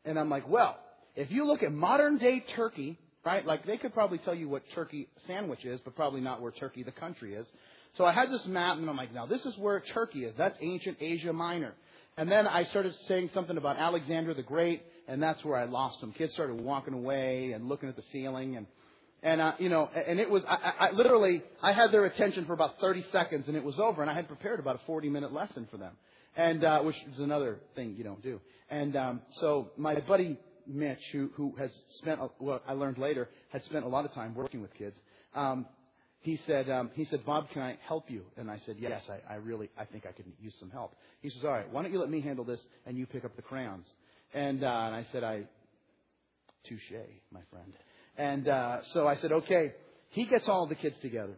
and 0.05 0.19
I'm 0.19 0.29
like, 0.29 0.49
well, 0.49 0.79
if 1.15 1.31
you 1.31 1.47
look 1.47 1.63
at 1.63 1.73
modern 1.73 2.19
day 2.19 2.45
Turkey, 2.57 2.99
right? 3.25 3.47
Like 3.47 3.67
they 3.67 3.77
could 3.77 3.95
probably 3.95 4.19
tell 4.19 4.35
you 4.35 4.49
what 4.49 4.63
Turkey 4.75 5.09
sandwich 5.27 5.65
is, 5.65 5.81
but 5.85 5.95
probably 5.95 6.21
not 6.21 6.41
where 6.41 6.53
Turkey 6.53 6.83
the 6.83 6.93
country 6.93 7.35
is. 7.35 7.47
So 7.97 8.05
I 8.05 8.13
had 8.13 8.31
this 8.31 8.41
map, 8.47 8.79
and 8.79 8.89
I'm 8.89 8.97
like, 8.97 9.13
now 9.13 9.27
this 9.27 9.43
is 9.43 9.57
where 9.59 9.83
Turkey 9.93 10.25
is. 10.25 10.35
That's 10.39 10.57
ancient 10.61 10.97
Asia 11.01 11.33
Minor. 11.33 11.75
And 12.17 12.31
then 12.31 12.47
I 12.47 12.65
started 12.65 12.95
saying 13.09 13.31
something 13.33 13.57
about 13.57 13.79
Alexander 13.79 14.35
the 14.35 14.43
Great, 14.43 14.83
and 15.09 15.23
that's 15.23 15.43
where 15.45 15.57
I 15.57 15.65
lost 15.65 16.01
them. 16.01 16.13
Kids 16.13 16.33
started 16.35 16.61
walking 16.61 16.93
away 16.93 17.53
and 17.53 17.69
looking 17.69 17.89
at 17.89 17.97
the 17.97 18.03
ceiling, 18.13 18.57
and 18.57 18.67
and 19.23 19.41
uh, 19.41 19.53
you 19.59 19.69
know, 19.69 19.89
and 19.95 20.21
it 20.21 20.29
was 20.29 20.43
I, 20.47 20.89
I 20.89 20.91
literally 20.93 21.43
I 21.63 21.73
had 21.73 21.91
their 21.91 22.05
attention 22.05 22.45
for 22.45 22.53
about 22.53 22.81
30 22.81 23.07
seconds, 23.13 23.45
and 23.49 23.57
it 23.57 23.65
was 23.65 23.79
over. 23.79 24.03
And 24.03 24.11
I 24.11 24.15
had 24.15 24.29
prepared 24.29 24.61
about 24.61 24.77
a 24.77 24.81
40 24.87 25.09
minute 25.09 25.33
lesson 25.33 25.67
for 25.71 25.79
them, 25.79 25.93
and 26.37 26.63
uh, 26.65 26.81
which 26.81 26.97
is 27.13 27.19
another 27.19 27.61
thing 27.75 27.95
you 27.97 28.05
don't 28.05 28.23
do. 28.23 28.41
And 28.69 28.95
um, 28.95 29.23
so 29.41 29.71
my 29.79 29.99
buddy 30.01 30.39
Mitch, 30.67 31.01
who 31.13 31.31
who 31.35 31.55
has 31.59 31.71
spent 31.99 32.21
well, 32.41 32.61
I 32.69 32.75
learned 32.75 32.99
later 32.99 33.31
had 33.51 33.65
spent 33.65 33.87
a 33.87 33.89
lot 33.89 34.05
of 34.05 34.13
time 34.13 34.35
working 34.35 34.61
with 34.61 34.75
kids. 34.75 34.97
Um, 35.35 35.65
he 36.23 36.41
said, 36.47 36.71
um, 36.71 36.91
he 36.95 37.05
said, 37.11 37.27
Bob, 37.27 37.51
can 37.51 37.63
I 37.63 37.77
help 37.87 38.11
you? 38.11 38.23
And 38.37 38.51
I 38.51 38.61
said, 38.65 38.77
yes, 38.79 39.03
I, 39.09 39.35
I 39.35 39.37
really, 39.37 39.71
I 39.77 39.85
think 39.85 40.07
I 40.07 40.13
could 40.13 40.27
use 40.41 40.55
some 40.61 40.71
help. 40.71 40.95
He 41.21 41.31
says, 41.31 41.41
all 41.45 41.51
right, 41.51 41.71
why 41.71 41.83
don't 41.83 41.93
you 41.93 42.01
let 42.01 42.11
me 42.11 42.21
handle 42.21 42.45
this 42.45 42.61
and 42.87 42.97
you 42.97 43.07
pick 43.07 43.25
up 43.25 43.35
the 43.37 43.43
crayons? 43.43 43.87
And, 44.33 44.63
uh, 44.63 44.67
and 44.67 44.95
I 44.95 45.07
said, 45.13 45.25
I, 45.25 45.43
touche, 46.69 46.93
my 47.33 47.41
friend. 47.51 47.73
And, 48.17 48.49
uh, 48.49 48.79
so 48.95 49.07
I 49.07 49.17
said, 49.21 49.33
okay. 49.33 49.73
He 50.11 50.27
gets 50.27 50.47
all 50.47 50.67
the 50.67 50.75
kids 50.75 50.95
together. 51.03 51.35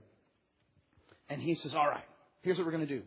And 1.28 1.40
he 1.40 1.54
says, 1.62 1.72
all 1.74 1.86
right, 1.86 2.04
here's 2.42 2.58
what 2.58 2.66
we're 2.66 2.72
going 2.72 2.86
to 2.86 2.98
do. 2.98 3.02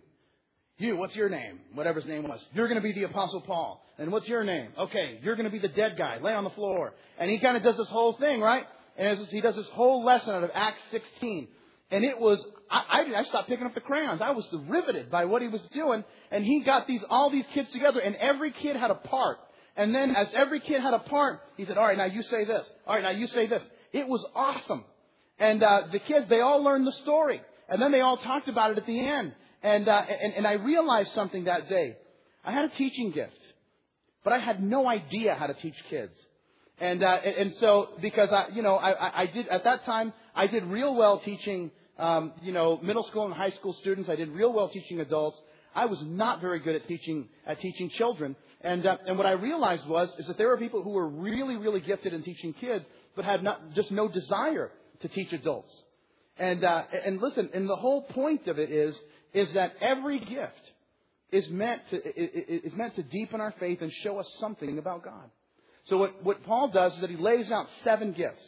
You, 0.80 0.96
what's 0.96 1.16
your 1.16 1.30
name? 1.30 1.60
Whatever 1.74 2.00
his 2.00 2.10
name 2.10 2.24
was. 2.24 2.40
You're 2.54 2.68
going 2.68 2.82
to 2.82 2.84
be 2.84 2.94
the 2.94 3.04
Apostle 3.04 3.42
Paul. 3.42 3.84
And 3.98 4.12
what's 4.12 4.28
your 4.28 4.44
name? 4.44 4.70
Okay, 4.80 5.20
you're 5.24 5.36
going 5.36 5.46
to 5.46 5.52
be 5.52 5.60
the 5.60 5.68
dead 5.74 5.96
guy. 5.98 6.20
Lay 6.22 6.34
on 6.34 6.44
the 6.44 6.52
floor. 6.52 6.94
And 7.20 7.30
he 7.30 7.40
kind 7.40 7.58
of 7.58 7.64
does 7.64 7.78
this 7.78 7.88
whole 7.90 8.14
thing, 8.14 8.42
right? 8.42 8.64
And 8.98 9.28
he 9.28 9.42
does 9.42 9.56
this 9.56 9.66
whole 9.74 10.06
lesson 10.06 10.30
out 10.30 10.44
of 10.44 10.52
Acts 10.54 10.80
16. 10.92 11.48
And 11.92 12.04
it 12.04 12.20
was, 12.20 12.40
I, 12.70 12.84
I, 12.90 13.20
I 13.22 13.24
stopped 13.26 13.48
picking 13.48 13.66
up 13.66 13.74
the 13.74 13.82
crayons. 13.82 14.22
I 14.22 14.32
was 14.32 14.46
riveted 14.68 15.10
by 15.10 15.26
what 15.26 15.42
he 15.42 15.48
was 15.48 15.62
doing. 15.74 16.04
And 16.32 16.44
he 16.44 16.62
got 16.64 16.88
these, 16.88 17.02
all 17.10 17.32
these 17.32 17.46
kids 17.54 17.70
together 17.72 18.00
and 18.00 18.16
every 18.16 18.52
kid 18.52 18.76
had 18.76 18.92
a 18.92 18.96
part. 18.96 19.38
And 19.76 19.94
then 19.94 20.16
as 20.16 20.28
every 20.34 20.60
kid 20.60 20.82
had 20.82 20.94
a 20.94 21.00
part, 21.00 21.40
he 21.56 21.66
said, 21.66 21.78
all 21.78 21.86
right, 21.86 21.98
now 21.98 22.06
you 22.06 22.24
say 22.24 22.46
this. 22.46 22.66
All 22.86 22.96
right, 22.96 23.04
now 23.04 23.12
you 23.12 23.28
say 23.28 23.48
this. 23.48 23.62
It 23.94 24.08
was 24.08 24.26
awesome. 24.36 24.84
And, 25.40 25.64
uh, 25.64 25.82
the 25.92 26.00
kids, 26.00 26.26
they 26.30 26.42
all 26.42 26.64
learned 26.64 26.88
the 26.88 26.96
story. 27.04 27.42
And 27.70 27.82
then 27.82 27.92
they 27.92 28.02
all 28.02 28.18
talked 28.18 28.50
about 28.50 28.72
it 28.72 28.78
at 28.78 28.86
the 28.86 29.00
end. 29.00 29.34
And, 29.62 29.88
uh, 29.88 30.02
and, 30.22 30.34
and 30.34 30.48
I 30.48 30.54
realized 30.54 31.10
something 31.14 31.46
that 31.46 31.70
day. 31.70 31.96
I 32.44 32.52
had 32.52 32.66
a 32.66 32.70
teaching 32.70 33.12
gift, 33.12 33.38
but 34.24 34.34
I 34.34 34.40
had 34.40 34.64
no 34.64 34.88
idea 34.88 35.36
how 35.36 35.48
to 35.48 35.54
teach 35.54 35.76
kids. 35.90 36.14
And, 36.80 37.04
uh, 37.04 37.08
and 37.08 37.54
so, 37.60 37.90
because 38.02 38.30
I, 38.32 38.48
you 38.54 38.62
know, 38.62 38.76
I, 38.76 39.24
I 39.24 39.26
did, 39.26 39.48
at 39.48 39.64
that 39.64 39.84
time, 39.86 40.14
I 40.36 40.48
did 40.48 40.64
real 40.64 40.96
well 40.96 41.20
teaching, 41.20 41.72
um, 41.98 42.34
you 42.42 42.52
know, 42.52 42.80
middle 42.82 43.06
school 43.08 43.26
and 43.26 43.34
high 43.34 43.52
school 43.52 43.76
students. 43.82 44.10
I 44.10 44.16
did 44.16 44.30
real 44.30 44.54
well 44.54 44.70
teaching 44.70 45.00
adults. 45.00 45.38
I 45.76 45.86
was 45.86 46.00
not 46.04 46.42
very 46.42 46.60
good 46.60 46.76
at 46.76 46.88
teaching, 46.88 47.28
at 47.46 47.60
teaching 47.60 47.90
children. 47.98 48.36
And, 48.62 48.86
uh, 48.86 48.98
and 49.06 49.18
what 49.18 49.28
I 49.28 49.34
realized 49.34 49.88
was, 49.88 50.10
is 50.18 50.26
that 50.28 50.38
there 50.38 50.48
were 50.48 50.58
people 50.58 50.82
who 50.84 50.92
were 50.92 51.08
really, 51.08 51.56
really 51.56 51.82
gifted 51.82 52.14
in 52.14 52.24
teaching 52.24 52.54
kids, 52.54 52.84
but 53.16 53.26
had 53.26 53.44
not, 53.44 53.74
just 53.76 53.92
no 53.92 54.08
desire 54.08 54.72
to 55.02 55.08
teach 55.08 55.32
adults. 55.34 55.72
And, 56.38 56.64
uh, 56.64 56.84
and 57.06 57.22
listen, 57.22 57.50
and 57.54 57.70
the 57.70 57.76
whole 57.76 58.02
point 58.02 58.48
of 58.48 58.58
it 58.58 58.72
is, 58.72 58.96
is 59.34 59.54
that 59.54 59.74
every 59.82 60.20
gift 60.20 60.54
is 61.32 61.48
meant 61.50 61.82
to, 61.92 61.98
is 62.66 62.74
meant 62.74 62.96
to 62.96 63.04
deepen 63.04 63.42
our 63.42 63.54
faith 63.60 63.82
and 63.82 63.92
show 64.04 64.20
us 64.20 64.28
something 64.40 64.78
about 64.78 65.04
God. 65.04 65.30
So 65.90 65.98
what, 65.98 66.24
what 66.24 66.44
Paul 66.44 66.70
does 66.70 66.94
is 66.94 67.02
that 67.02 67.10
he 67.10 67.18
lays 67.18 67.52
out 67.52 67.68
seven 67.84 68.14
gifts. 68.14 68.44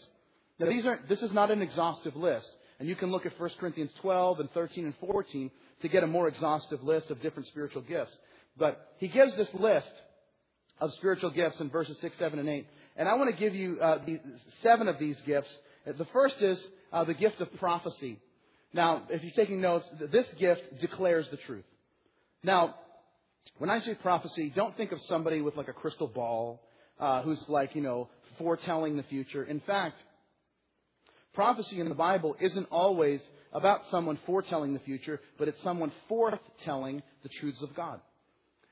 Now 0.59 0.67
these 0.67 0.85
aren't 0.85 1.07
this 1.07 1.19
is 1.19 1.31
not 1.31 1.51
an 1.51 1.61
exhaustive 1.61 2.15
list. 2.15 2.47
And 2.79 2.87
you 2.87 2.95
can 2.95 3.11
look 3.11 3.25
at 3.25 3.39
1 3.39 3.49
Corinthians 3.59 3.91
12 4.01 4.39
and 4.39 4.51
13 4.51 4.85
and 4.85 4.93
14 4.99 5.51
to 5.81 5.89
get 5.89 6.03
a 6.03 6.07
more 6.07 6.27
exhaustive 6.27 6.83
list 6.83 7.09
of 7.09 7.21
different 7.21 7.47
spiritual 7.49 7.81
gifts. 7.81 8.11
But 8.57 8.93
he 8.97 9.07
gives 9.07 9.35
this 9.35 9.47
list 9.53 9.87
of 10.79 10.91
spiritual 10.93 11.31
gifts 11.31 11.59
in 11.59 11.69
verses 11.69 11.97
6, 12.01 12.15
7, 12.17 12.39
and 12.39 12.47
8. 12.47 12.67
And 12.95 13.07
I 13.07 13.15
want 13.15 13.33
to 13.33 13.39
give 13.39 13.53
you 13.53 13.79
uh, 13.81 13.99
seven 14.63 14.87
of 14.87 14.97
these 14.99 15.17
gifts. 15.25 15.49
The 15.85 16.07
first 16.13 16.35
is 16.41 16.57
uh, 16.91 17.03
the 17.03 17.13
gift 17.13 17.41
of 17.41 17.53
prophecy. 17.57 18.19
Now, 18.73 19.03
if 19.09 19.23
you're 19.23 19.31
taking 19.31 19.61
notes, 19.61 19.85
this 20.11 20.25
gift 20.39 20.61
declares 20.79 21.25
the 21.31 21.37
truth. 21.37 21.65
Now, 22.43 22.75
when 23.57 23.69
I 23.69 23.79
say 23.81 23.95
prophecy, 23.95 24.51
don't 24.55 24.75
think 24.77 24.91
of 24.91 24.99
somebody 25.07 25.41
with 25.41 25.55
like 25.55 25.67
a 25.67 25.73
crystal 25.73 26.07
ball 26.07 26.61
uh, 26.99 27.21
who's 27.23 27.39
like, 27.47 27.75
you 27.75 27.81
know, 27.81 28.09
foretelling 28.37 28.95
the 28.95 29.03
future. 29.03 29.43
In 29.43 29.59
fact, 29.61 29.97
prophecy 31.33 31.79
in 31.79 31.89
the 31.89 31.95
Bible 31.95 32.35
isn't 32.39 32.67
always 32.71 33.19
about 33.53 33.81
someone 33.89 34.19
foretelling 34.25 34.73
the 34.73 34.79
future, 34.79 35.19
but 35.37 35.47
it's 35.47 35.61
someone 35.63 35.91
foretelling 36.07 37.01
the 37.23 37.29
truths 37.39 37.61
of 37.61 37.75
God. 37.75 37.99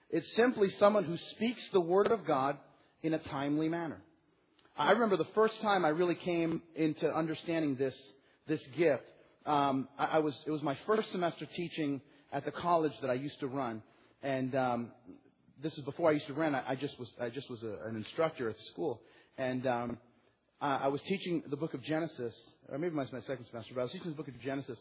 It's 0.09 0.27
simply 0.35 0.73
someone 0.79 1.03
who 1.03 1.17
speaks 1.31 1.61
the 1.73 1.81
Word 1.81 2.07
of 2.07 2.25
God 2.25 2.57
in 3.03 3.13
a 3.13 3.19
timely 3.19 3.69
manner. 3.69 4.01
I 4.77 4.91
remember 4.91 5.17
the 5.17 5.27
first 5.33 5.55
time 5.61 5.85
I 5.85 5.89
really 5.89 6.15
came 6.15 6.61
into 6.75 7.07
understanding 7.07 7.75
this, 7.75 7.95
this 8.47 8.61
gift. 8.77 9.03
Um, 9.45 9.87
I, 9.97 10.05
I 10.05 10.17
was, 10.19 10.33
it 10.45 10.51
was 10.51 10.61
my 10.61 10.77
first 10.85 11.11
semester 11.11 11.47
teaching 11.55 12.01
at 12.31 12.45
the 12.45 12.51
college 12.51 12.91
that 13.01 13.09
I 13.09 13.15
used 13.15 13.39
to 13.39 13.47
run. 13.47 13.81
And 14.21 14.53
um, 14.55 14.91
this 15.61 15.73
is 15.73 15.79
before 15.79 16.09
I 16.09 16.13
used 16.13 16.27
to 16.27 16.33
run. 16.33 16.53
I, 16.53 16.71
I 16.71 16.75
just 16.75 16.97
was, 16.99 17.09
I 17.19 17.29
just 17.29 17.49
was 17.49 17.63
a, 17.63 17.87
an 17.87 17.95
instructor 17.95 18.49
at 18.49 18.55
school. 18.71 19.01
And 19.37 19.65
um, 19.65 19.97
I, 20.61 20.75
I 20.75 20.87
was 20.87 21.01
teaching 21.07 21.43
the 21.49 21.57
book 21.57 21.73
of 21.73 21.83
Genesis, 21.83 22.33
or 22.69 22.77
maybe 22.77 22.95
it 22.95 22.97
was 22.97 23.11
my 23.11 23.21
second 23.21 23.45
semester, 23.49 23.73
but 23.75 23.81
I 23.81 23.83
was 23.83 23.91
teaching 23.91 24.11
the 24.11 24.17
book 24.17 24.27
of 24.27 24.39
Genesis. 24.41 24.77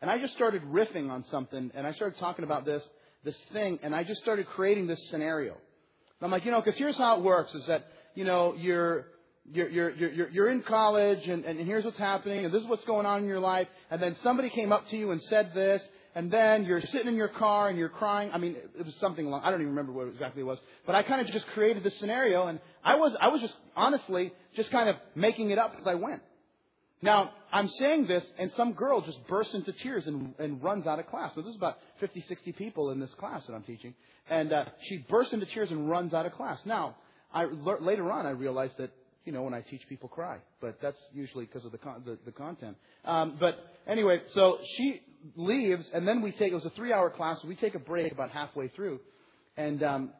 And 0.00 0.10
I 0.10 0.18
just 0.18 0.34
started 0.34 0.62
riffing 0.62 1.10
on 1.10 1.24
something, 1.30 1.70
and 1.74 1.86
I 1.86 1.92
started 1.92 2.18
talking 2.18 2.44
about 2.44 2.64
this, 2.64 2.82
this 3.24 3.36
thing, 3.52 3.78
and 3.82 3.94
I 3.94 4.02
just 4.02 4.20
started 4.20 4.46
creating 4.46 4.86
this 4.86 4.98
scenario. 5.10 5.52
And 5.52 6.22
I'm 6.22 6.30
like, 6.30 6.44
you 6.44 6.50
know, 6.50 6.60
because 6.60 6.78
here's 6.78 6.96
how 6.96 7.18
it 7.18 7.22
works: 7.22 7.54
is 7.54 7.66
that 7.68 7.86
you 8.14 8.24
know 8.24 8.54
you're 8.58 9.06
you're, 9.50 9.68
you're, 9.68 9.90
you're, 9.90 10.28
you're 10.30 10.50
in 10.50 10.62
college 10.62 11.26
and, 11.26 11.44
and 11.44 11.58
here's 11.58 11.84
what's 11.84 11.98
happening 11.98 12.44
and 12.44 12.54
this 12.54 12.62
is 12.62 12.68
what's 12.68 12.84
going 12.84 13.06
on 13.06 13.22
in 13.22 13.26
your 13.26 13.40
life 13.40 13.66
and 13.90 14.00
then 14.00 14.16
somebody 14.22 14.48
came 14.50 14.70
up 14.70 14.88
to 14.90 14.96
you 14.96 15.10
and 15.10 15.20
said 15.28 15.50
this 15.52 15.82
and 16.14 16.30
then 16.30 16.64
you're 16.64 16.80
sitting 16.80 17.08
in 17.08 17.16
your 17.16 17.28
car 17.28 17.68
and 17.68 17.78
you're 17.78 17.88
crying. 17.88 18.30
I 18.32 18.38
mean, 18.38 18.54
it 18.78 18.84
was 18.84 18.94
something 19.00 19.26
along, 19.26 19.42
I 19.42 19.50
don't 19.50 19.60
even 19.60 19.70
remember 19.74 19.92
what 19.92 20.08
exactly 20.08 20.42
it 20.42 20.44
was, 20.44 20.58
but 20.86 20.94
I 20.94 21.02
kind 21.02 21.20
of 21.20 21.32
just 21.32 21.46
created 21.48 21.82
this 21.82 21.94
scenario 21.98 22.46
and 22.46 22.60
I 22.84 22.96
was, 22.96 23.12
I 23.20 23.28
was 23.28 23.40
just 23.40 23.54
honestly 23.74 24.32
just 24.56 24.70
kind 24.70 24.88
of 24.88 24.96
making 25.14 25.50
it 25.50 25.58
up 25.58 25.74
as 25.80 25.86
I 25.86 25.94
went. 25.94 26.22
Now, 27.02 27.32
I'm 27.52 27.68
saying 27.80 28.06
this 28.06 28.22
and 28.38 28.52
some 28.56 28.74
girl 28.74 29.00
just 29.00 29.18
bursts 29.26 29.54
into 29.54 29.72
tears 29.72 30.04
and, 30.06 30.34
and 30.38 30.62
runs 30.62 30.86
out 30.86 31.00
of 31.00 31.08
class. 31.08 31.32
So 31.34 31.42
this 31.42 31.50
is 31.50 31.56
about 31.56 31.78
50, 32.00 32.24
60 32.28 32.52
people 32.52 32.90
in 32.90 33.00
this 33.00 33.10
class 33.18 33.42
that 33.48 33.54
I'm 33.54 33.64
teaching. 33.64 33.94
And 34.30 34.52
uh, 34.52 34.66
she 34.88 35.04
bursts 35.08 35.32
into 35.32 35.46
tears 35.46 35.70
and 35.70 35.88
runs 35.90 36.14
out 36.14 36.26
of 36.26 36.32
class. 36.32 36.58
Now, 36.64 36.96
I, 37.34 37.46
later 37.46 38.10
on 38.12 38.24
I 38.24 38.30
realized 38.30 38.74
that 38.78 38.92
you 39.24 39.32
know, 39.32 39.42
when 39.42 39.54
I 39.54 39.60
teach 39.60 39.82
people 39.88 40.08
cry, 40.08 40.38
but 40.60 40.78
that's 40.82 40.96
usually 41.12 41.44
because 41.44 41.64
of 41.64 41.72
the, 41.72 41.78
con- 41.78 42.02
the, 42.04 42.18
the 42.24 42.32
content. 42.32 42.76
Um, 43.04 43.36
but 43.38 43.56
anyway, 43.86 44.20
so 44.34 44.58
she 44.76 45.00
leaves, 45.36 45.84
and 45.94 46.06
then 46.06 46.22
we 46.22 46.32
take, 46.32 46.50
it 46.52 46.54
was 46.54 46.64
a 46.64 46.70
three 46.70 46.92
hour 46.92 47.08
class, 47.10 47.38
so 47.40 47.48
we 47.48 47.54
take 47.54 47.74
a 47.74 47.78
break 47.78 48.10
about 48.10 48.30
halfway 48.30 48.68
through, 48.68 49.00
and, 49.56 49.82
um, 49.82 50.10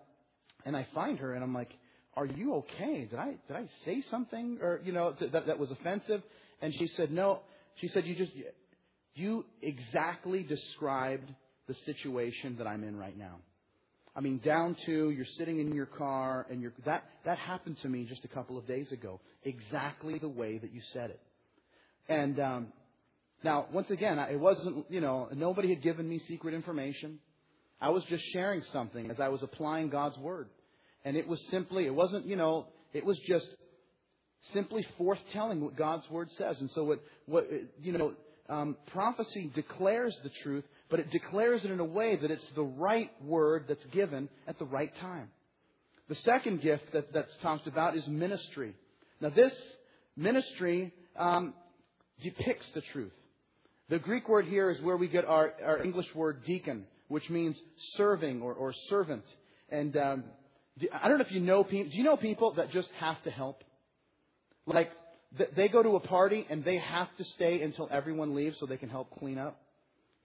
and 0.64 0.76
I 0.76 0.86
find 0.94 1.18
her, 1.18 1.34
and 1.34 1.42
I'm 1.42 1.54
like, 1.54 1.70
are 2.14 2.26
you 2.26 2.54
okay? 2.56 3.06
Did 3.10 3.18
I, 3.18 3.34
did 3.48 3.56
I 3.56 3.64
say 3.84 4.02
something, 4.10 4.58
or, 4.60 4.80
you 4.84 4.92
know, 4.92 5.14
that, 5.20 5.46
that 5.46 5.58
was 5.58 5.70
offensive? 5.70 6.22
And 6.60 6.72
she 6.78 6.88
said, 6.96 7.10
no. 7.10 7.40
She 7.76 7.88
said, 7.88 8.06
you 8.06 8.14
just, 8.14 8.32
you 9.14 9.44
exactly 9.62 10.42
described 10.42 11.28
the 11.68 11.74
situation 11.86 12.56
that 12.58 12.66
I'm 12.66 12.84
in 12.84 12.96
right 12.96 13.16
now. 13.16 13.36
I 14.14 14.20
mean, 14.20 14.40
down 14.44 14.76
to 14.84 15.10
you're 15.10 15.24
sitting 15.38 15.58
in 15.58 15.72
your 15.72 15.86
car 15.86 16.46
and 16.50 16.60
you're, 16.60 16.74
that, 16.84 17.04
that 17.24 17.38
happened 17.38 17.78
to 17.82 17.88
me 17.88 18.04
just 18.04 18.24
a 18.24 18.28
couple 18.28 18.58
of 18.58 18.66
days 18.66 18.92
ago. 18.92 19.20
Exactly 19.42 20.18
the 20.18 20.28
way 20.28 20.58
that 20.58 20.72
you 20.72 20.82
said 20.92 21.10
it. 21.10 21.20
And, 22.08 22.38
um, 22.38 22.66
now, 23.44 23.66
once 23.72 23.90
again, 23.90 24.18
it 24.18 24.38
wasn't, 24.38 24.84
you 24.88 25.00
know, 25.00 25.28
nobody 25.34 25.70
had 25.70 25.82
given 25.82 26.08
me 26.08 26.20
secret 26.28 26.54
information. 26.54 27.18
I 27.80 27.88
was 27.88 28.04
just 28.08 28.22
sharing 28.32 28.62
something 28.72 29.10
as 29.10 29.18
I 29.18 29.28
was 29.28 29.42
applying 29.42 29.88
God's 29.88 30.16
Word. 30.18 30.48
And 31.04 31.16
it 31.16 31.26
was 31.26 31.40
simply, 31.50 31.86
it 31.86 31.94
wasn't, 31.94 32.26
you 32.26 32.36
know, 32.36 32.66
it 32.92 33.04
was 33.04 33.18
just 33.26 33.46
simply 34.52 34.86
forthtelling 35.00 35.60
what 35.60 35.76
God's 35.76 36.08
Word 36.10 36.28
says. 36.38 36.56
And 36.60 36.70
so 36.74 36.84
what, 36.84 37.00
what, 37.26 37.46
you 37.80 37.92
know, 37.92 38.14
um, 38.48 38.76
prophecy 38.92 39.50
declares 39.54 40.14
the 40.22 40.30
truth, 40.42 40.64
but 40.90 41.00
it 41.00 41.10
declares 41.10 41.62
it 41.64 41.70
in 41.70 41.80
a 41.80 41.84
way 41.84 42.16
that 42.16 42.30
it's 42.30 42.44
the 42.54 42.62
right 42.62 43.10
word 43.22 43.64
that's 43.68 43.84
given 43.92 44.28
at 44.46 44.58
the 44.58 44.64
right 44.64 44.92
time. 45.00 45.28
The 46.08 46.16
second 46.16 46.60
gift 46.60 46.92
that, 46.92 47.12
that's 47.12 47.32
talked 47.42 47.66
about 47.66 47.96
is 47.96 48.06
ministry. 48.06 48.74
Now, 49.20 49.30
this 49.30 49.52
ministry 50.16 50.92
um, 51.16 51.54
depicts 52.22 52.66
the 52.74 52.82
truth. 52.92 53.12
The 53.88 53.98
Greek 53.98 54.28
word 54.28 54.46
here 54.46 54.70
is 54.70 54.80
where 54.82 54.96
we 54.96 55.08
get 55.08 55.24
our, 55.24 55.54
our 55.64 55.82
English 55.82 56.06
word 56.14 56.44
deacon, 56.44 56.84
which 57.08 57.28
means 57.30 57.56
serving 57.96 58.42
or, 58.42 58.52
or 58.52 58.74
servant. 58.90 59.24
And 59.70 59.96
um, 59.96 60.24
I 61.02 61.08
don't 61.08 61.18
know 61.18 61.24
if 61.24 61.32
you 61.32 61.40
know 61.40 61.64
people. 61.64 61.90
Do 61.90 61.96
you 61.96 62.04
know 62.04 62.16
people 62.16 62.54
that 62.54 62.72
just 62.72 62.88
have 62.98 63.22
to 63.24 63.30
help? 63.30 63.62
Like 64.66 64.90
they 65.56 65.68
go 65.68 65.82
to 65.82 65.96
a 65.96 66.00
party 66.00 66.46
and 66.48 66.64
they 66.64 66.78
have 66.78 67.08
to 67.18 67.24
stay 67.36 67.62
until 67.62 67.88
everyone 67.90 68.34
leaves 68.34 68.56
so 68.60 68.66
they 68.66 68.76
can 68.76 68.88
help 68.88 69.18
clean 69.18 69.38
up. 69.38 69.60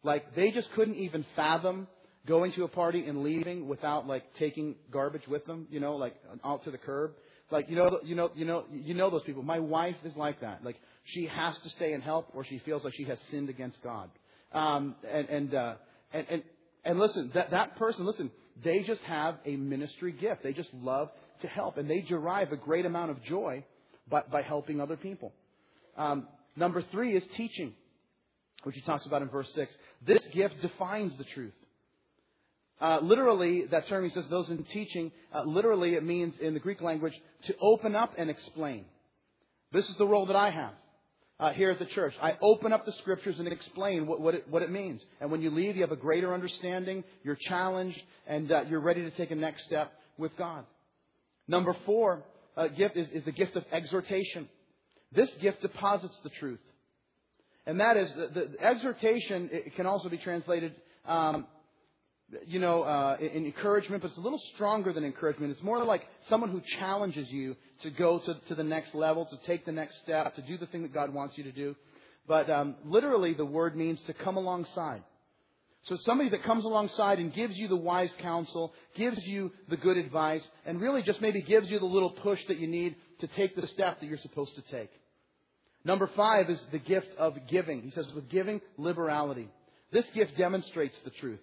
Like 0.03 0.35
they 0.35 0.51
just 0.51 0.71
couldn't 0.75 0.95
even 0.95 1.25
fathom 1.35 1.87
going 2.27 2.51
to 2.53 2.63
a 2.63 2.67
party 2.67 3.05
and 3.05 3.23
leaving 3.23 3.67
without 3.67 4.07
like 4.07 4.23
taking 4.37 4.75
garbage 4.91 5.27
with 5.27 5.45
them, 5.45 5.67
you 5.69 5.79
know, 5.79 5.95
like 5.95 6.15
out 6.43 6.63
to 6.65 6.71
the 6.71 6.77
curb. 6.77 7.11
Like 7.49 7.69
you 7.69 7.75
know, 7.75 7.99
you 8.03 8.15
know, 8.15 8.29
you 8.35 8.45
know, 8.45 8.65
you 8.71 8.93
know 8.93 9.09
those 9.09 9.23
people. 9.23 9.43
My 9.43 9.59
wife 9.59 9.95
is 10.03 10.13
like 10.15 10.41
that. 10.41 10.63
Like 10.63 10.75
she 11.05 11.27
has 11.33 11.55
to 11.63 11.69
stay 11.71 11.93
and 11.93 12.03
help, 12.03 12.29
or 12.33 12.45
she 12.45 12.59
feels 12.65 12.83
like 12.83 12.93
she 12.95 13.05
has 13.05 13.17
sinned 13.31 13.49
against 13.49 13.81
God. 13.81 14.09
Um, 14.51 14.95
and 15.09 15.29
and, 15.29 15.55
uh, 15.55 15.73
and 16.13 16.27
and 16.29 16.43
and 16.83 16.99
listen, 16.99 17.31
that 17.33 17.51
that 17.51 17.77
person, 17.77 18.05
listen, 18.05 18.31
they 18.63 18.79
just 18.79 19.01
have 19.01 19.35
a 19.45 19.55
ministry 19.55 20.11
gift. 20.11 20.43
They 20.43 20.53
just 20.53 20.73
love 20.73 21.09
to 21.41 21.47
help, 21.47 21.77
and 21.77 21.89
they 21.89 22.01
derive 22.01 22.51
a 22.51 22.57
great 22.57 22.85
amount 22.85 23.11
of 23.11 23.23
joy 23.23 23.63
by, 24.09 24.23
by 24.31 24.41
helping 24.41 24.81
other 24.81 24.97
people. 24.97 25.33
Um, 25.97 26.27
number 26.55 26.83
three 26.91 27.15
is 27.15 27.23
teaching, 27.35 27.73
which 28.63 28.75
he 28.75 28.81
talks 28.81 29.05
about 29.05 29.21
in 29.21 29.29
verse 29.29 29.47
6. 29.55 29.71
This 30.05 30.21
gift 30.33 30.61
defines 30.61 31.13
the 31.17 31.25
truth. 31.35 31.53
Uh, 32.79 32.99
literally, 33.01 33.65
that 33.71 33.87
term 33.87 34.03
he 34.03 34.13
says, 34.13 34.25
those 34.29 34.49
in 34.49 34.63
teaching, 34.71 35.11
uh, 35.33 35.43
literally 35.43 35.95
it 35.95 36.03
means 36.03 36.33
in 36.39 36.53
the 36.53 36.59
Greek 36.59 36.81
language 36.81 37.13
to 37.47 37.55
open 37.59 37.95
up 37.95 38.13
and 38.17 38.29
explain. 38.29 38.85
This 39.71 39.85
is 39.85 39.95
the 39.97 40.05
role 40.05 40.27
that 40.27 40.35
I 40.35 40.51
have 40.51 40.73
uh, 41.39 41.51
here 41.51 41.71
at 41.71 41.79
the 41.79 41.85
church. 41.85 42.13
I 42.21 42.37
open 42.41 42.73
up 42.73 42.85
the 42.85 42.93
scriptures 43.01 43.35
and 43.39 43.47
explain 43.47 44.07
what, 44.07 44.19
what, 44.19 44.35
it, 44.35 44.49
what 44.49 44.61
it 44.61 44.71
means. 44.71 45.01
And 45.21 45.31
when 45.31 45.41
you 45.41 45.51
leave, 45.51 45.75
you 45.75 45.81
have 45.81 45.91
a 45.91 45.95
greater 45.95 46.33
understanding, 46.33 47.03
you're 47.23 47.37
challenged, 47.47 47.99
and 48.27 48.51
uh, 48.51 48.63
you're 48.69 48.79
ready 48.79 49.01
to 49.01 49.11
take 49.11 49.31
a 49.31 49.35
next 49.35 49.65
step 49.65 49.91
with 50.17 50.35
God. 50.37 50.65
Number 51.47 51.75
four, 51.85 52.23
uh, 52.55 52.67
gift 52.69 52.97
is, 52.97 53.07
is 53.13 53.23
the 53.25 53.31
gift 53.31 53.55
of 53.55 53.63
exhortation. 53.71 54.49
This 55.13 55.29
gift 55.41 55.61
deposits 55.61 56.15
the 56.23 56.31
truth. 56.39 56.59
And 57.65 57.79
that 57.79 57.97
is, 57.97 58.09
the, 58.15 58.49
the 58.57 58.65
exhortation 58.65 59.49
it 59.51 59.75
can 59.75 59.85
also 59.85 60.09
be 60.09 60.17
translated, 60.17 60.73
um, 61.05 61.45
you 62.45 62.59
know, 62.59 62.83
uh, 62.83 63.17
encouragement, 63.21 64.01
but 64.01 64.09
it's 64.09 64.17
a 64.17 64.21
little 64.21 64.41
stronger 64.55 64.91
than 64.91 65.03
encouragement. 65.05 65.51
It's 65.51 65.63
more 65.63 65.83
like 65.83 66.03
someone 66.29 66.51
who 66.51 66.61
challenges 66.79 67.29
you 67.29 67.55
to 67.83 67.89
go 67.89 68.19
to, 68.19 68.35
to 68.49 68.55
the 68.55 68.63
next 68.63 68.93
level, 68.93 69.25
to 69.25 69.37
take 69.47 69.65
the 69.65 69.71
next 69.71 69.95
step, 70.03 70.35
to 70.35 70.41
do 70.41 70.57
the 70.57 70.65
thing 70.67 70.81
that 70.81 70.93
God 70.93 71.13
wants 71.13 71.37
you 71.37 71.45
to 71.45 71.51
do. 71.51 71.75
But 72.27 72.49
um, 72.49 72.75
literally, 72.83 73.33
the 73.33 73.45
word 73.45 73.77
means 73.77 73.99
to 74.07 74.13
come 74.13 74.35
alongside. 74.35 75.03
So 75.87 75.97
somebody 76.05 76.29
that 76.31 76.43
comes 76.43 76.65
alongside 76.65 77.19
and 77.19 77.33
gives 77.33 77.55
you 77.55 77.69
the 77.69 77.77
wise 77.77 78.09
counsel, 78.21 78.73
gives 78.97 79.23
you 79.25 79.51
the 79.69 79.77
good 79.77 79.95
advice, 79.95 80.41
and 80.65 80.81
really 80.81 81.01
just 81.01 81.21
maybe 81.21 81.41
gives 81.41 81.69
you 81.69 81.79
the 81.79 81.85
little 81.85 82.09
push 82.09 82.39
that 82.49 82.57
you 82.57 82.67
need 82.67 82.95
to 83.21 83.27
take 83.27 83.55
the 83.55 83.67
step 83.67 84.01
that 84.01 84.05
you're 84.05 84.17
supposed 84.17 84.53
to 84.55 84.61
take. 84.63 84.89
Number 85.85 86.09
five 86.17 86.49
is 86.49 86.59
the 86.73 86.79
gift 86.79 87.07
of 87.17 87.37
giving. 87.49 87.83
He 87.83 87.91
says, 87.91 88.05
with 88.13 88.29
giving, 88.29 88.59
liberality. 88.77 89.47
This 89.93 90.03
gift 90.13 90.37
demonstrates 90.37 90.95
the 91.05 91.11
truth. 91.11 91.39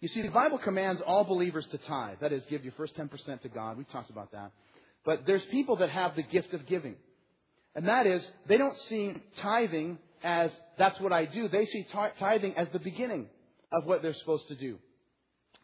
You 0.00 0.08
see, 0.08 0.22
the 0.22 0.28
Bible 0.28 0.58
commands 0.58 1.00
all 1.06 1.24
believers 1.24 1.64
to 1.70 1.78
tithe. 1.78 2.18
That 2.20 2.32
is, 2.32 2.42
give 2.50 2.64
your 2.64 2.74
first 2.76 2.96
10% 2.96 3.42
to 3.42 3.48
God. 3.48 3.78
We've 3.78 3.88
talked 3.88 4.10
about 4.10 4.32
that. 4.32 4.52
But 5.04 5.22
there's 5.26 5.42
people 5.50 5.76
that 5.76 5.90
have 5.90 6.16
the 6.16 6.22
gift 6.22 6.52
of 6.52 6.66
giving. 6.66 6.96
And 7.74 7.88
that 7.88 8.06
is, 8.06 8.22
they 8.48 8.58
don't 8.58 8.76
see 8.88 9.14
tithing 9.40 9.98
as 10.22 10.50
that's 10.78 10.98
what 11.00 11.12
I 11.12 11.24
do. 11.24 11.48
They 11.48 11.66
see 11.66 11.86
tithing 12.18 12.54
as 12.56 12.68
the 12.72 12.78
beginning 12.78 13.26
of 13.72 13.86
what 13.86 14.02
they're 14.02 14.14
supposed 14.14 14.48
to 14.48 14.54
do. 14.54 14.78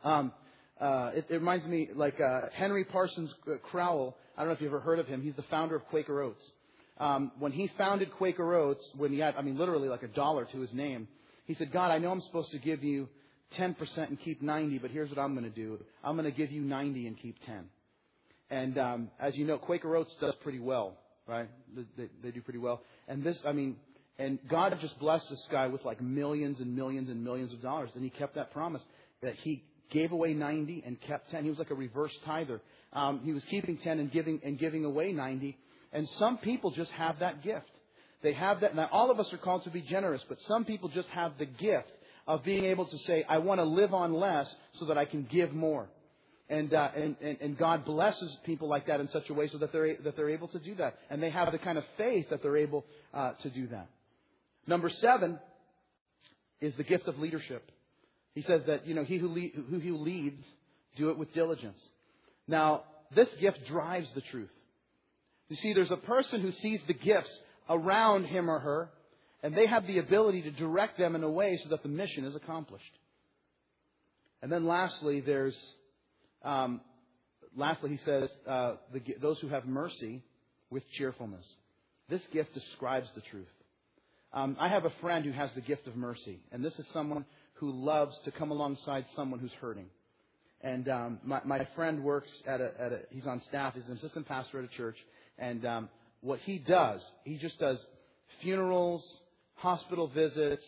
Um, 0.05 0.33
uh, 0.81 1.11
it, 1.15 1.27
it, 1.29 1.35
reminds 1.35 1.67
me 1.67 1.89
like 1.95 2.21
uh, 2.21 2.43
Henry 2.55 2.85
Parsons 2.85 3.31
uh, 3.47 3.57
Crowell. 3.71 4.17
I 4.37 4.41
don't 4.41 4.49
know 4.49 4.55
if 4.55 4.61
you've 4.61 4.73
ever 4.73 4.81
heard 4.81 4.99
of 4.99 5.07
him. 5.07 5.23
He's 5.23 5.37
the 5.37 5.45
founder 5.45 5.77
of 5.77 5.85
Quaker 5.87 6.21
Oats. 6.23 6.43
Um, 6.99 7.33
when 7.39 7.53
he 7.53 7.71
founded 7.79 8.11
Quaker 8.13 8.55
Oats, 8.55 8.85
when 8.97 9.13
he 9.13 9.19
had, 9.19 9.37
I 9.37 9.43
mean, 9.43 9.59
literally 9.59 9.89
like 9.89 10.03
a 10.03 10.09
dollar 10.09 10.45
to 10.47 10.61
his 10.61 10.73
name, 10.73 11.09
he 11.47 11.55
said, 11.55 11.73
God, 11.73 11.91
I 11.91 11.99
know 11.99 12.11
I'm 12.11 12.21
supposed 12.23 12.51
to 12.53 12.59
give 12.59 12.83
you 12.83 13.09
10% 13.59 13.77
and 13.97 14.21
keep 14.21 14.43
90, 14.43 14.79
but 14.79 14.91
here's 14.91 15.11
what 15.11 15.19
I'm 15.19 15.35
going 15.35 15.45
to 15.45 15.51
do. 15.51 15.79
I'm 16.03 16.17
going 16.17 16.31
to 16.31 16.37
give 16.37 16.51
you 16.51 16.63
90 16.63 17.07
and 17.07 17.21
keep 17.21 17.37
10. 17.47 17.65
And 18.51 18.79
um, 18.79 19.11
as 19.19 19.35
you 19.37 19.47
know, 19.47 19.59
Quaker 19.59 19.97
Oats 19.97 20.13
does 20.21 20.35
pretty 20.43 20.61
well, 20.61 20.99
right? 21.27 21.49
They, 21.97 22.09
they 22.23 22.31
do 22.31 22.43
pretty 22.43 22.59
well. 22.59 22.83
And 23.09 23.25
this, 23.25 23.37
I 23.47 23.53
mean, 23.53 23.77
and 24.19 24.39
God 24.49 24.77
just 24.81 24.99
blessed 24.99 25.29
this 25.31 25.43
guy 25.51 25.69
with 25.69 25.85
like 25.85 26.01
millions 26.03 26.61
and 26.61 26.77
millions 26.77 27.09
and 27.09 27.25
millions 27.25 27.53
of 27.53 27.63
dollars. 27.63 27.91
And 27.95 28.05
he 28.05 28.11
kept 28.11 28.35
that 28.35 28.53
promise 28.53 28.83
that 29.23 29.35
he 29.43 29.65
gave 29.91 30.13
away 30.13 30.35
90 30.35 30.83
and 30.87 31.01
kept 31.01 31.31
10. 31.31 31.45
He 31.45 31.51
was 31.51 31.59
like 31.59 31.71
a 31.71 31.75
reverse 31.75 32.13
tither. 32.27 32.61
Um, 32.93 33.21
he 33.25 33.33
was 33.33 33.43
keeping 33.51 33.79
10 33.79 34.01
and 34.01 34.13
giving, 34.13 34.41
and 34.45 34.59
giving 34.59 34.85
away 34.85 35.13
90. 35.13 35.57
And 35.93 36.09
some 36.19 36.39
people 36.39 36.71
just 36.73 36.91
have 36.93 37.21
that 37.21 37.43
gift. 37.43 37.71
They 38.23 38.33
have 38.35 38.61
that. 38.61 38.77
Now, 38.77 38.89
all 38.93 39.11
of 39.11 39.19
us 39.19 39.33
are 39.33 39.39
called 39.39 39.65
to 39.65 39.71
be 39.71 39.81
generous, 39.83 40.23
but 40.29 40.39
some 40.47 40.65
people 40.65 40.89
just 40.89 41.09
have 41.09 41.33
the 41.39 41.47
gift 41.47 41.89
of 42.27 42.45
being 42.45 42.65
able 42.65 42.87
to 42.87 42.99
say, 43.07 43.25
I 43.29 43.39
want 43.39 43.61
to 43.61 43.65
live 43.65 43.95
on 43.95 44.15
less 44.15 44.47
so 44.79 44.87
that 44.87 44.99
I 44.99 45.05
can 45.05 45.27
give 45.31 45.53
more. 45.53 45.89
And, 46.49 46.75
uh, 46.75 46.91
and, 46.95 47.17
and, 47.21 47.39
and 47.41 47.59
God 47.59 47.85
blesses 47.85 48.37
people 48.45 48.69
like 48.69 48.87
that 48.87 49.01
in 49.01 49.09
such 49.11 49.31
a 49.31 49.35
way 49.35 49.49
so 49.49 49.59
that 49.59 49.73
they're, 49.73 49.97
that 50.05 50.17
they're 50.17 50.31
able 50.31 50.49
to 50.49 50.59
do 50.59 50.75
that. 50.77 50.99
And 51.09 51.23
they 51.23 51.31
have 51.31 51.51
the 51.51 51.59
kind 51.59 51.79
of 51.79 51.85
faith 51.97 52.27
that 52.31 52.43
they're 52.43 52.59
able 52.59 52.85
uh, 53.15 53.33
to 53.43 53.51
do 53.51 53.69
that. 53.69 53.89
Number 54.67 54.91
seven 55.01 55.39
is 56.61 56.75
the 56.77 56.85
gift 56.85 57.09
of 57.09 57.19
leadership. 57.19 57.71
He 58.35 58.43
says 58.43 58.63
that, 58.67 58.87
you 58.87 58.95
know, 58.95 59.05
he 59.05 59.19
who, 59.19 59.29
lead, 59.29 59.53
who, 59.71 59.79
who 59.79 59.97
leads, 59.97 60.45
do 60.97 61.11
it 61.11 61.19
with 61.19 61.33
diligence. 61.35 61.79
Now, 62.47 62.85
this 63.15 63.29
gift 63.41 63.61
drives 63.69 64.09
the 64.15 64.21
truth. 64.21 64.51
You 65.49 65.57
see, 65.57 65.73
there's 65.75 65.91
a 65.91 65.97
person 65.97 66.41
who 66.41 66.53
sees 66.63 66.81
the 66.87 66.95
gifts 66.95 67.31
around 67.69 68.25
him 68.25 68.51
or 68.51 68.59
her, 68.59 68.91
and 69.43 69.55
they 69.57 69.67
have 69.67 69.87
the 69.87 69.99
ability 69.99 70.43
to 70.43 70.51
direct 70.53 70.99
them 70.99 71.15
in 71.17 71.23
a 71.23 71.31
way 71.31 71.59
so 71.63 71.71
that 71.71 71.83
the 71.83 71.89
mission 71.89 72.25
is 72.25 72.37
accomplished. 72.37 72.85
And 74.41 74.51
then 74.51 74.67
lastly, 74.67 75.21
there's, 75.21 75.57
um, 76.45 76.81
lastly, 77.57 77.91
he 77.91 77.99
says, 78.05 78.29
uh, 78.49 78.75
the, 78.93 79.03
those 79.21 79.39
who 79.41 79.49
have 79.49 79.67
mercy 79.67 80.23
with 80.71 80.83
cheerfulness. 80.97 81.45
This 82.09 82.23
gift 82.33 82.55
describes 82.55 83.09
the 83.15 83.23
truth. 83.31 83.47
Um, 84.33 84.57
I 84.59 84.69
have 84.69 84.85
a 84.85 84.93
friend 85.01 85.25
who 85.25 85.33
has 85.33 85.51
the 85.55 85.61
gift 85.61 85.87
of 85.87 85.95
mercy, 85.95 86.41
and 86.51 86.65
this 86.65 86.73
is 86.79 86.87
someone 86.93 87.25
who 87.55 87.71
loves 87.71 88.15
to 88.25 88.31
come 88.33 88.51
alongside 88.51 89.05
someone 89.15 89.39
who's 89.39 89.53
hurting. 89.61 89.87
And 90.63 90.89
um, 90.89 91.19
my, 91.25 91.41
my 91.45 91.69
friend 91.77 92.03
works 92.03 92.31
at 92.47 92.61
a, 92.61 92.73
at 92.81 92.93
a, 92.93 93.01
he's 93.11 93.27
on 93.27 93.43
staff, 93.49 93.75
he's 93.75 93.85
an 93.89 93.97
assistant 93.99 94.27
pastor 94.27 94.61
at 94.61 94.65
a 94.65 94.77
church, 94.77 94.97
and 95.39 95.65
um, 95.67 95.89
what 96.21 96.39
he 96.41 96.59
does, 96.59 97.01
he 97.25 97.37
just 97.37 97.59
does 97.59 97.79
funerals, 98.43 99.03
hospital 99.63 100.09
visits, 100.09 100.65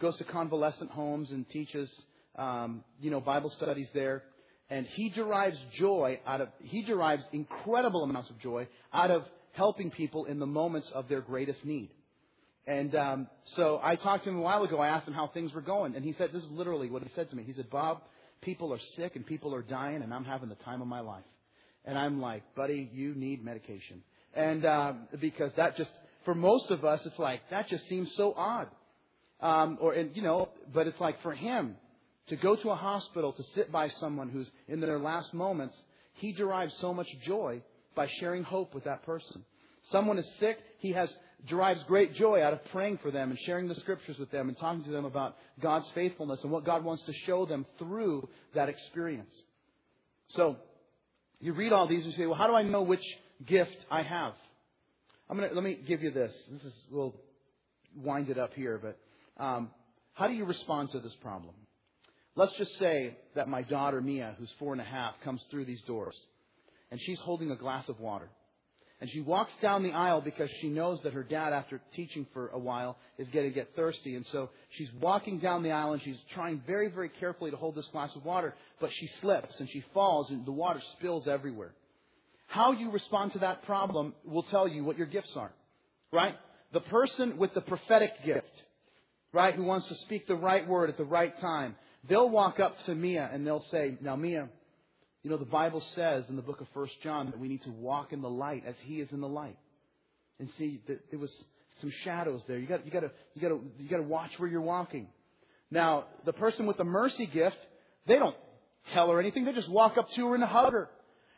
goes 0.00 0.16
to 0.18 0.24
convalescent 0.24 0.90
homes 0.90 1.28
and 1.30 1.48
teaches, 1.50 1.88
um, 2.36 2.84
you 3.00 3.10
know, 3.10 3.20
Bible 3.20 3.52
studies 3.56 3.88
there. 3.92 4.22
And 4.70 4.86
he 4.94 5.10
derives 5.10 5.58
joy 5.78 6.20
out 6.26 6.40
of, 6.40 6.48
he 6.60 6.82
derives 6.82 7.24
incredible 7.32 8.04
amounts 8.04 8.30
of 8.30 8.38
joy 8.40 8.68
out 8.92 9.10
of 9.10 9.24
helping 9.52 9.90
people 9.90 10.26
in 10.26 10.38
the 10.38 10.46
moments 10.46 10.88
of 10.94 11.08
their 11.08 11.20
greatest 11.20 11.64
need. 11.64 11.90
And 12.66 12.94
um, 12.94 13.26
so 13.56 13.80
I 13.82 13.96
talked 13.96 14.24
to 14.24 14.30
him 14.30 14.36
a 14.36 14.42
while 14.42 14.62
ago. 14.62 14.78
I 14.78 14.88
asked 14.88 15.08
him 15.08 15.14
how 15.14 15.28
things 15.34 15.52
were 15.52 15.60
going, 15.60 15.96
and 15.96 16.04
he 16.04 16.14
said, 16.16 16.30
"This 16.32 16.44
is 16.44 16.50
literally 16.50 16.88
what 16.88 17.02
he 17.02 17.08
said 17.16 17.28
to 17.30 17.36
me." 17.36 17.42
He 17.42 17.54
said, 17.54 17.68
"Bob, 17.70 18.02
people 18.42 18.72
are 18.72 18.78
sick 18.96 19.16
and 19.16 19.26
people 19.26 19.54
are 19.54 19.62
dying, 19.62 20.02
and 20.02 20.14
I'm 20.14 20.24
having 20.24 20.48
the 20.48 20.56
time 20.56 20.80
of 20.80 20.86
my 20.86 21.00
life." 21.00 21.24
And 21.84 21.98
I'm 21.98 22.20
like, 22.20 22.42
"Buddy, 22.54 22.88
you 22.92 23.14
need 23.14 23.44
medication." 23.44 24.02
And 24.34 24.64
um, 24.66 25.08
because 25.20 25.50
that 25.56 25.76
just, 25.76 25.90
for 26.24 26.34
most 26.34 26.70
of 26.70 26.84
us, 26.84 27.00
it's 27.04 27.18
like 27.18 27.40
that 27.50 27.68
just 27.68 27.88
seems 27.88 28.08
so 28.16 28.34
odd. 28.36 28.68
Um, 29.40 29.78
or 29.80 29.94
and 29.94 30.14
you 30.14 30.22
know, 30.22 30.50
but 30.72 30.86
it's 30.86 31.00
like 31.00 31.22
for 31.22 31.32
him 31.32 31.76
to 32.28 32.36
go 32.36 32.56
to 32.56 32.70
a 32.70 32.76
hospital 32.76 33.32
to 33.32 33.42
sit 33.54 33.72
by 33.72 33.88
someone 34.00 34.28
who's 34.28 34.46
in 34.68 34.80
their 34.80 34.98
last 34.98 35.32
moments, 35.32 35.74
he 36.14 36.32
derives 36.32 36.72
so 36.80 36.92
much 36.92 37.08
joy 37.26 37.62
by 37.94 38.08
sharing 38.20 38.42
hope 38.42 38.74
with 38.74 38.84
that 38.84 39.04
person. 39.04 39.44
Someone 39.90 40.18
is 40.18 40.26
sick, 40.38 40.58
he 40.78 40.92
has 40.92 41.08
derives 41.48 41.80
great 41.86 42.14
joy 42.14 42.42
out 42.42 42.52
of 42.52 42.64
praying 42.66 42.98
for 43.02 43.10
them 43.10 43.30
and 43.30 43.38
sharing 43.46 43.66
the 43.66 43.74
scriptures 43.76 44.18
with 44.18 44.30
them 44.30 44.48
and 44.48 44.58
talking 44.58 44.84
to 44.84 44.90
them 44.90 45.04
about 45.04 45.36
God's 45.60 45.86
faithfulness 45.94 46.40
and 46.42 46.52
what 46.52 46.64
God 46.64 46.84
wants 46.84 47.02
to 47.06 47.12
show 47.26 47.46
them 47.46 47.64
through 47.78 48.28
that 48.54 48.68
experience. 48.68 49.30
So, 50.36 50.56
you 51.40 51.54
read 51.54 51.72
all 51.72 51.88
these 51.88 52.04
and 52.04 52.12
you 52.12 52.18
say, 52.18 52.26
well, 52.26 52.36
how 52.36 52.46
do 52.46 52.54
I 52.54 52.62
know 52.62 52.82
which 52.82 53.04
gift 53.46 53.76
I 53.90 54.02
have? 54.02 54.34
I'm 55.30 55.36
gonna, 55.36 55.54
let 55.54 55.62
me 55.62 55.78
give 55.86 56.02
you 56.02 56.10
this. 56.10 56.32
This 56.50 56.62
is, 56.62 56.72
we'll 56.90 57.14
wind 57.94 58.30
it 58.30 58.38
up 58.38 58.52
here, 58.54 58.80
but, 58.82 58.98
um, 59.42 59.70
how 60.12 60.26
do 60.26 60.34
you 60.34 60.44
respond 60.44 60.90
to 60.90 60.98
this 60.98 61.14
problem? 61.22 61.54
Let's 62.34 62.52
just 62.58 62.76
say 62.80 63.16
that 63.36 63.48
my 63.48 63.62
daughter 63.62 64.00
Mia, 64.00 64.34
who's 64.40 64.50
four 64.58 64.72
and 64.72 64.82
a 64.82 64.84
half, 64.84 65.14
comes 65.22 65.40
through 65.48 65.66
these 65.66 65.80
doors 65.86 66.16
and 66.90 66.98
she's 67.06 67.18
holding 67.20 67.52
a 67.52 67.56
glass 67.56 67.88
of 67.88 68.00
water. 68.00 68.28
And 69.00 69.08
she 69.08 69.20
walks 69.20 69.52
down 69.62 69.84
the 69.84 69.92
aisle 69.92 70.20
because 70.20 70.50
she 70.60 70.68
knows 70.68 70.98
that 71.04 71.14
her 71.14 71.22
dad, 71.22 71.52
after 71.52 71.80
teaching 71.94 72.26
for 72.34 72.48
a 72.48 72.58
while, 72.58 72.98
is 73.16 73.28
going 73.32 73.48
to 73.48 73.54
get 73.54 73.74
thirsty. 73.74 74.16
And 74.16 74.26
so 74.32 74.50
she's 74.76 74.90
walking 75.00 75.38
down 75.38 75.62
the 75.62 75.70
aisle 75.70 75.92
and 75.92 76.02
she's 76.02 76.18
trying 76.34 76.60
very, 76.66 76.90
very 76.90 77.08
carefully 77.08 77.52
to 77.52 77.56
hold 77.56 77.76
this 77.76 77.86
glass 77.92 78.10
of 78.16 78.24
water, 78.24 78.54
but 78.80 78.90
she 78.92 79.08
slips 79.20 79.54
and 79.58 79.68
she 79.70 79.84
falls 79.94 80.28
and 80.28 80.44
the 80.44 80.52
water 80.52 80.82
spills 80.98 81.28
everywhere. 81.28 81.72
How 82.50 82.72
you 82.72 82.90
respond 82.90 83.32
to 83.34 83.38
that 83.40 83.64
problem 83.64 84.12
will 84.24 84.42
tell 84.42 84.66
you 84.66 84.82
what 84.84 84.98
your 84.98 85.06
gifts 85.06 85.30
are. 85.36 85.52
Right? 86.12 86.34
The 86.72 86.80
person 86.80 87.36
with 87.36 87.54
the 87.54 87.60
prophetic 87.60 88.10
gift, 88.26 88.50
right, 89.32 89.54
who 89.54 89.62
wants 89.62 89.88
to 89.88 89.94
speak 90.04 90.26
the 90.26 90.34
right 90.34 90.66
word 90.66 90.90
at 90.90 90.96
the 90.96 91.04
right 91.04 91.32
time, 91.40 91.76
they'll 92.08 92.28
walk 92.28 92.58
up 92.58 92.74
to 92.86 92.94
Mia 92.94 93.30
and 93.32 93.46
they'll 93.46 93.64
say, 93.70 93.96
Now, 94.00 94.16
Mia, 94.16 94.48
you 95.22 95.30
know, 95.30 95.36
the 95.36 95.44
Bible 95.44 95.80
says 95.94 96.24
in 96.28 96.34
the 96.34 96.42
book 96.42 96.60
of 96.60 96.66
First 96.74 96.94
John 97.04 97.26
that 97.26 97.38
we 97.38 97.46
need 97.46 97.62
to 97.62 97.70
walk 97.70 98.12
in 98.12 98.20
the 98.20 98.30
light 98.30 98.64
as 98.66 98.74
He 98.84 99.00
is 99.00 99.08
in 99.12 99.20
the 99.20 99.28
light. 99.28 99.58
And 100.40 100.48
see, 100.58 100.80
there 100.88 101.18
was 101.20 101.30
some 101.80 101.92
shadows 102.02 102.40
there. 102.48 102.58
You 102.58 102.66
got, 102.66 102.84
you 102.84 102.90
got 102.90 103.00
to, 103.00 103.10
you 103.34 103.42
got 103.42 103.48
to, 103.48 103.60
you 103.78 103.88
got 103.88 103.98
to 103.98 104.02
watch 104.02 104.30
where 104.38 104.48
you're 104.48 104.60
walking. 104.60 105.06
Now, 105.70 106.06
the 106.24 106.32
person 106.32 106.66
with 106.66 106.78
the 106.78 106.84
mercy 106.84 107.26
gift, 107.26 107.58
they 108.08 108.16
don't 108.16 108.34
tell 108.92 109.08
her 109.10 109.20
anything. 109.20 109.44
They 109.44 109.52
just 109.52 109.68
walk 109.68 109.96
up 109.98 110.08
to 110.16 110.26
her 110.26 110.34
and 110.34 110.42
hug 110.42 110.72
her. 110.72 110.88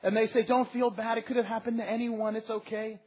And 0.02 0.16
they 0.16 0.28
say, 0.32 0.44
don't 0.44 0.70
feel 0.72 0.90
bad. 0.90 1.18
It 1.18 1.26
could 1.26 1.36
have 1.36 1.44
happened 1.46 1.78
to 1.78 1.84
anyone. 1.84 2.36
It's 2.36 2.50
okay. 2.50 3.00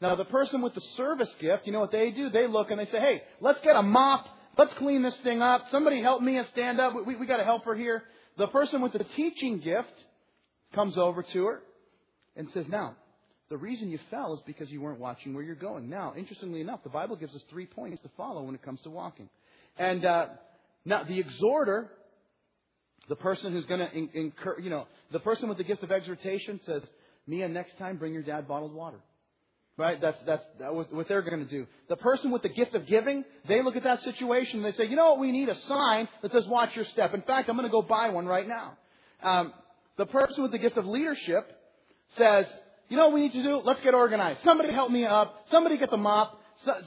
Now, 0.00 0.14
the 0.14 0.24
person 0.24 0.62
with 0.62 0.74
the 0.74 0.82
service 0.96 1.28
gift, 1.40 1.66
you 1.66 1.72
know 1.72 1.80
what 1.80 1.90
they 1.90 2.10
do? 2.10 2.30
They 2.30 2.46
look 2.46 2.70
and 2.70 2.78
they 2.78 2.86
say, 2.86 3.00
hey, 3.00 3.22
let's 3.40 3.58
get 3.64 3.74
a 3.74 3.82
mop. 3.82 4.26
Let's 4.56 4.72
clean 4.78 5.02
this 5.02 5.14
thing 5.24 5.42
up. 5.42 5.66
Somebody 5.72 6.00
help 6.02 6.22
me 6.22 6.36
and 6.36 6.46
stand 6.52 6.80
up. 6.80 6.94
We, 6.94 7.02
we, 7.02 7.16
we 7.16 7.26
got 7.26 7.40
a 7.40 7.44
helper 7.44 7.74
here. 7.74 8.04
The 8.36 8.46
person 8.48 8.80
with 8.80 8.92
the 8.92 9.04
teaching 9.16 9.58
gift, 9.58 9.88
comes 10.74 10.96
over 10.96 11.24
to 11.32 11.44
her 11.46 11.62
and 12.36 12.48
says, 12.54 12.66
Now, 12.68 12.96
the 13.50 13.56
reason 13.56 13.90
you 13.90 13.98
fell 14.10 14.34
is 14.34 14.40
because 14.46 14.68
you 14.68 14.80
weren't 14.80 15.00
watching 15.00 15.34
where 15.34 15.42
you're 15.42 15.54
going. 15.54 15.88
Now, 15.88 16.12
interestingly 16.16 16.60
enough, 16.60 16.82
the 16.82 16.90
Bible 16.90 17.16
gives 17.16 17.34
us 17.34 17.40
three 17.50 17.66
points 17.66 18.02
to 18.02 18.10
follow 18.16 18.42
when 18.42 18.54
it 18.54 18.62
comes 18.62 18.80
to 18.82 18.90
walking. 18.90 19.28
And 19.78 20.04
uh, 20.04 20.26
now, 20.84 21.04
the 21.04 21.18
exhorter, 21.18 21.90
the 23.08 23.16
person 23.16 23.52
who's 23.52 23.64
going 23.66 23.80
to 23.80 24.62
you 24.62 24.70
know, 24.70 24.86
the 25.12 25.20
person 25.20 25.48
with 25.48 25.58
the 25.58 25.64
gift 25.64 25.82
of 25.82 25.90
exhortation 25.90 26.60
says, 26.66 26.82
Mia, 27.26 27.48
next 27.48 27.78
time 27.78 27.96
bring 27.96 28.12
your 28.12 28.22
dad 28.22 28.48
bottled 28.48 28.74
water. 28.74 28.98
Right? 29.76 30.00
That's, 30.00 30.18
that's 30.26 30.42
that 30.58 30.74
what 30.74 31.08
they're 31.08 31.22
going 31.22 31.44
to 31.44 31.50
do. 31.50 31.66
The 31.88 31.96
person 31.96 32.32
with 32.32 32.42
the 32.42 32.48
gift 32.48 32.74
of 32.74 32.86
giving, 32.86 33.24
they 33.46 33.62
look 33.62 33.76
at 33.76 33.84
that 33.84 34.02
situation 34.02 34.56
and 34.56 34.64
they 34.64 34.76
say, 34.76 34.88
you 34.88 34.96
know 34.96 35.10
what, 35.10 35.20
we 35.20 35.30
need 35.30 35.48
a 35.48 35.56
sign 35.68 36.08
that 36.22 36.32
says 36.32 36.44
watch 36.46 36.70
your 36.74 36.84
step. 36.92 37.14
In 37.14 37.22
fact, 37.22 37.48
I'm 37.48 37.56
going 37.56 37.68
to 37.68 37.70
go 37.70 37.82
buy 37.82 38.08
one 38.08 38.26
right 38.26 38.46
now. 38.48 38.76
Um, 39.22 39.52
the 39.96 40.06
person 40.06 40.42
with 40.42 40.50
the 40.50 40.58
gift 40.58 40.76
of 40.78 40.86
leadership 40.86 41.52
says, 42.16 42.46
you 42.88 42.96
know 42.96 43.08
what 43.08 43.14
we 43.14 43.20
need 43.20 43.32
to 43.32 43.42
do? 43.42 43.60
Let's 43.64 43.80
get 43.82 43.94
organized. 43.94 44.40
Somebody 44.44 44.72
help 44.72 44.90
me 44.90 45.04
up. 45.04 45.44
Somebody 45.50 45.76
get 45.76 45.90
the 45.90 45.96
mop. 45.96 46.40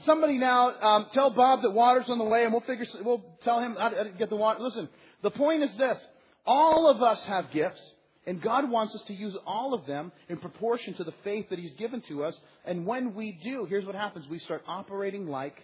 somebody 0.04 0.36
now 0.36 0.78
um, 0.80 1.06
tell 1.14 1.30
Bob 1.30 1.62
that 1.62 1.70
water's 1.70 2.08
on 2.08 2.18
the 2.18 2.24
way, 2.24 2.44
and 2.44 2.52
we'll 2.52 2.62
figure. 2.62 2.86
We'll 3.02 3.24
tell 3.44 3.60
him 3.60 3.76
how 3.78 3.90
to 3.90 4.10
get 4.18 4.28
the 4.28 4.36
water. 4.36 4.60
Listen, 4.60 4.88
the 5.22 5.30
point 5.30 5.62
is 5.62 5.70
this: 5.78 5.96
all 6.44 6.90
of 6.90 7.02
us 7.02 7.20
have 7.26 7.52
gifts, 7.52 7.80
and 8.26 8.40
God 8.40 8.70
wants 8.70 8.94
us 8.94 9.02
to 9.08 9.14
use 9.14 9.36
all 9.46 9.74
of 9.74 9.86
them 9.86 10.12
in 10.28 10.36
proportion 10.36 10.94
to 10.94 11.04
the 11.04 11.14
faith 11.24 11.46
that 11.50 11.58
He's 11.58 11.72
given 11.78 12.02
to 12.08 12.24
us. 12.24 12.34
And 12.64 12.86
when 12.86 13.14
we 13.14 13.38
do, 13.44 13.66
here's 13.68 13.84
what 13.84 13.94
happens: 13.94 14.26
we 14.28 14.38
start 14.38 14.62
operating 14.66 15.26
like 15.26 15.56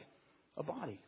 a 0.57 0.63
body. 0.63 1.01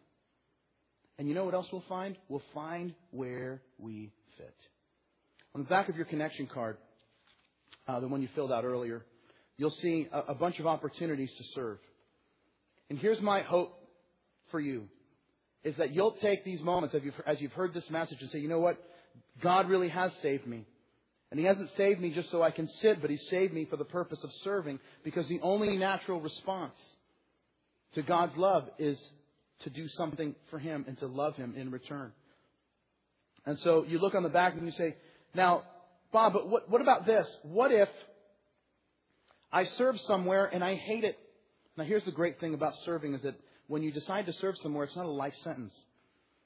And 1.19 1.29
you 1.29 1.35
know 1.35 1.45
what 1.45 1.55
else 1.55 1.67
we'll 1.73 1.85
find? 1.89 2.17
We'll 2.29 2.43
find 2.55 2.95
where 3.11 3.61
we 3.79 4.11
fit. 4.39 4.55
On 5.55 5.63
the 5.63 5.69
back 5.69 5.89
of 5.89 5.97
your 5.97 6.07
connection 6.07 6.47
card, 6.47 6.79
uh, 7.87 8.01
the 8.01 8.09
one 8.09 8.23
you 8.23 8.29
filled 8.35 8.53
out 8.53 8.65
earlier, 8.65 9.05
you'll 9.57 9.75
see 9.83 10.09
a, 10.13 10.33
a 10.33 10.35
bunch 10.35 10.61
of 10.61 10.67
opportunities 10.67 11.31
to 11.37 11.45
serve. 11.55 11.79
And 12.89 12.99
here's 12.99 13.21
my 13.21 13.43
hope 13.43 13.77
for 14.51 14.61
you 14.61 14.89
is 15.63 15.75
that 15.77 15.95
you'll 15.95 16.17
take 16.23 16.45
these 16.45 16.61
moments 16.63 16.95
as 16.95 17.03
you've, 17.05 17.15
as 17.27 17.41
you've 17.41 17.53
heard 17.53 17.75
this 17.75 17.85
message 17.91 18.19
and 18.21 18.31
say, 18.31 18.39
you 18.39 18.49
know 18.49 18.61
what? 18.61 18.83
God 19.43 19.69
really 19.69 19.91
has 19.91 20.11
saved 20.23 20.47
me. 20.47 20.65
And 21.31 21.39
He 21.39 21.47
hasn't 21.47 21.71
saved 21.77 22.01
me 22.01 22.11
just 22.11 22.31
so 22.31 22.43
I 22.43 22.51
can 22.51 22.69
sit, 22.81 23.01
but 23.01 23.11
He 23.11 23.19
saved 23.31 23.53
me 23.53 23.65
for 23.65 23.77
the 23.77 23.85
purpose 23.85 24.19
of 24.25 24.31
serving 24.43 24.79
because 25.05 25.29
the 25.29 25.41
only 25.43 25.77
natural 25.77 26.21
response 26.21 26.75
to 27.95 28.03
God's 28.03 28.37
love 28.37 28.69
is 28.79 28.99
to 29.65 29.71
do 29.71 29.89
something 29.97 30.35
for 30.51 30.59
Him 30.59 30.85
and 30.89 30.99
to 30.99 31.07
love 31.07 31.37
Him 31.37 31.55
in 31.57 31.71
return. 31.71 32.13
And 33.47 33.59
so 33.61 33.85
you 33.87 33.99
look 33.99 34.15
on 34.15 34.23
the 34.23 34.29
back 34.29 34.55
and 34.55 34.67
you 34.67 34.73
say, 34.73 34.97
now, 35.35 35.63
Bob, 36.13 36.33
but 36.33 36.49
what, 36.49 36.69
what 36.69 36.81
about 36.81 37.07
this? 37.07 37.27
What 37.43 37.73
if 37.73 37.89
I 39.53 39.65
serve 39.79 39.97
somewhere 40.07 40.47
and 40.47 40.63
I 40.63 40.75
hate 40.75 41.05
it? 41.05 41.19
Now, 41.77 41.85
here's 41.85 42.05
the 42.05 42.11
great 42.11 42.41
thing 42.41 42.55
about 42.55 42.75
serving 42.85 43.15
is 43.15 43.23
that 43.23 43.37
when 43.69 43.83
you 43.83 43.93
decide 43.93 44.27
to 44.27 44.33
serve 44.35 44.57
somewhere, 44.63 44.85
it's 44.85 44.97
not 44.97 45.07
a 45.07 45.11
life 45.11 45.35
sentence. 45.45 45.73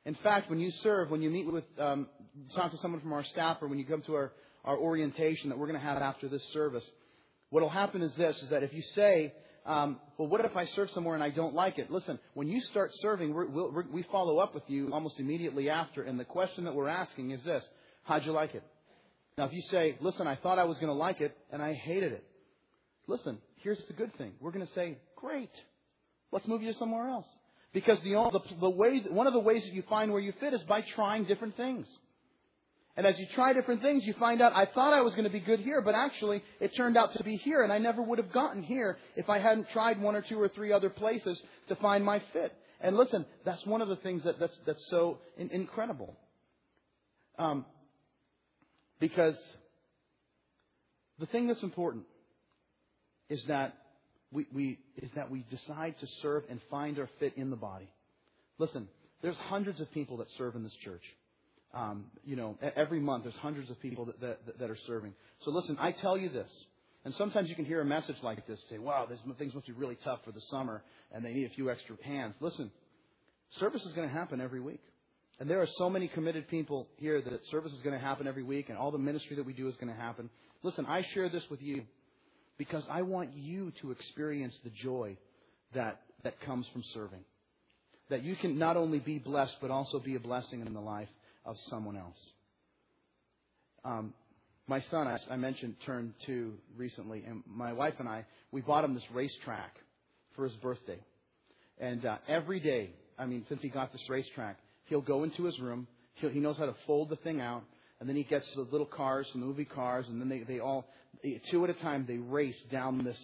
In 0.05 0.15
fact, 0.23 0.51
when 0.51 0.61
you 0.61 0.71
serve, 0.83 1.11
when 1.11 1.23
you 1.23 1.31
meet 1.31 1.51
with, 1.51 1.65
um, 1.79 2.07
talk 2.55 2.71
to 2.73 2.79
someone 2.79 3.01
from 3.01 3.15
our 3.15 3.25
staff, 3.25 3.57
or 3.63 3.69
when 3.69 3.79
you 3.79 3.87
come 3.87 4.03
to 4.03 4.15
our, 4.15 4.33
our 4.65 4.77
orientation 4.77 5.51
that 5.51 5.59
we're 5.59 5.67
going 5.67 5.79
to 5.79 5.87
have 5.87 5.99
after 5.99 6.29
this 6.29 6.43
service, 6.53 6.85
what 7.51 7.63
will 7.63 7.71
happen 7.71 8.03
is 8.03 8.13
this: 8.17 8.37
is 8.43 8.51
that 8.51 8.63
if 8.63 8.73
you 8.73 8.83
say, 8.95 9.33
um, 9.67 9.99
well, 10.19 10.29
what 10.29 10.45
if 10.45 10.57
I 10.57 10.67
serve 10.75 10.91
somewhere 10.95 11.15
and 11.15 11.25
I 11.25 11.31
don't 11.31 11.55
like 11.55 11.79
it? 11.79 11.91
Listen, 11.91 12.19
when 12.35 12.49
you 12.49 12.61
start 12.71 12.91
serving, 13.01 13.33
we're, 13.33 13.49
we're, 13.49 13.85
we 13.91 14.05
follow 14.11 14.39
up 14.39 14.55
with 14.55 14.65
you 14.67 14.93
almost 14.93 15.19
immediately 15.19 15.71
after, 15.71 16.03
and 16.03 16.19
the 16.19 16.25
question 16.25 16.65
that 16.65 16.75
we're 16.75 16.89
asking 16.89 17.31
is 17.31 17.41
this: 17.45 17.63
How'd 18.05 18.25
you 18.27 18.33
like 18.33 18.55
it? 18.55 18.63
Now, 19.39 19.47
if 19.47 19.53
you 19.53 19.63
say, 19.71 19.97
"Listen, 20.01 20.27
I 20.27 20.37
thought 20.37 20.59
I 20.59 20.65
was 20.65 20.77
going 20.79 20.89
to 20.89 20.95
like 20.95 21.21
it 21.21 21.37
and 21.51 21.63
I 21.63 21.75
hated 21.75 22.13
it," 22.13 22.25
listen, 23.07 23.39
here's 23.63 23.81
the 23.89 23.95
good 23.95 24.17
thing: 24.19 24.33
we're 24.41 24.53
going 24.53 24.67
to 24.67 24.73
say, 24.75 24.99
"Great, 25.17 25.51
let's 26.33 26.47
move 26.47 26.63
you 26.63 26.73
somewhere 26.79 27.09
else." 27.09 27.27
Because 27.73 27.99
the, 28.05 28.11
the, 28.11 28.41
the 28.61 28.71
way, 28.71 29.03
one 29.11 29.27
of 29.27 29.33
the 29.33 29.41
ways 29.41 29.65
that 29.65 29.73
you 29.73 29.83
find 29.89 30.13
where 30.13 30.21
you 30.21 30.33
fit 30.39 30.55
is 30.55 30.63
by 30.63 30.85
trying 30.95 31.25
different 31.25 31.57
things. 31.57 31.87
And 32.97 33.07
as 33.07 33.19
you 33.19 33.27
try 33.35 33.53
different 33.53 33.83
things, 33.83 34.05
you 34.05 34.15
find 34.21 34.41
out, 34.41 34.53
I 34.55 34.67
thought 34.67 34.95
I 34.95 35.01
was 35.01 35.13
going 35.15 35.25
to 35.25 35.31
be 35.31 35.41
good 35.41 35.61
here, 35.61 35.83
but 35.83 35.97
actually 35.97 36.43
it 36.61 36.71
turned 36.77 36.97
out 36.97 37.13
to 37.17 37.25
be 37.25 37.37
here, 37.37 37.65
and 37.65 37.73
I 37.73 37.79
never 37.79 38.01
would 38.01 38.19
have 38.19 38.33
gotten 38.33 38.63
here 38.63 38.99
if 39.17 39.29
I 39.29 39.41
hadn't 39.41 39.69
tried 39.73 40.01
one 40.01 40.15
or 40.15 40.23
two 40.23 40.41
or 40.41 40.49
three 40.49 40.73
other 40.73 40.91
places 40.91 41.41
to 41.69 41.77
find 41.77 42.05
my 42.05 42.23
fit. 42.33 42.53
And 42.81 42.97
listen, 42.97 43.27
that's 43.45 43.65
one 43.67 43.83
of 43.83 43.89
the 43.89 43.97
things 43.97 44.23
that, 44.25 44.39
that's, 44.39 44.57
that's 44.65 44.85
so 44.91 45.19
in, 45.37 45.51
incredible. 45.51 46.15
Um, 47.37 47.65
because 49.01 49.37
the 51.19 51.27
thing 51.27 51.49
that's 51.49 51.63
important 51.63 52.05
is 53.29 53.43
that 53.49 53.75
we, 54.31 54.47
we, 54.53 54.79
is 54.99 55.11
that 55.17 55.31
we 55.31 55.45
decide 55.51 55.97
to 55.99 56.07
serve 56.23 56.45
and 56.49 56.61
find 56.71 56.99
our 56.99 57.09
fit 57.19 57.33
in 57.37 57.51
the 57.51 57.57
body. 57.57 57.89
Listen, 58.59 58.89
there's 59.23 59.37
hundreds 59.49 59.81
of 59.81 59.91
people 59.93 60.19
that 60.19 60.29
serve 60.39 60.55
in 60.55 60.63
this 60.63 60.77
church. 60.85 61.03
Um, 61.75 62.05
you 62.25 62.37
know, 62.37 62.57
every 62.77 63.01
month 63.01 63.25
there's 63.25 63.35
hundreds 63.37 63.69
of 63.69 63.81
people 63.81 64.05
that, 64.05 64.21
that, 64.21 64.59
that 64.61 64.71
are 64.71 64.79
serving. 64.87 65.13
So 65.45 65.51
listen, 65.51 65.77
I 65.81 65.91
tell 65.91 66.17
you 66.17 66.29
this, 66.29 66.49
and 67.05 67.13
sometimes 67.15 67.49
you 67.49 67.55
can 67.55 67.65
hear 67.65 67.81
a 67.81 67.85
message 67.85 68.17
like 68.23 68.47
this 68.47 68.59
say, 68.71 68.79
wow, 68.79 69.07
this, 69.09 69.19
things 69.39 69.55
must 69.55 69.67
be 69.67 69.73
really 69.73 69.99
tough 70.05 70.21
for 70.25 70.33
the 70.33 70.41
summer 70.51 70.83
and 71.13 71.25
they 71.25 71.35
need 71.35 71.45
a 71.45 71.55
few 71.55 71.71
extra 71.71 71.97
hands. 72.03 72.35
Listen, 72.41 72.71
service 73.61 73.83
is 73.83 73.93
going 73.93 74.09
to 74.09 74.15
happen 74.15 74.41
every 74.41 74.61
week. 74.61 74.81
And 75.39 75.51
there 75.51 75.61
are 75.61 75.69
so 75.77 75.91
many 75.91 76.09
committed 76.09 76.49
people 76.49 76.87
here 76.97 77.21
that 77.21 77.41
service 77.51 77.73
is 77.73 77.83
going 77.83 77.99
to 77.99 78.05
happen 78.05 78.27
every 78.27 78.43
week 78.43 78.69
and 78.71 78.79
all 78.79 78.91
the 78.91 78.99
ministry 78.99 79.37
that 79.37 79.45
we 79.45 79.53
do 79.53 79.69
is 79.69 79.75
going 79.75 79.93
to 79.93 80.01
happen. 80.01 80.31
Listen, 80.63 80.87
I 80.87 81.05
share 81.13 81.29
this 81.29 81.43
with 81.51 81.61
you 81.61 81.83
because 82.57 82.85
I 82.91 83.03
want 83.03 83.35
you 83.35 83.73
to 83.83 83.91
experience 83.91 84.55
the 84.65 84.71
joy 84.71 85.19
that, 85.75 86.01
that 86.23 86.41
comes 86.43 86.67
from 86.73 86.83
serving. 86.95 87.25
That 88.09 88.23
you 88.23 88.37
can 88.37 88.59
not 88.59 88.77
only 88.77 88.99
be 88.99 89.19
blessed, 89.19 89.57
but 89.61 89.71
also 89.71 89.99
be 89.99 90.15
a 90.15 90.21
blessing 90.21 90.65
in 90.65 90.73
the 90.73 90.81
life 90.81 91.09
of 91.45 91.57
someone 91.69 91.97
else. 91.97 92.17
Um, 93.85 94.15
my 94.67 94.83
son, 94.91 95.07
I, 95.07 95.19
I 95.31 95.37
mentioned, 95.37 95.77
turned 95.85 96.15
two 96.25 96.55
recently, 96.77 97.23
and 97.27 97.43
my 97.47 97.73
wife 97.73 97.95
and 97.99 98.09
I, 98.09 98.25
we 98.51 98.63
bought 98.63 98.85
him 98.85 98.95
this 98.95 99.03
racetrack 99.13 99.77
for 100.35 100.45
his 100.45 100.55
birthday. 100.57 100.99
And 101.79 102.05
uh, 102.07 102.17
every 102.29 102.61
day, 102.61 102.91
I 103.19 103.27
mean, 103.27 103.45
since 103.49 103.61
he 103.61 103.69
got 103.69 103.93
this 103.93 104.01
racetrack, 104.09 104.59
he'll 104.87 105.03
go 105.03 105.25
into 105.25 105.45
his 105.45 105.59
room. 105.59 105.87
He'll, 106.15 106.31
he 106.31 106.41
knows 106.41 106.57
how 106.57 106.67
to 106.67 106.75
fold 106.87 107.11
the 107.11 107.17
thing 107.17 107.41
out, 107.41 107.63
and 108.01 108.09
then 108.09 108.17
he 108.17 108.23
gets 108.23 108.47
the 108.55 108.63
little 108.63 108.87
cars, 108.87 109.27
the 109.33 109.39
movie 109.39 109.67
cars, 109.67 110.07
and 110.09 110.21
then 110.21 110.29
they, 110.29 110.41
they 110.41 110.61
all, 110.61 110.87
two 111.51 111.65
at 111.65 111.71
a 111.71 111.75
time, 111.75 112.07
they 112.09 112.17
race 112.17 112.57
down 112.73 113.05
this, 113.05 113.19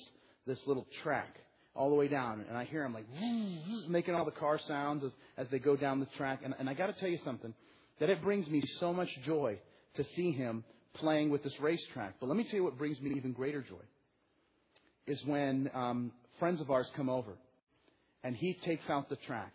this 0.47 0.59
little 0.66 0.87
track 1.03 1.37
all 1.75 1.89
the 1.89 1.95
way 1.95 2.09
down. 2.09 2.45
And 2.49 2.59
I 2.59 2.64
hear 2.64 2.85
him 2.85 2.93
like 2.93 3.07
making 3.89 4.14
all 4.14 4.25
the 4.27 4.31
car 4.31 4.61
sounds 4.68 5.05
as, 5.05 5.11
as 5.39 5.47
they 5.51 5.59
go 5.59 5.77
down 5.77 6.01
the 6.01 6.09
track. 6.18 6.41
And, 6.45 6.55
and 6.59 6.68
I 6.68 6.75
got 6.75 6.89
to 6.89 6.93
tell 6.95 7.09
you 7.09 7.18
something 7.25 7.55
that 8.01 8.11
it 8.11 8.23
brings 8.23 8.49
me 8.49 8.63
so 8.81 8.93
much 8.93 9.09
joy 9.25 9.59
to 9.97 10.05
see 10.17 10.33
him 10.33 10.65
playing 10.95 11.31
with 11.31 11.45
this 11.45 11.53
racetrack. 11.61 12.15
But 12.19 12.29
let 12.29 12.37
me 12.37 12.45
tell 12.45 12.55
you 12.55 12.65
what 12.65 12.79
brings 12.79 13.01
me 13.01 13.13
even 13.17 13.33
greater 13.33 13.63
joy 13.63 13.77
is 15.07 15.19
when 15.25 15.71
um, 15.75 16.13
friends 16.39 16.61
of 16.61 16.71
ours 16.71 16.87
come 16.97 17.09
over 17.09 17.33
and 18.25 18.35
he 18.35 18.55
takes 18.65 18.89
out 18.89 19.09
the 19.09 19.17
track 19.17 19.55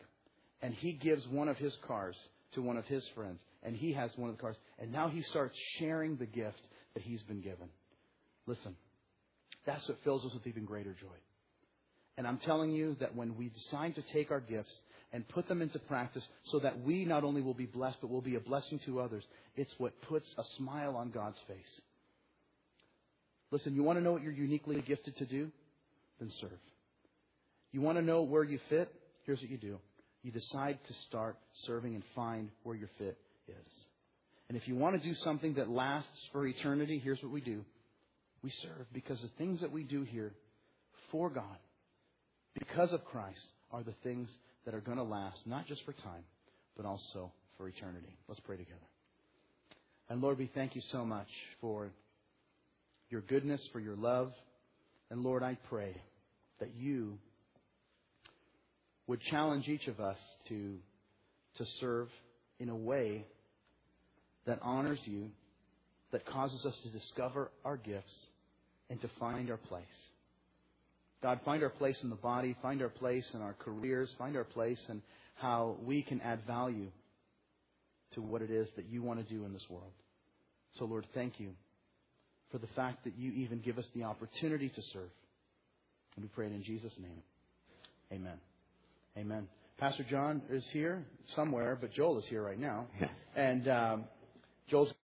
and 0.61 0.73
he 0.73 0.93
gives 0.93 1.27
one 1.27 1.49
of 1.49 1.57
his 1.57 1.73
cars 1.87 2.15
to 2.53 2.61
one 2.61 2.77
of 2.77 2.85
his 2.85 3.03
friends 3.15 3.39
and 3.63 3.75
he 3.75 3.91
has 3.93 4.11
one 4.15 4.29
of 4.29 4.37
the 4.37 4.41
cars 4.41 4.55
and 4.79 4.91
now 4.91 5.09
he 5.09 5.21
starts 5.23 5.55
sharing 5.79 6.15
the 6.17 6.25
gift 6.25 6.61
that 6.93 7.03
he's 7.03 7.21
been 7.23 7.41
given. 7.41 7.69
Listen, 8.47 8.75
that's 9.65 9.87
what 9.87 9.97
fills 10.03 10.23
us 10.25 10.33
with 10.33 10.45
even 10.47 10.65
greater 10.65 10.93
joy. 10.93 11.17
And 12.17 12.25
I'm 12.25 12.37
telling 12.37 12.71
you 12.71 12.95
that 12.99 13.15
when 13.15 13.35
we 13.35 13.49
decide 13.49 13.95
to 13.95 14.03
take 14.13 14.31
our 14.31 14.39
gifts 14.39 14.71
and 15.15 15.25
put 15.29 15.47
them 15.47 15.61
into 15.61 15.79
practice 15.79 16.23
so 16.51 16.59
that 16.59 16.81
we 16.81 17.05
not 17.05 17.23
only 17.23 17.41
will 17.41 17.53
be 17.53 17.65
blessed, 17.65 17.95
but 18.01 18.09
will 18.09 18.21
be 18.21 18.35
a 18.35 18.39
blessing 18.41 18.81
to 18.85 18.99
others, 18.99 19.23
it's 19.55 19.71
what 19.77 19.93
puts 20.09 20.27
a 20.37 20.43
smile 20.57 20.97
on 20.97 21.09
God's 21.09 21.37
face. 21.47 21.81
Listen, 23.49 23.73
you 23.75 23.81
want 23.81 23.97
to 23.97 24.03
know 24.03 24.11
what 24.11 24.23
you're 24.23 24.33
uniquely 24.33 24.81
gifted 24.81 25.15
to 25.15 25.25
do? 25.25 25.49
Then 26.19 26.29
serve. 26.41 26.59
You 27.71 27.79
want 27.79 27.97
to 27.97 28.01
know 28.01 28.23
where 28.23 28.43
you 28.43 28.59
fit? 28.67 28.93
Here's 29.25 29.39
what 29.39 29.49
you 29.49 29.57
do. 29.57 29.79
You 30.21 30.33
decide 30.33 30.79
to 30.85 30.93
start 31.07 31.37
serving 31.65 31.95
and 31.95 32.03
find 32.13 32.49
where 32.63 32.75
your 32.75 32.89
fit 32.97 33.17
is. 33.47 33.71
And 34.49 34.57
if 34.57 34.67
you 34.67 34.75
want 34.75 35.01
to 35.01 35.07
do 35.07 35.15
something 35.23 35.53
that 35.53 35.69
lasts 35.69 36.09
for 36.33 36.45
eternity, 36.45 36.99
here's 37.01 37.23
what 37.23 37.31
we 37.31 37.39
do. 37.39 37.63
We 38.43 38.51
serve 38.61 38.85
because 38.93 39.19
the 39.21 39.31
things 39.37 39.61
that 39.61 39.71
we 39.71 39.83
do 39.83 40.03
here 40.03 40.33
for 41.09 41.29
God, 41.29 41.57
because 42.59 42.91
of 42.91 43.05
Christ, 43.05 43.39
are 43.71 43.81
the 43.81 43.95
things 44.03 44.27
that 44.65 44.73
are 44.73 44.81
going 44.81 44.97
to 44.97 45.03
last, 45.03 45.37
not 45.45 45.67
just 45.67 45.83
for 45.85 45.93
time, 45.93 46.23
but 46.75 46.85
also 46.85 47.31
for 47.57 47.67
eternity. 47.67 48.17
Let's 48.27 48.41
pray 48.41 48.57
together. 48.57 48.79
And 50.09 50.21
Lord, 50.21 50.37
we 50.37 50.49
thank 50.53 50.75
you 50.75 50.81
so 50.91 51.05
much 51.05 51.27
for 51.61 51.89
your 53.09 53.21
goodness, 53.21 53.61
for 53.71 53.79
your 53.79 53.95
love. 53.95 54.33
And 55.09 55.21
Lord, 55.21 55.43
I 55.43 55.57
pray 55.69 55.95
that 56.59 56.75
you 56.75 57.17
would 59.07 59.21
challenge 59.29 59.67
each 59.67 59.87
of 59.87 59.99
us 59.99 60.17
to, 60.49 60.77
to 61.57 61.65
serve 61.79 62.07
in 62.59 62.69
a 62.69 62.75
way 62.75 63.25
that 64.45 64.59
honors 64.61 64.99
you, 65.05 65.29
that 66.11 66.25
causes 66.25 66.65
us 66.65 66.73
to 66.83 66.89
discover 66.89 67.51
our 67.63 67.77
gifts 67.77 68.13
and 68.89 69.01
to 69.01 69.09
find 69.19 69.49
our 69.49 69.57
place. 69.57 69.83
God, 71.25 71.39
find 71.43 71.63
our 71.63 71.71
place 71.71 71.97
in 72.03 72.11
the 72.11 72.15
body, 72.15 72.55
find 72.61 72.83
our 72.83 72.89
place 72.89 73.25
in 73.33 73.41
our 73.41 73.55
careers, 73.57 74.13
find 74.15 74.37
our 74.37 74.43
place 74.43 74.77
in 74.89 75.01
how 75.33 75.75
we 75.83 76.03
can 76.03 76.21
add 76.21 76.45
value 76.45 76.91
to 78.13 78.21
what 78.21 78.43
it 78.43 78.51
is 78.51 78.67
that 78.75 78.85
you 78.91 79.01
want 79.01 79.27
to 79.27 79.33
do 79.33 79.43
in 79.43 79.51
this 79.51 79.63
world. 79.67 79.91
So, 80.77 80.85
Lord, 80.85 81.07
thank 81.15 81.39
you 81.39 81.49
for 82.51 82.59
the 82.59 82.67
fact 82.75 83.05
that 83.05 83.17
you 83.17 83.31
even 83.31 83.59
give 83.61 83.79
us 83.79 83.85
the 83.95 84.03
opportunity 84.03 84.69
to 84.69 84.81
serve. 84.93 85.09
And 86.15 86.23
we 86.23 86.27
pray 86.27 86.45
it 86.45 86.51
in 86.51 86.63
Jesus' 86.63 86.93
name. 87.01 87.23
Amen. 88.11 88.37
Amen. 89.17 89.47
Pastor 89.79 90.05
John 90.07 90.43
is 90.51 90.63
here 90.73 91.07
somewhere, 91.35 91.75
but 91.75 91.91
Joel 91.91 92.19
is 92.19 92.25
here 92.29 92.43
right 92.43 92.59
now. 92.59 92.85
and 93.35 93.67
um, 93.67 94.03
Joel's 94.69 94.93